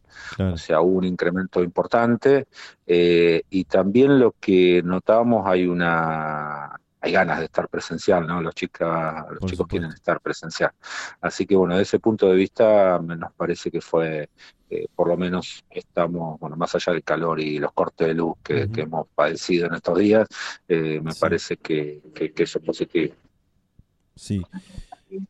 O 0.55 0.57
sea, 0.57 0.81
hubo 0.81 0.97
un 0.97 1.05
incremento 1.05 1.63
importante 1.63 2.47
eh, 2.87 3.43
y 3.51 3.65
también 3.65 4.19
lo 4.19 4.33
que 4.41 4.83
notamos 4.83 5.47
hay 5.47 5.67
una 5.67 6.81
hay 7.05 7.13
ganas 7.13 7.39
de 7.39 7.45
estar 7.45 7.69
presencial, 7.69 8.27
¿no? 8.27 8.41
Los, 8.41 8.55
chicas, 8.55 9.27
los 9.31 9.51
chicos 9.51 9.67
quieren 9.67 9.91
estar 9.91 10.21
presencial. 10.23 10.71
Así 11.21 11.45
que 11.45 11.55
bueno, 11.55 11.75
desde 11.75 11.83
ese 11.83 11.99
punto 11.99 12.29
de 12.29 12.35
vista 12.35 12.99
nos 12.99 13.33
parece 13.35 13.71
que 13.71 13.83
fue, 13.83 14.31
eh, 14.71 14.87
por 14.95 15.09
lo 15.09 15.17
menos 15.19 15.65
estamos, 15.69 16.41
bueno, 16.41 16.57
más 16.57 16.75
allá 16.75 16.95
del 16.95 17.05
calor 17.05 17.41
y 17.41 17.59
los 17.59 17.73
cortes 17.73 18.09
de 18.09 18.15
luz 18.15 18.37
que, 18.43 18.71
hemos 18.77 19.07
padecido 19.15 19.67
en 19.67 19.75
estos 19.75 19.99
días, 19.99 20.27
eh, 20.67 20.99
me 21.03 21.13
parece 21.15 21.59
que, 21.59 22.01
eso 22.37 22.59
es 22.59 22.65
positivo. 22.65 23.15
Sí. 24.17 24.43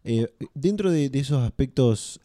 Eh, 0.05 0.33
dentro 0.55 0.93
de, 0.93 1.11
esos 1.13 1.43
aspectos 1.43 2.21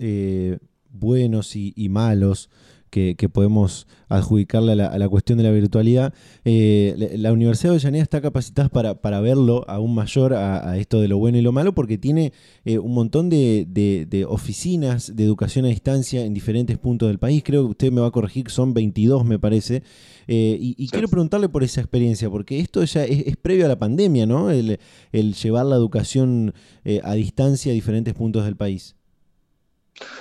buenos 0.92 1.56
y 1.56 1.90
malos, 1.90 2.52
que, 2.90 3.30
podemos 3.32 3.88
adjudicarle 4.08 4.72
a 4.72 4.98
la, 4.98 5.10
cuestión 5.10 5.38
de 5.38 5.44
la 5.44 5.52
virtualidad. 5.52 6.14
Eh, 6.46 7.16
la, 7.18 7.32
Universidad 7.32 7.72
de 7.72 7.76
Avellaneda 7.76 8.04
está 8.04 8.22
capacitada 8.22 8.70
para, 8.70 9.22
verlo 9.22 9.64
aún 9.68 9.94
mayor 9.94 10.34
a, 10.34 10.78
esto 10.78 11.00
de 11.00 11.08
lo 11.08 11.18
bueno 11.18 11.38
y 11.38 11.42
lo 11.42 11.52
malo 11.52 11.74
porque 11.74 11.98
tiene 11.98 12.34
eh, 12.66 12.80
un 12.80 12.94
montón 12.94 13.30
de, 13.30 14.26
oficinas 14.28 15.16
de 15.16 15.24
educación 15.24 15.66
a 15.66 15.70
distancia 15.70 16.26
en 16.26 16.34
diferentes 16.34 16.78
puntos 16.78 17.08
del 17.08 17.20
país. 17.20 17.44
Creo 17.46 17.64
que 17.66 17.72
usted 17.72 17.92
me 17.92 18.02
va 18.02 18.08
a 18.08 18.12
corregir, 18.12 18.50
son 18.50 18.74
22 18.74 19.26
me 19.26 19.40
parece. 19.40 19.84
Eh, 20.28 20.58
y, 20.60 20.88
quiero 20.90 21.08
preguntarle 21.08 21.50
por 21.50 21.64
esa 21.64 21.82
experiencia, 21.82 22.30
porque 22.30 22.60
esto 22.60 22.84
ya 22.84 23.04
es, 23.04 23.36
previo 23.38 23.66
a 23.66 23.68
la 23.68 23.80
pandemia, 23.80 24.26
¿no? 24.26 24.52
El, 24.52 24.80
el 25.12 25.34
llevar 25.34 25.66
la 25.66 25.76
educación 25.76 26.54
a 27.04 27.14
distancia 27.14 27.72
a 27.72 27.76
diferentes 27.76 28.14
puntos 28.14 28.46
del 28.46 28.56
país. 28.56 28.96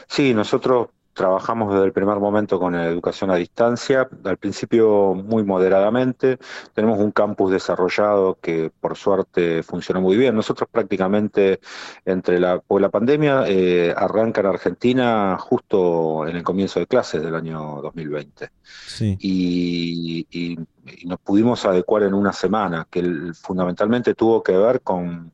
Sí, 0.08 0.34
nosotros 0.34 0.88
trabajamos 1.18 1.72
desde 1.74 1.84
el 1.86 1.92
primer 1.92 2.18
momento 2.20 2.60
con 2.60 2.76
educación 2.76 3.32
a 3.32 3.34
distancia, 3.34 4.08
al 4.22 4.36
principio 4.36 5.14
muy 5.14 5.42
moderadamente. 5.42 6.38
Tenemos 6.74 7.00
un 7.00 7.10
campus 7.10 7.50
desarrollado 7.50 8.38
que 8.40 8.70
por 8.80 8.96
suerte 8.96 9.64
funcionó 9.64 10.00
muy 10.00 10.16
bien. 10.16 10.36
Nosotros 10.36 10.68
prácticamente 10.70 11.58
entre 12.04 12.38
la, 12.38 12.62
la 12.68 12.88
pandemia 12.88 13.44
eh, 13.48 13.92
arranca 13.96 14.42
en 14.42 14.46
Argentina 14.46 15.36
justo 15.40 16.24
en 16.28 16.36
el 16.36 16.44
comienzo 16.44 16.78
de 16.78 16.86
clases 16.86 17.20
del 17.20 17.34
año 17.34 17.82
2020. 17.82 18.50
Y, 19.00 20.24
y, 20.30 20.56
nos 21.04 21.20
pudimos 21.20 21.66
adecuar 21.66 22.04
en 22.04 22.14
una 22.14 22.32
semana, 22.32 22.86
que 22.90 23.32
fundamentalmente 23.34 24.14
tuvo 24.14 24.42
que 24.42 24.56
ver 24.56 24.80
con 24.80 25.32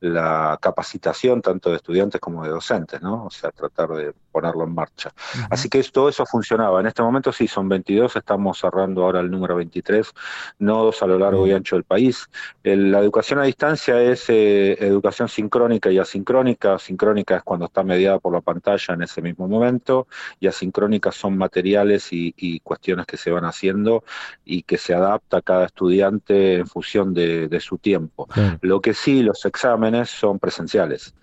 la 0.00 0.58
capacitación 0.60 1.42
tanto 1.42 1.70
de 1.70 1.76
estudiantes 1.76 2.20
como 2.20 2.44
de 2.44 2.50
docentes, 2.50 3.00
¿no? 3.02 3.26
O 3.26 3.30
sea, 3.30 3.50
tratar 3.50 3.88
de 3.90 4.12
ponerlo 4.30 4.64
en 4.64 4.74
marcha. 4.74 5.12
Así 5.48 5.68
que 5.68 5.82
todo 5.84 6.08
eso 6.08 6.26
funcionaba. 6.26 6.80
En 6.80 6.86
este 6.86 7.02
momento 7.02 7.32
sí, 7.32 7.48
son 7.48 7.68
22, 7.68 8.16
estamos 8.16 8.58
cerrando 8.58 9.04
ahora 9.04 9.20
el 9.20 9.30
número 9.30 9.56
23, 9.56 10.12
nodos 10.58 11.02
a 11.02 11.06
lo 11.06 11.18
largo 11.18 11.46
y 11.46 11.52
ancho 11.52 11.76
del 11.76 11.84
país. 11.84 12.28
la 12.62 12.98
educación 12.98 13.38
a 13.38 13.44
distancia 13.44 14.00
es 14.02 14.28
eh, 14.28 14.76
educación 14.80 15.28
sincrónica 15.28 15.90
y 15.90 15.98
asincrónica. 15.98 16.78
Sincrónica 16.78 17.36
es 17.36 17.42
cuando 17.42 17.66
está 17.66 17.82
mediada 17.82 18.18
por 18.18 18.32
la 18.32 18.42
pantalla 18.42 18.94
en 18.94 19.02
ese 19.02 19.22
mismo 19.22 19.48
momento 19.48 20.06
y 20.40 20.46
asincrónica 20.48 21.12
son 21.12 21.38
materiales 21.38 22.08
y, 22.10 22.60
cuestiones 22.60 23.06
que 23.06 23.16
se 23.16 23.30
van 23.30 23.44
haciendo 23.44 24.04
y 24.44 24.62
que 24.62 24.78
se 24.78 24.94
adapta 24.94 25.38
a 25.38 25.42
cada 25.42 25.66
estudiante 25.66 26.54
en 26.56 26.66
función 26.66 27.14
de, 27.14 27.60
su 27.60 27.78
tiempo. 27.78 28.28
Lo 28.60 28.80
que 28.80 28.92
sí, 28.92 29.22
los 29.22 29.44
exámenes 29.44 29.85
son 30.04 30.38
presenciales 30.38 31.14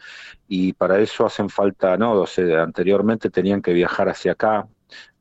y 0.47 0.73
para 0.73 0.99
eso 0.99 1.25
hacen 1.25 1.49
falta 1.49 1.97
nodos. 1.97 2.37
anteriormente 2.37 3.29
tenían 3.29 3.61
que 3.61 3.73
viajar 3.73 4.09
hacia 4.09 4.33
acá, 4.33 4.67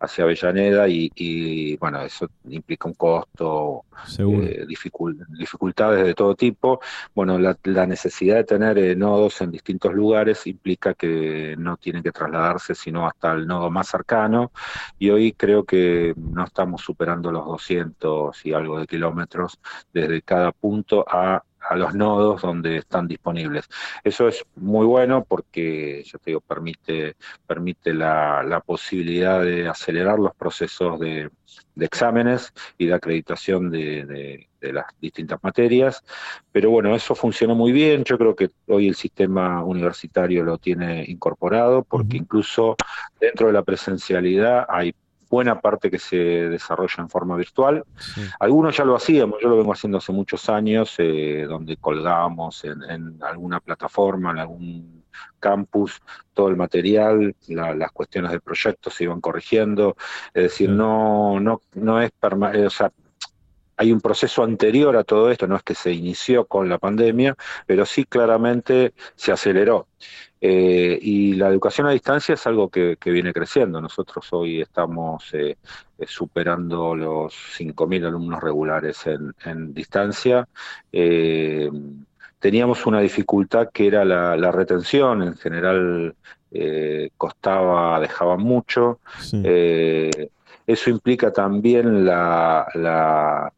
hacia 0.01 0.25
Avellaneda, 0.25 0.87
y, 0.89 1.77
bueno, 1.77 2.03
eso 2.03 2.29
implica 2.49 2.89
un 2.89 2.95
costo, 2.95 3.85
eh, 4.19 4.67
dificultades 4.67 6.05
de 6.05 6.15
todo 6.15 6.35
tipo. 6.35 6.81
Bueno, 7.15 7.39
la, 7.39 7.87
necesidad 7.87 8.37
de 8.37 8.45
tener 8.45 8.79
eh, 8.79 8.97
nodos 8.97 9.41
en 9.41 9.51
distintos 9.51 9.95
lugares 9.95 10.47
implica 10.47 10.95
que 10.95 11.55
no 11.59 11.77
tienen 11.77 12.03
que 12.03 12.13
trasladarse 12.13 12.75
sino 12.75 13.07
hasta 13.07 13.33
el 13.33 13.47
nodo 13.47 13.71
más 13.71 13.89
cercano, 13.89 14.53
y 14.99 15.11
hoy 15.11 15.33
creo 15.33 15.65
que 15.65 16.15
no 16.17 16.45
estamos 16.45 16.83
superando 16.83 17.33
los 17.33 17.47
200 17.47 18.45
y 18.45 18.53
algo 18.53 18.81
de 18.81 18.87
kilómetros 18.87 19.59
desde 19.93 20.21
cada 20.23 20.53
punto 20.53 21.05
a 21.09 21.43
a 21.69 21.77
los 21.77 21.95
nodos 21.95 22.43
donde 22.43 22.79
están 22.79 23.09
disponibles. 23.09 23.69
Eso 24.05 24.29
es 24.29 24.45
muy 24.57 24.87
bueno 24.87 25.25
porque, 25.25 26.03
ya 26.05 26.19
te 26.19 26.31
digo, 26.31 26.41
permite, 26.41 27.17
permite 27.47 27.95
la, 27.95 28.43
la 28.43 28.61
posibilidad 28.61 29.43
de 29.43 29.69
acelerar 29.69 30.19
los 30.19 30.35
procesos 30.35 30.99
de, 31.01 31.31
de 31.75 31.87
exámenes 31.87 32.53
y 32.79 32.87
de 32.87 32.95
acreditación 32.95 33.71
de, 33.71 34.47
de, 34.61 34.73
las 34.73 34.87
distintas 35.01 35.43
materias. 35.43 36.05
Pero 36.53 36.71
bueno, 36.71 36.95
eso 36.95 37.15
funcionó 37.15 37.55
muy 37.55 37.73
bien. 37.73 38.05
Yo 38.05 38.17
creo 38.17 38.37
que 38.37 38.51
hoy 38.69 38.87
el 38.89 38.95
sistema 38.95 39.65
universitario 39.65 40.45
lo 40.45 40.59
tiene 40.59 41.05
incorporado 41.09 41.83
porque 41.83 42.17
incluso 42.17 42.77
dentro 43.19 43.49
de 43.49 43.55
la 43.55 43.63
presencialidad 43.65 44.65
hay 44.69 44.95
buena 45.33 45.59
parte 45.63 45.91
que 45.91 45.99
se 45.99 46.17
desarrolla 46.17 46.97
en 46.99 47.09
forma 47.09 47.37
virtual. 47.37 47.83
Algunos 48.39 48.77
ya 48.77 48.85
lo 48.85 48.95
hacíamos, 48.95 49.41
yo 49.43 49.49
lo 49.49 49.57
vengo 49.57 49.73
haciendo 49.73 49.97
hace 49.97 50.13
muchos 50.13 50.51
años, 50.51 50.95
eh, 50.99 51.47
donde 51.49 51.79
colgábamos 51.79 52.63
en, 52.65 53.19
alguna 53.23 53.59
plataforma, 53.59 54.33
en 54.33 54.39
algún 54.41 55.05
campus, 55.41 56.03
todo 56.35 56.49
el 56.49 56.57
material, 56.57 57.35
las 57.49 57.93
cuestiones 57.93 58.31
del 58.31 58.43
proyecto 58.43 58.91
se 58.91 59.05
iban 59.05 59.23
corrigiendo, 59.23 59.97
es 60.35 60.43
decir, 60.45 60.69
no, 60.69 61.41
no, 61.41 61.63
no 61.77 62.03
es 62.03 62.11
permanente, 62.11 62.67
o 62.67 62.71
sea, 62.71 62.93
hay 63.83 63.91
un 63.91 64.01
proceso 64.01 64.45
anterior 64.45 64.97
a 64.97 65.03
todo 65.03 65.29
esto, 65.31 65.49
no 65.49 65.57
es 65.57 65.65
que 65.65 65.75
se 65.75 65.93
inició 65.93 66.45
con 66.47 66.69
la 66.69 66.79
pandemia, 66.79 67.37
pero 67.67 67.85
sí 67.85 68.05
claramente 68.05 68.95
se 69.17 69.33
aceleró. 69.33 69.89
Eh, 70.41 70.99
y 71.03 71.35
la 71.35 71.49
educación 71.49 71.89
a 71.89 71.91
distancia 71.91 72.35
es 72.35 72.47
algo 72.47 72.69
que, 72.69 72.97
viene 73.05 73.33
creciendo. 73.33 73.81
Nosotros 73.81 74.29
hoy 74.33 74.61
estamos 74.61 75.35
eh, 75.35 75.57
eh, 75.99 76.07
superando 76.07 76.95
los 76.95 77.35
5.000 77.59 78.07
alumnos 78.07 78.41
regulares 78.41 79.05
en, 79.07 79.75
distancia. 79.75 80.49
teníamos 82.39 82.87
una 82.87 83.01
dificultad 83.01 83.69
que 83.73 83.89
era 83.89 84.05
la, 84.05 84.53
retención, 84.53 85.23
en 85.23 85.37
general 85.37 86.15
costaba, 87.17 87.99
dejaba 87.99 88.37
mucho. 88.37 89.01
eso 90.67 90.91
implica 90.91 91.33
también 91.33 92.05
la, 92.05 93.53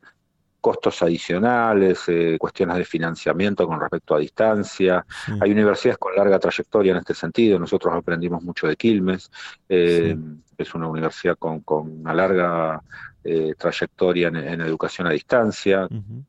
costos 0.65 1.03
adicionales, 1.03 2.05
eh, 2.07 2.39
cuestiones 2.39 2.79
de 2.79 2.87
financiamiento 2.87 3.67
con 3.67 3.79
respecto 3.79 4.15
a 4.15 4.19
distancia. 4.19 5.05
Hay 5.39 5.53
universidades 5.53 5.99
con 5.99 6.17
larga 6.17 6.39
trayectoria 6.39 6.93
en 6.93 6.97
este 7.01 7.13
sentido. 7.13 7.59
Nosotros 7.59 7.93
aprendimos 7.95 8.43
mucho 8.43 8.67
de 8.67 8.75
Quilmes. 8.75 9.31
Eh, 9.69 10.17
es 10.57 10.75
una 10.75 10.89
universidad 10.89 11.37
con, 11.37 11.63
una 11.69 12.15
larga 12.15 12.83
eh, 13.23 13.53
trayectoria 13.59 14.29
en, 14.29 14.63
educación 14.63 15.07
a 15.07 15.11
distancia. 15.11 15.87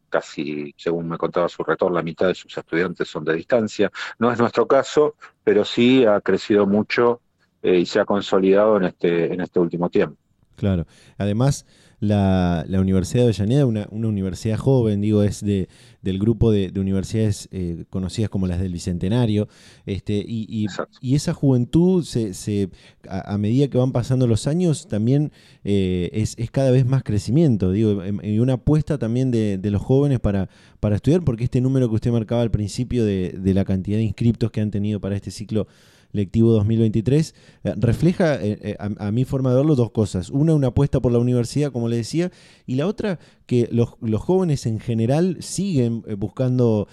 Casi, 0.10 0.76
según 0.76 1.08
me 1.08 1.18
contaba 1.18 1.48
su 1.48 1.64
rector, 1.64 1.94
la 1.94 2.04
mitad 2.04 2.28
de 2.28 2.36
sus 2.36 2.58
estudiantes 2.58 3.08
son 3.08 3.24
de 3.24 3.36
distancia. 3.36 3.90
No 4.20 4.34
es 4.34 4.38
nuestro 4.38 4.68
caso, 4.68 5.16
pero 5.46 5.64
sí 5.64 6.04
ha 6.04 6.20
crecido 6.20 6.68
mucho 6.68 7.22
y 7.64 7.86
se 7.86 8.02
ha 8.02 8.06
consolidado 8.06 8.76
en 8.76 8.84
este, 8.84 9.34
en 9.34 9.40
este 9.40 9.62
último 9.62 9.90
tiempo. 9.90 10.18
Claro. 10.58 10.86
Además, 11.18 11.66
la, 12.00 12.66
Universidad 12.80 13.24
de 13.24 13.30
Avellaneda, 13.30 13.66
una, 13.66 13.88
una, 13.92 14.08
universidad 14.08 14.58
joven, 14.58 15.02
digo, 15.02 15.24
es 15.24 15.44
de, 15.44 15.70
del 16.02 16.20
grupo 16.20 16.52
de, 16.52 16.72
universidades 16.76 17.48
eh, 17.52 17.86
conocidas 17.90 18.30
como 18.30 18.48
las 18.48 18.60
del 18.60 18.74
Bicentenario, 18.74 19.48
este, 19.86 20.14
y, 20.26 20.68
y, 21.02 21.16
esa 21.16 21.34
juventud, 21.34 22.04
se, 22.04 22.34
se 22.34 22.70
a, 23.10 23.38
medida 23.38 23.68
que 23.68 23.78
van 23.78 23.92
pasando 23.92 24.28
los 24.28 24.48
años, 24.48 24.88
también 24.88 25.32
eh, 25.64 26.10
es, 26.14 26.36
es, 26.38 26.52
cada 26.52 26.72
vez 26.72 26.86
más 26.86 27.04
crecimiento, 27.04 27.72
digo, 27.72 28.04
em, 28.04 28.20
y 28.24 28.40
una 28.40 28.54
apuesta 28.54 28.98
también 28.98 29.32
de, 29.32 29.58
de, 29.58 29.72
los 29.72 29.82
jóvenes 29.82 30.20
para, 30.20 30.50
para 30.80 30.96
estudiar, 30.96 31.24
porque 31.24 31.46
este 31.46 31.62
número 31.62 31.90
que 31.90 31.96
usted 31.96 32.12
marcaba 32.12 32.42
al 32.42 32.52
principio 32.52 33.06
de, 33.06 33.36
de 33.38 33.54
la 33.54 33.66
cantidad 33.66 33.98
de 33.98 34.04
inscriptos 34.04 34.52
que 34.52 34.62
han 34.62 34.72
tenido 34.72 35.00
para 35.00 35.16
este 35.16 35.32
ciclo 35.32 35.68
lectivo 36.16 36.52
2023, 36.54 37.36
eh, 37.64 37.74
refleja 37.78 38.36
eh, 38.36 38.58
eh, 38.62 38.76
a, 38.80 39.12
mi 39.12 39.26
forma 39.26 39.52
de 39.52 39.58
verlo 39.58 39.76
dos 39.76 39.92
cosas. 39.92 40.30
Una, 40.30 40.54
una 40.54 40.68
apuesta 40.68 41.00
por 41.00 41.12
la 41.12 41.20
universidad, 41.20 41.72
como 41.72 41.88
le 41.88 41.98
decía, 41.98 42.32
y 42.66 42.76
la 42.76 42.88
otra, 42.88 43.20
que 43.46 43.70
los, 43.72 43.90
jóvenes 44.20 44.66
en 44.66 44.80
general 44.80 45.38
siguen 45.42 46.04
buscando 46.18 46.88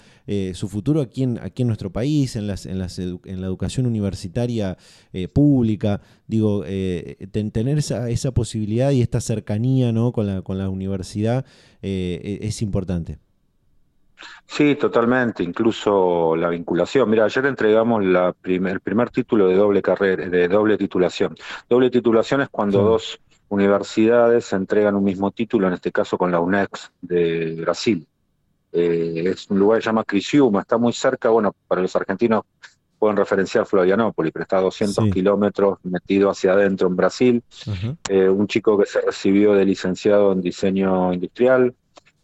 su 0.53 0.69
futuro 0.69 1.01
aquí 1.01 1.23
en, 1.23 1.39
aquí 1.39 1.63
en 1.63 1.67
nuestro 1.67 1.91
país, 1.91 2.35
en, 2.35 2.47
las, 2.47 2.65
en, 2.65 2.79
las 2.79 2.99
en 2.99 3.41
la 3.41 3.47
educación 3.47 3.87
universitaria 3.87 4.77
pública. 5.33 6.01
Digo, 6.27 6.63
tener 7.31 7.77
esa, 7.79 8.09
esa, 8.09 8.31
posibilidad 8.33 8.91
y 8.91 9.01
esta 9.01 9.19
cercanía 9.19 9.91
¿no? 9.91 10.11
con, 10.11 10.27
la, 10.27 10.41
con 10.43 10.59
la 10.59 10.69
universidad 10.69 11.45
e, 11.81 12.39
es 12.41 12.61
importante. 12.61 13.17
Sí, 14.45 14.75
totalmente, 14.75 15.43
incluso 15.43 16.35
la 16.35 16.49
vinculación. 16.49 17.09
Mira, 17.09 17.25
ayer 17.25 17.45
entregamos 17.45 18.03
la 18.03 18.35
el 18.43 18.79
primer 18.81 19.09
título 19.09 19.47
de 19.47 19.55
doble 19.55 19.81
carrera, 19.81 20.29
de 20.29 20.47
doble 20.47 20.77
titulación. 20.77 21.35
Doble 21.69 21.89
titulación 21.89 22.41
es 22.41 22.49
cuando 22.49 22.81
dos 22.81 23.19
universidades 23.49 24.51
entregan 24.53 24.95
un 24.95 25.03
mismo 25.03 25.31
título, 25.31 25.67
en 25.67 25.73
este 25.73 25.91
caso 25.91 26.17
con 26.17 26.31
la 26.31 26.39
UNEX 26.39 26.91
de 27.01 27.55
Brasil. 27.61 28.07
Eh, 28.71 29.23
es 29.27 29.49
un 29.49 29.59
lugar 29.59 29.77
que 29.77 29.83
se 29.83 29.89
llama 29.89 30.03
Crisiuma, 30.03 30.61
está 30.61 30.77
muy 30.77 30.93
cerca, 30.93 31.29
bueno, 31.29 31.55
para 31.67 31.81
los 31.81 31.95
argentinos 31.95 32.43
pueden 33.03 33.17
referenciar 33.17 33.65
Florianópolis, 33.65 34.31
pero 34.31 34.43
está 34.43 34.59
a 34.59 34.61
200 34.61 35.09
kilómetros 35.11 35.77
metido 35.83 36.29
hacia 36.29 36.53
adentro 36.53 36.87
en 36.87 36.95
Brasil. 36.95 37.43
Eh, 38.07 38.29
un 38.29 38.47
chico 38.47 38.77
que 38.77 38.85
se 38.85 39.01
recibió 39.01 39.51
de 39.53 39.65
licenciado 39.65 40.31
en 40.31 40.39
diseño 40.39 41.11
industrial, 41.11 41.75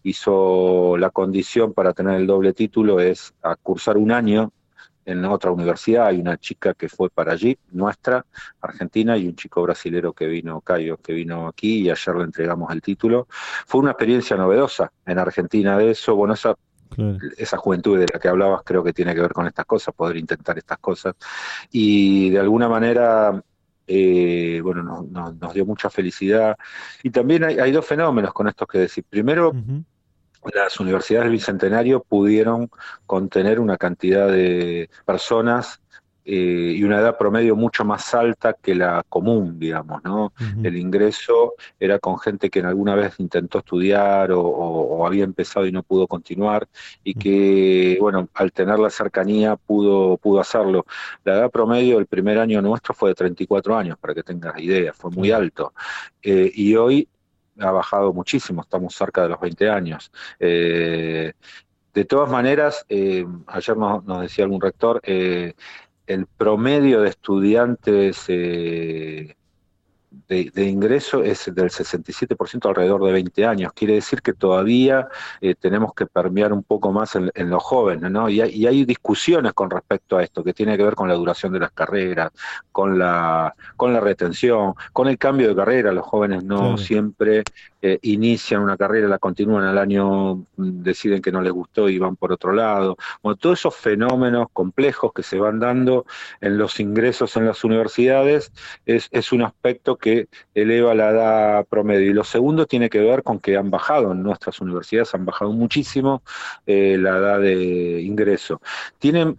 hizo 0.04 0.98
la 0.98 1.10
condición 1.10 1.74
para 1.74 1.94
tener 1.94 2.16
el 2.16 2.28
doble 2.28 2.54
título 2.54 3.00
es 3.00 3.34
a 3.42 3.56
cursar 3.56 3.98
un 3.98 4.12
año 4.12 4.52
en 5.06 5.26
otra 5.26 5.52
universidad. 5.52 6.08
Hay 6.08 6.20
una 6.20 6.38
chica 6.38 6.74
que 6.74 6.88
fue 6.88 7.10
para 7.10 7.34
allí, 7.34 7.58
nuestra, 7.72 8.26
Argentina, 8.62 9.18
y 9.18 9.28
un 9.28 9.36
chico 9.36 9.62
brasilero 9.64 10.14
que 10.14 10.28
vino, 10.28 10.62
Cayo, 10.62 10.98
que 10.98 11.14
vino 11.14 11.48
aquí 11.48 11.82
y 11.82 11.90
ayer 11.90 12.16
le 12.16 12.24
entregamos 12.24 12.72
el 12.72 12.82
título. 12.82 13.28
Fue 13.66 13.82
una 13.82 13.92
experiencia 13.92 14.38
novedosa 14.38 14.92
en 15.06 15.18
Argentina 15.18 15.78
de 15.78 15.92
eso. 15.92 16.16
Bueno, 16.16 16.36
esa, 16.36 16.56
esa 17.38 17.58
juventud 17.58 17.98
de 17.98 18.06
la 18.12 18.20
que 18.20 18.28
hablabas 18.28 18.62
creo 18.64 18.84
que 18.84 18.94
tiene 18.94 19.16
que 19.16 19.22
ver 19.22 19.34
con 19.34 19.48
estas 19.48 19.66
cosas, 19.66 19.94
poder 19.96 20.18
intentar 20.18 20.58
estas 20.58 20.78
cosas. 20.78 21.16
Y 21.72 22.30
de 22.30 22.40
alguna 22.40 22.70
manera 22.70 23.44
eh, 23.92 24.62
bueno, 24.62 25.08
nos 25.12 25.54
dio 25.54 25.66
mucha 25.66 25.90
felicidad. 25.90 26.56
Y 27.02 27.10
también 27.10 27.44
hay, 27.44 27.72
dos 27.72 27.86
fenómenos 27.86 28.32
con 28.34 28.48
estos 28.48 28.68
que 28.68 28.78
decir. 28.78 29.04
Primero, 29.10 29.52
las 30.54 30.80
universidades 30.80 31.26
del 31.26 31.32
Bicentenario 31.32 32.04
pudieron 32.04 32.70
contener 33.08 33.60
una 33.60 33.78
cantidad 33.78 34.28
de 34.28 34.92
personas 35.06 35.82
eh, 36.26 36.76
y 36.76 36.84
una 36.84 37.00
edad 37.00 37.18
promedio 37.18 37.56
mucho 37.56 37.84
más 37.86 38.14
alta 38.14 38.54
que 38.54 38.76
la 38.76 39.04
común, 39.08 39.58
digamos, 39.58 40.04
¿no? 40.04 40.34
El 40.64 40.78
ingreso 40.78 41.56
era 41.80 41.98
con 41.98 42.20
gente 42.20 42.50
que 42.50 42.60
en 42.60 42.66
alguna 42.66 42.94
vez 42.94 43.20
intentó 43.20 43.60
estudiar 43.60 44.32
o, 44.32 45.06
había 45.08 45.24
empezado 45.24 45.66
y 45.66 45.72
no 45.72 45.82
pudo 45.82 46.08
continuar 46.08 46.68
y 47.04 47.16
que, 47.16 47.98
bueno, 48.00 48.28
al 48.34 48.52
tener 48.52 48.78
la 48.80 48.90
cercanía 48.90 49.56
pudo, 49.56 50.18
pudo 50.18 50.40
hacerlo. 50.40 50.86
La 51.24 51.36
edad 51.36 51.50
promedio 51.50 51.98
del 51.98 52.06
primer 52.06 52.38
año 52.38 52.62
nuestro 52.62 52.94
fue 52.94 53.10
de 53.10 53.16
34 53.16 53.76
años, 53.76 53.98
para 53.98 54.14
que 54.14 54.24
tengas 54.24 54.60
idea, 54.60 54.94
fue 54.94 55.10
muy 55.12 55.32
alto. 55.32 55.74
Eh, 56.22 56.52
y 56.54 56.76
hoy 56.76 57.08
ha 57.60 57.72
bajado 57.72 58.14
muchísimo, 58.14 58.62
estamos 58.62 58.94
cerca 58.94 59.24
de 59.24 59.30
los 59.30 59.40
20 59.40 59.70
años. 59.70 60.12
Eh, 60.40 61.34
de 61.94 62.06
todas 62.06 62.30
maneras, 62.30 62.86
ayer 62.88 63.78
nos, 63.78 64.06
nos, 64.06 64.22
decía 64.22 64.46
algún 64.46 64.62
rector, 64.62 65.02
el 66.10 66.26
promedio 66.26 67.02
de 67.02 67.10
estudiantes 67.10 68.26
eh, 68.30 69.36
de, 70.28 70.64
ingreso 70.64 71.24
es 71.24 71.54
del 71.54 71.70
67% 71.70 72.68
alrededor 72.68 73.04
de 73.04 73.12
20 73.12 73.46
años. 73.46 73.74
Quiere 73.74 73.94
decir 73.94 74.24
que 74.24 74.34
todavía 74.34 75.08
eh, 75.40 75.54
tenemos 75.54 75.94
que 75.94 76.08
permear 76.08 76.52
un 76.52 76.64
poco 76.64 76.92
más 76.92 77.16
en, 77.16 77.50
los 77.50 77.62
jóvenes, 77.62 78.10
¿no? 78.10 78.28
Y 78.28 78.42
hay, 78.42 78.86
discusiones 78.86 79.54
con 79.54 79.70
respecto 79.70 80.18
a 80.18 80.24
esto, 80.24 80.44
que 80.44 80.54
tiene 80.54 80.78
que 80.78 80.84
ver 80.84 80.96
con 80.96 81.08
la 81.08 81.14
duración 81.14 81.54
de 81.54 81.60
las 81.60 81.72
carreras, 81.72 82.32
con 82.72 82.98
la, 82.98 83.54
con 83.76 83.94
la 83.94 84.00
retención, 84.00 84.74
con 84.94 85.08
el 85.08 85.20
cambio 85.20 85.50
de 85.50 85.56
carrera. 85.56 85.92
Los 85.92 86.08
jóvenes 86.08 86.44
no 86.44 86.76
siempre 86.78 87.44
eh, 87.82 88.00
inician 88.02 88.62
una 88.62 88.78
carrera, 88.78 89.08
la 89.08 89.20
continúan 89.20 89.64
al 89.64 89.78
año, 89.78 90.36
mm, 90.36 90.84
deciden 90.84 91.22
que 91.22 91.32
no 91.32 91.42
les 91.42 91.54
gustó 91.54 91.90
y 91.90 91.98
van 91.98 92.16
por 92.16 92.32
otro 92.32 92.52
lado. 92.54 92.98
Bueno, 93.24 93.38
todos 93.38 93.60
esos 93.60 93.76
fenómenos 93.76 94.48
complejos 94.54 95.14
que 95.14 95.24
se 95.24 95.38
van 95.40 95.60
dando 95.60 96.06
en 96.42 96.58
los 96.58 96.80
ingresos 96.80 97.36
en 97.38 97.46
las 97.46 97.64
universidades 97.64 98.52
es, 98.86 99.08
es 99.12 99.32
un 99.32 99.44
aspecto 99.44 99.98
que 99.98 100.28
eleva 100.54 100.94
la 100.94 101.10
edad 101.12 101.66
promedio. 101.68 102.10
Y 102.10 102.14
lo 102.14 102.24
segundo 102.24 102.66
tiene 102.66 102.90
que 102.90 103.00
ver 103.00 103.24
con 103.24 103.40
que 103.40 103.58
han 103.58 103.72
bajado 103.72 104.12
en 104.12 104.24
nuestras 104.24 104.60
universidades, 104.62 105.14
han 105.16 105.26
bajado 105.26 105.52
muchísimo 105.52 106.22
eh, 106.66 106.98
la 107.00 107.18
edad 107.18 107.40
de 107.40 108.02
ingreso. 108.02 108.62
Tienen 109.00 109.38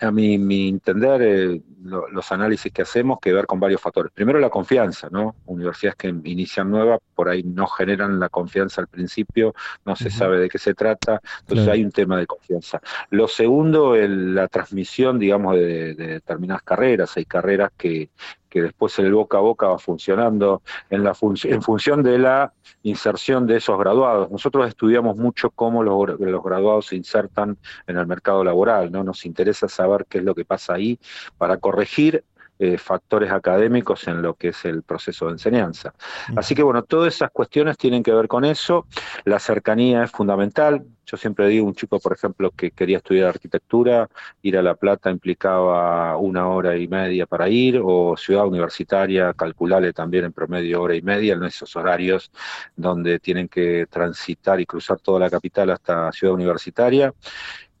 a 0.00 0.10
mi, 0.10 0.38
mi 0.38 0.68
entender, 0.68 1.22
eh, 1.22 1.62
los 1.82 2.32
análisis 2.32 2.72
que 2.72 2.82
hacemos 2.82 3.18
que 3.20 3.32
ver 3.32 3.46
con 3.46 3.58
varios 3.58 3.80
factores. 3.80 4.12
Primero, 4.12 4.38
la 4.38 4.50
confianza, 4.50 5.08
¿no? 5.10 5.36
Universidades 5.46 5.96
que 5.96 6.08
inician 6.08 6.70
nuevas, 6.70 7.00
por 7.14 7.28
ahí 7.28 7.42
no 7.42 7.66
generan 7.66 8.20
la 8.20 8.28
confianza 8.28 8.80
al 8.80 8.88
principio, 8.88 9.54
no 9.84 9.96
se 9.96 10.10
sabe 10.10 10.38
de 10.38 10.48
qué 10.48 10.58
se 10.58 10.74
trata, 10.74 11.20
entonces 11.40 11.68
hay 11.68 11.82
un 11.84 11.90
tema 11.90 12.18
de 12.18 12.26
confianza. 12.26 12.80
Lo 13.10 13.28
segundo, 13.28 13.94
la 13.96 14.48
transmisión, 14.48 15.18
digamos, 15.18 15.54
de, 15.56 15.94
determinadas 15.94 16.62
carreras. 16.62 17.16
Hay 17.16 17.24
carreras 17.24 17.70
que, 17.76 18.10
que 18.50 18.60
después 18.60 18.98
el 18.98 19.14
boca 19.14 19.38
a 19.38 19.40
boca 19.40 19.68
va 19.68 19.78
funcionando 19.78 20.62
en, 20.90 21.04
la 21.04 21.16
en 21.44 21.62
función 21.62 22.02
de 22.02 22.18
la 22.18 22.52
inserción 22.82 23.46
de 23.46 23.56
esos 23.56 23.78
graduados. 23.78 24.30
Nosotros 24.30 24.68
estudiamos 24.68 25.16
mucho 25.16 25.50
cómo 25.50 25.82
los, 25.82 26.18
los, 26.18 26.42
graduados 26.42 26.86
se 26.86 26.96
insertan 26.96 27.56
en 27.86 27.96
el 27.96 28.06
mercado 28.06 28.44
laboral, 28.44 28.90
¿no? 28.90 29.04
Nos 29.04 29.24
interesa 29.24 29.68
saber 29.68 30.04
qué 30.08 30.18
es 30.18 30.24
lo 30.24 30.34
que 30.34 30.44
pasa 30.44 30.74
ahí 30.74 30.98
para 31.38 31.58
corregir 31.58 32.24
eh, 32.62 32.76
factores 32.76 33.32
académicos 33.32 34.06
en 34.06 34.20
lo 34.20 34.34
que 34.34 34.48
es 34.48 34.66
el 34.66 34.82
proceso 34.82 35.24
de 35.24 35.32
enseñanza. 35.32 35.94
Así 36.36 36.54
que 36.54 36.62
bueno, 36.62 36.82
todas 36.82 37.14
esas 37.14 37.30
cuestiones 37.30 37.78
tienen 37.78 38.02
que 38.02 38.12
ver 38.12 38.28
con 38.28 38.44
eso. 38.44 38.86
La 39.24 39.38
cercanía 39.38 40.04
es 40.04 40.10
fundamental. 40.10 40.84
Yo 41.06 41.16
siempre 41.16 41.48
digo, 41.48 41.66
un 41.66 41.74
chico, 41.74 41.98
por 41.98 42.12
ejemplo, 42.12 42.50
que 42.50 42.70
quería 42.70 42.98
estudiar 42.98 43.30
arquitectura, 43.30 44.10
ir 44.42 44.58
a 44.58 44.62
La 44.62 44.74
Plata 44.74 45.10
implicaba 45.10 46.18
una 46.18 46.48
hora 46.48 46.76
y 46.76 46.86
media 46.86 47.24
para 47.24 47.48
ir, 47.48 47.80
o 47.82 48.14
ciudad 48.18 48.46
universitaria, 48.46 49.32
calcularle 49.32 49.94
también 49.94 50.26
en 50.26 50.32
promedio 50.34 50.82
hora 50.82 50.94
y 50.94 51.00
media 51.00 51.32
en 51.32 51.44
esos 51.44 51.74
horarios 51.76 52.30
donde 52.76 53.18
tienen 53.20 53.48
que 53.48 53.86
transitar 53.88 54.60
y 54.60 54.66
cruzar 54.66 55.00
toda 55.00 55.18
la 55.18 55.30
capital 55.30 55.70
hasta 55.70 56.12
ciudad 56.12 56.34
universitaria 56.34 57.14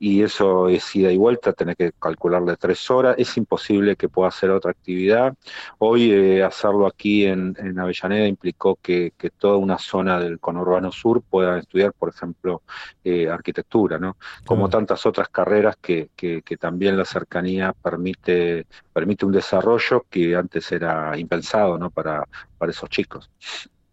y 0.00 0.22
eso 0.22 0.68
es 0.68 0.96
ida 0.96 1.12
y 1.12 1.18
vuelta, 1.18 1.52
tener 1.52 1.76
que 1.76 1.92
calcularle 1.92 2.56
tres 2.56 2.90
horas, 2.90 3.16
es 3.18 3.36
imposible 3.36 3.96
que 3.96 4.08
pueda 4.08 4.30
hacer 4.30 4.50
otra 4.50 4.70
actividad. 4.70 5.34
Hoy 5.76 6.10
eh, 6.10 6.42
hacerlo 6.42 6.86
aquí 6.86 7.26
en, 7.26 7.54
Avellaneda 7.78 8.26
implicó 8.26 8.76
que, 8.76 9.12
toda 9.38 9.58
una 9.58 9.78
zona 9.78 10.18
del 10.18 10.40
conurbano 10.40 10.90
sur 10.90 11.22
pueda 11.22 11.58
estudiar, 11.58 11.92
por 11.92 12.08
ejemplo, 12.08 12.62
eh, 13.04 13.28
arquitectura, 13.28 13.98
¿no? 13.98 14.16
Como 14.46 14.70
tantas 14.70 15.04
otras 15.04 15.28
carreras 15.28 15.76
que, 15.76 16.08
que, 16.16 16.42
también 16.58 16.96
la 16.96 17.04
cercanía 17.04 17.74
permite, 17.74 18.66
permite 18.94 19.26
un 19.26 19.32
desarrollo 19.32 20.06
que 20.08 20.34
antes 20.34 20.72
era 20.72 21.16
impensado, 21.18 21.76
¿no? 21.78 21.90
Para, 21.90 22.26
para 22.56 22.72
esos 22.72 22.88
chicos. 22.88 23.30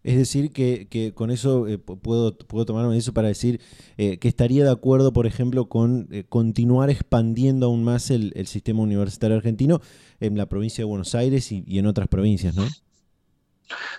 Es 0.08 0.16
decir, 0.16 0.52
que, 0.52 1.12
con 1.14 1.30
eso 1.30 1.68
eh, 1.68 1.76
puedo, 1.76 2.34
puedo 2.34 2.64
tomarme 2.64 2.96
eso 2.96 3.12
para 3.12 3.28
decir 3.28 3.60
eh, 3.98 4.16
que 4.16 4.28
estaría 4.28 4.64
de 4.64 4.70
acuerdo, 4.70 5.12
por 5.12 5.26
ejemplo, 5.26 5.68
con 5.68 6.08
eh, 6.10 6.24
continuar 6.26 6.88
expandiendo 6.88 7.66
aún 7.66 7.84
más 7.84 8.10
el, 8.10 8.32
sistema 8.46 8.80
universitario 8.80 9.36
argentino 9.36 9.82
en 10.20 10.38
la 10.38 10.46
provincia 10.46 10.80
de 10.80 10.86
Buenos 10.86 11.14
Aires 11.14 11.52
y, 11.52 11.78
en 11.78 11.84
otras 11.84 12.08
provincias, 12.08 12.56
¿no? 12.56 12.64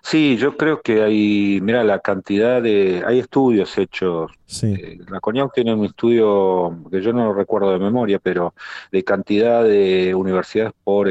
Sí, 0.01 0.35
yo 0.37 0.57
creo 0.57 0.81
que 0.81 1.03
hay, 1.03 1.59
mira, 1.61 1.83
la 1.83 1.99
cantidad 1.99 2.59
de, 2.59 3.03
hay 3.05 3.19
estudios 3.19 3.77
hechos. 3.77 4.31
la 5.11 5.19
CONIAC 5.19 5.53
tiene 5.53 5.75
un 5.75 5.85
estudio 5.85 6.75
que 6.89 7.03
yo 7.03 7.13
no 7.13 7.25
lo 7.25 7.33
recuerdo 7.35 7.71
de 7.71 7.77
memoria, 7.77 8.17
pero 8.17 8.55
de 8.91 9.03
cantidad 9.03 9.63
de 9.63 10.15
universidades 10.15 10.73
por, 10.83 11.07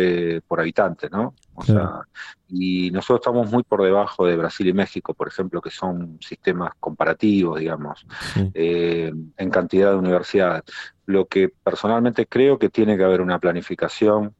por 0.48 0.58
habitante, 0.58 1.08
¿no? 1.08 1.34
O 1.58 1.64
sea, 1.64 2.02
y 2.48 2.90
nosotros 2.92 3.18
estamos 3.18 3.50
muy 3.50 3.64
por 3.64 3.82
debajo 3.82 4.24
de 4.26 4.36
Brasil 4.36 4.68
y 4.68 4.72
México, 4.72 5.12
por 5.12 5.26
ejemplo, 5.26 5.60
que 5.60 5.70
son 5.70 6.18
sistemas 6.20 6.70
comparativos, 6.78 7.58
digamos, 7.58 8.06
eh, 8.54 9.12
en 9.36 9.50
cantidad 9.50 9.90
de 9.90 9.96
universidades. 9.96 10.62
Lo 11.06 11.26
que 11.26 11.48
personalmente 11.48 12.26
creo 12.26 12.58
que 12.58 12.68
tiene 12.68 12.96
que 12.96 13.02
haber 13.02 13.20
una 13.20 13.40
planificación 13.40 14.34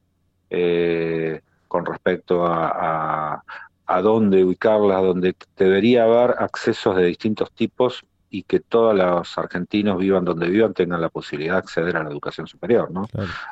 eh, 0.49 1.41
con 1.67 1.85
respecto 1.85 2.45
a, 2.45 3.43
a 3.85 4.01
dónde 4.01 4.45
ubicarlas, 4.45 5.01
donde 5.01 5.35
debería 5.57 6.05
haber 6.05 6.35
accesos 6.39 6.95
de 6.95 7.05
distintos 7.05 7.51
tipos 7.51 8.05
y 8.29 8.43
que 8.43 8.59
todos 8.59 8.95
los 8.95 9.37
argentinos 9.37 9.97
vivan 9.97 10.23
donde 10.23 10.49
vivan 10.49 10.73
tengan 10.73 11.01
la 11.01 11.09
posibilidad 11.09 11.53
de 11.53 11.59
acceder 11.59 11.97
a 11.97 12.03
la 12.03 12.09
educación 12.09 12.47
superior, 12.47 12.91
¿no? 12.91 13.07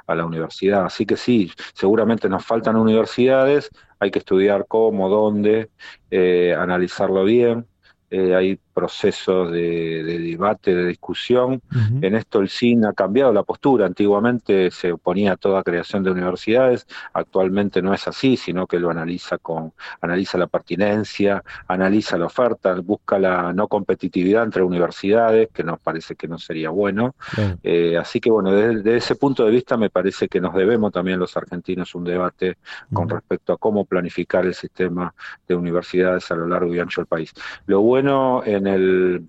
A 0.05 0.15
la 0.15 0.25
universidad. 0.25 0.85
Así 0.85 1.05
que 1.05 1.17
sí, 1.17 1.51
seguramente 1.73 2.29
nos 2.29 2.45
faltan 2.45 2.75
universidades, 2.75 3.69
hay 3.99 4.11
que 4.11 4.19
estudiar 4.19 4.65
cómo, 4.67 5.09
dónde, 5.09 5.71
eh, 6.11 6.55
analizarlo 6.57 7.23
bien. 7.23 7.65
Eh, 8.09 8.35
hay 8.35 8.59
procesos 8.77 9.51
de, 9.51 10.03
debate, 10.03 10.75
de 10.75 10.85
discusión. 10.85 11.63
En 11.99 12.13
esto 12.13 12.41
el 12.41 12.47
CIN 12.47 12.85
ha 12.85 12.93
cambiado 12.93 13.33
la 13.33 13.41
postura. 13.41 13.87
Antiguamente 13.87 14.69
se 14.69 14.91
oponía 14.91 15.31
a 15.31 15.35
toda 15.35 15.63
creación 15.63 16.03
de 16.03 16.11
universidades, 16.11 16.85
actualmente 17.11 17.81
no 17.81 17.91
es 17.95 18.07
así, 18.07 18.37
sino 18.37 18.67
que 18.67 18.79
lo 18.79 18.91
analiza 18.91 19.39
con, 19.39 19.73
analiza 19.99 20.37
la 20.37 20.45
pertinencia, 20.45 21.43
analiza 21.67 22.19
la 22.19 22.27
oferta, 22.27 22.75
busca 22.75 23.17
la 23.17 23.51
no 23.51 23.67
competitividad 23.67 24.43
entre 24.43 24.61
universidades, 24.61 25.49
que 25.51 25.63
nos 25.63 25.79
parece 25.79 26.15
que 26.15 26.27
no 26.27 26.37
sería 26.37 26.69
bueno. 26.69 27.15
Eh, 27.63 27.97
así 27.97 28.19
que 28.19 28.29
bueno, 28.29 28.51
desde, 28.51 28.95
ese 28.95 29.15
punto 29.15 29.43
de 29.43 29.49
vista 29.49 29.75
me 29.75 29.89
parece 29.89 30.27
que 30.27 30.39
nos 30.39 30.53
debemos 30.53 30.91
también 30.91 31.17
los 31.17 31.35
argentinos 31.35 31.95
un 31.95 32.03
debate 32.03 32.57
con 32.93 33.09
respecto 33.09 33.53
a 33.53 33.57
cómo 33.57 33.85
planificar 33.85 34.45
el 34.45 34.53
sistema 34.53 35.15
de 35.47 35.55
universidades 35.55 36.29
a 36.29 36.35
lo 36.35 36.47
largo 36.47 36.75
y 36.75 36.79
ancho 36.79 37.01
del 37.01 37.07
país. 37.07 37.33
Lo 37.65 37.81
bueno 37.81 38.43
en 38.45 38.66
el 38.67 39.27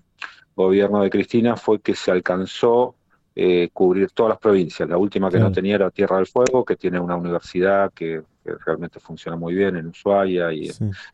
gobierno 0.55 1.03
de 1.03 1.11
Cristina 1.11 1.57
fue 1.57 1.81
que 1.81 1.95
se 1.95 2.11
alcanzó 2.11 2.97
eh, 3.41 3.71
cubrir 3.73 4.11
todas 4.11 4.31
las 4.31 4.39
provincias. 4.41 4.89
La 4.89 4.97
última 4.97 5.31
que 5.31 5.39
no 5.39 5.53
tenía 5.53 5.77
era 5.77 5.93
Tierra 5.93 6.17
del 6.17 6.27
Fuego, 6.27 6.65
que 6.65 6.75
tiene 6.75 6.99
una 6.99 7.15
universidad 7.15 7.93
que, 7.93 8.23
realmente 8.65 8.99
funciona 8.99 9.37
muy 9.37 9.55
bien 9.55 9.77
en 9.77 9.89
Ushuaia 9.89 10.51
y 10.55 10.71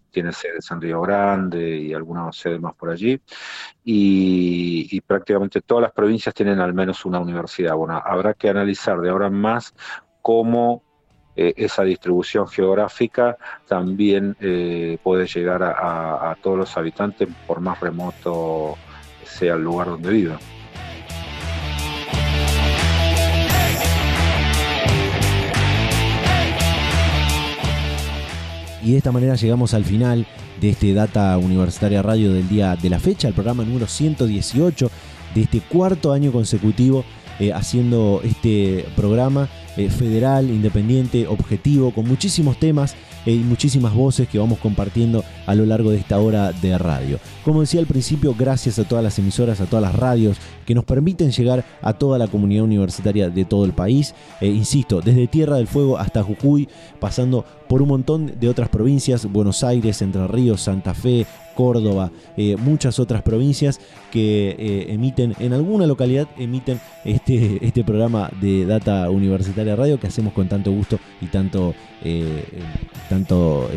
tiene 0.09 0.33
sedes 0.33 0.71
en 0.71 0.81
Río 0.81 1.01
Grande 1.01 1.77
y 1.79 1.93
algunas 1.93 2.37
sedes 2.37 2.61
más 2.61 2.75
por 2.77 2.91
allí. 2.91 3.21
Y, 3.85 4.89
y, 4.91 5.01
prácticamente 5.01 5.61
todas 5.61 5.83
las 5.83 5.93
provincias 5.93 6.33
tienen 6.33 6.61
al 6.61 6.73
menos 6.73 7.05
una 7.05 7.19
universidad. 7.19 7.75
Bueno, 7.75 8.01
habrá 8.03 8.35
que 8.35 8.49
analizar 8.49 9.01
de 9.01 9.11
ahora 9.11 9.27
en 9.27 9.35
más 9.35 9.75
cómo 10.23 10.94
eh, 11.37 11.53
esa 11.57 11.83
distribución 11.83 12.47
geográfica 12.47 13.37
también 13.67 14.37
eh, 14.41 14.99
puede 15.03 15.27
llegar 15.27 15.63
a, 15.63 16.37
todos 16.43 16.59
los 16.59 16.77
habitantes 16.77 17.29
por 17.47 17.61
más 17.61 17.81
remoto 17.81 18.77
sea 19.25 19.55
el 19.55 19.63
lugar 19.63 19.89
donde 19.89 20.11
vivan. 20.11 20.39
Y 28.83 28.93
de 28.93 28.99
esta 28.99 29.13
manera 29.13 29.35
llegamos 29.35 29.73
al 29.73 29.85
final 29.85 30.27
de 30.61 30.69
este 30.69 30.93
Data 30.93 31.37
Universitaria 31.39 32.03
Radio 32.03 32.33
del 32.33 32.49
día 32.49 32.77
de 32.77 32.91
la 32.91 33.01
fecha, 33.01 33.29
el 33.29 33.35
programa 33.35 33.65
número 33.65 33.87
118 33.87 34.91
de 35.35 35.41
este 35.41 35.61
cuarto 35.61 36.13
año 36.13 36.31
consecutivo 36.31 37.05
haciendo 37.55 38.21
este 38.25 38.85
programa 38.97 39.49
federal, 39.75 40.51
independiente, 40.51 41.27
objetivo, 41.27 41.93
con 41.93 42.07
muchísimos 42.07 42.59
temas 42.59 42.95
y 43.27 43.37
muchísimas 43.39 43.95
voces 43.95 44.29
que 44.29 44.39
vamos 44.39 44.59
compartiendo 44.59 45.25
a 45.47 45.55
lo 45.55 45.65
largo 45.67 45.91
de 45.91 45.99
esta 45.99 46.19
hora 46.19 46.53
de 46.53 46.77
radio. 46.79 47.19
Como 47.45 47.61
decía 47.61 47.81
al 47.81 47.87
principio, 47.87 48.35
gracias 48.39 48.79
a 48.79 48.85
todas 48.85 49.03
las 49.03 49.19
emisoras, 49.19 49.61
a 49.61 49.67
todas 49.67 49.83
las 49.83 49.95
radios 49.95 50.37
que 50.67 50.75
nos 50.75 50.85
permiten 50.85 51.31
llegar 51.31 51.65
a 51.83 51.93
toda 51.95 52.19
la 52.19 52.29
comunidad 52.29 52.65
universitaria 52.65 53.31
de 53.31 53.45
todo 53.45 53.65
el 53.65 53.73
país. 53.73 54.15
Eh, 54.41 54.49
insisto, 54.49 55.01
desde 55.01 55.27
Tierra 55.27 55.57
del 55.57 55.67
Fuego 55.67 55.99
hasta 55.99 56.23
Jujuy, 56.23 56.69
pasando 57.01 57.45
por 57.69 57.83
un 57.83 57.89
montón 57.89 58.33
de 58.39 58.49
otras 58.49 58.69
provincias, 58.69 59.27
Buenos 59.27 59.65
Aires, 59.65 60.03
Entre 60.03 60.27
Ríos, 60.29 60.63
Santa 60.63 60.95
Fe, 60.95 61.27
Córdoba, 61.55 62.11
eh, 62.37 62.57
muchas 62.57 62.99
otras 62.99 63.23
provincias 63.23 63.81
que 64.11 64.51
eh, 64.59 64.87
emiten, 64.91 65.35
en 65.39 65.53
alguna 65.53 65.87
localidad 65.87 66.29
emiten 66.37 66.81
este, 67.05 67.65
este 67.67 67.85
programa 67.85 68.31
de 68.41 68.67
Data 68.67 69.11
Universitaria 69.11 69.77
Radio 69.77 69.99
que 69.99 70.07
hacemos 70.07 70.33
con 70.33 70.49
tanto 70.49 70.71
gusto 70.71 70.99
y 71.21 71.27
tanto, 71.27 71.75
eh, 72.03 72.45
tanto 73.09 73.69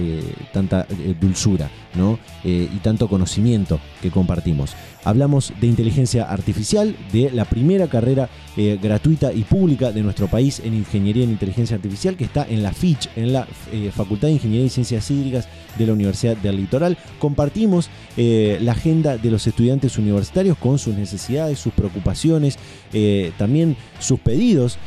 tanta 0.53 0.85
dulzura 1.19 1.69
¿no? 1.97 2.19
y 2.43 2.77
tanto 2.81 3.07
conocimiento 3.09 3.79
que 4.01 4.11
compartimos. 4.11 4.75
Hablamos 5.07 5.53
de 5.61 5.67
inteligencia 5.67 6.25
artificial, 6.25 6.93
de 7.13 7.31
la 7.31 7.45
primera 7.45 7.87
carrera 7.87 8.29
eh, 8.57 8.77
gratuita 8.81 9.31
y 9.31 9.43
pública 9.43 9.93
de 9.93 10.03
nuestro 10.03 10.27
país 10.27 10.59
en 10.59 10.73
ingeniería 10.73 11.23
en 11.23 11.29
inteligencia 11.29 11.77
artificial 11.77 12.17
que 12.17 12.25
está 12.25 12.45
en 12.45 12.61
la 12.61 12.73
FICH, 12.73 13.11
en 13.15 13.31
la 13.31 13.47
eh, 13.71 13.89
Facultad 13.95 14.27
de 14.27 14.33
Ingeniería 14.33 14.65
y 14.65 14.69
Ciencias 14.69 15.09
Hídricas 15.09 15.47
de 15.77 15.87
la 15.87 15.93
Universidad 15.93 16.35
del 16.35 16.57
Litoral. 16.57 16.97
Compartimos 17.19 17.89
eh, 18.17 18.57
la 18.61 18.73
agenda 18.73 19.17
de 19.17 19.31
los 19.31 19.47
estudiantes 19.47 19.97
universitarios 19.97 20.57
con 20.57 20.77
sus 20.77 20.95
necesidades, 20.95 21.57
sus 21.57 21.71
preocupaciones, 21.71 22.57
también 23.37 23.77
sus 23.99 24.19
pedidos 24.19 24.77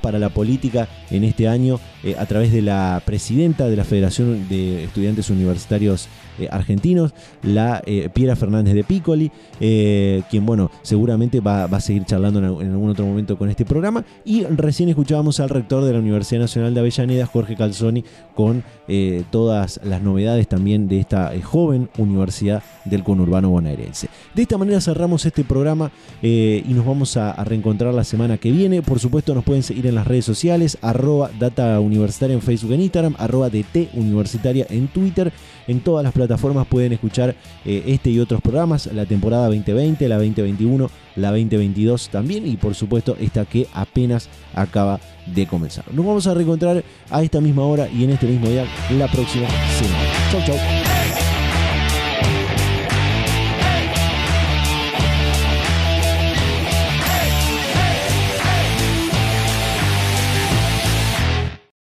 para 0.00 0.18
la 0.18 0.30
política 0.30 0.88
en 1.10 1.24
este 1.24 1.48
año 1.48 1.80
a 2.16 2.24
través 2.26 2.52
de 2.52 2.62
la 2.62 3.02
presidenta 3.04 3.68
de 3.68 3.76
la 3.76 3.84
Federación 3.84 4.48
de 4.48 4.84
Estudiantes 4.84 5.28
Universitarios 5.28 6.08
Argentinos, 6.50 7.14
la 7.42 7.82
Piera 8.12 8.36
Fernández 8.36 8.74
de 8.74 8.84
Piccoli, 8.84 9.30
quien 9.58 10.46
bueno, 10.46 10.70
seguramente 10.82 11.40
va, 11.40 11.64
a 11.64 11.80
seguir 11.80 12.04
charlando 12.04 12.38
en 12.60 12.70
algún 12.70 12.90
otro 12.90 13.06
momento 13.06 13.36
con 13.36 13.50
este 13.50 13.64
programa. 13.64 14.04
Y 14.24 14.44
recién 14.44 14.88
escuchábamos 14.88 15.40
al 15.40 15.48
rector 15.48 15.84
de 15.84 15.92
la 15.92 15.98
Universidad 15.98 16.40
Nacional 16.40 16.74
de 16.74 16.80
Avellaneda, 16.80 17.26
Jorge 17.26 17.56
Calzoni, 17.56 18.04
con 18.34 18.62
eh, 18.86 19.24
todas 19.30 19.80
las 19.84 20.02
novedades 20.02 20.48
también 20.48 20.88
de 20.88 21.00
esta 21.00 21.34
eh, 21.34 21.42
joven 21.42 21.88
universidad 21.98 22.62
del 22.84 23.02
conurbano 23.02 23.50
bonaerense. 23.50 24.08
De 24.34 24.42
esta 24.42 24.58
manera 24.58 24.80
cerramos 24.80 25.26
este 25.26 25.44
programa 25.44 25.90
eh, 26.22 26.64
y 26.66 26.72
nos 26.72 26.86
vamos 26.86 27.16
a, 27.16 27.32
reencontrar 27.44 27.94
la 27.94 28.04
semana 28.04 28.38
que 28.38 28.50
viene. 28.50 28.82
Por 28.82 28.98
supuesto, 28.98 29.34
nos 29.34 29.44
pueden 29.44 29.62
seguir 29.62 29.86
en 29.86 29.94
las 29.94 30.06
redes 30.06 30.24
sociales, 30.24 30.78
arroba 30.82 31.30
data 31.38 31.80
universitaria 31.80 32.34
en 32.34 32.42
Facebook 32.42 32.72
en 32.72 32.82
Instagram, 32.82 33.14
arroba 33.18 33.48
DT 33.50 33.90
universitaria 33.94 34.66
en 34.70 34.88
Twitter. 34.88 35.32
En 35.66 35.80
todas 35.80 36.02
las 36.02 36.14
plataformas 36.14 36.27
pueden 36.36 36.92
escuchar 36.92 37.34
este 37.64 38.10
y 38.10 38.20
otros 38.20 38.40
programas, 38.40 38.86
la 38.92 39.06
temporada 39.06 39.46
2020, 39.46 40.08
la 40.08 40.16
2021, 40.16 40.90
la 41.16 41.30
2022 41.30 42.08
también 42.10 42.46
y 42.46 42.56
por 42.56 42.74
supuesto 42.74 43.16
esta 43.20 43.44
que 43.44 43.66
apenas 43.72 44.28
acaba 44.54 45.00
de 45.26 45.46
comenzar. 45.46 45.84
Nos 45.92 46.04
vamos 46.04 46.26
a 46.26 46.34
reencontrar 46.34 46.84
a 47.10 47.22
esta 47.22 47.40
misma 47.40 47.62
hora 47.62 47.88
y 47.88 48.04
en 48.04 48.10
este 48.10 48.26
mismo 48.26 48.48
día 48.48 48.66
la 48.96 49.08
próxima 49.08 49.48
semana. 49.48 50.04
Chau, 50.30 50.40
chau. 50.46 50.97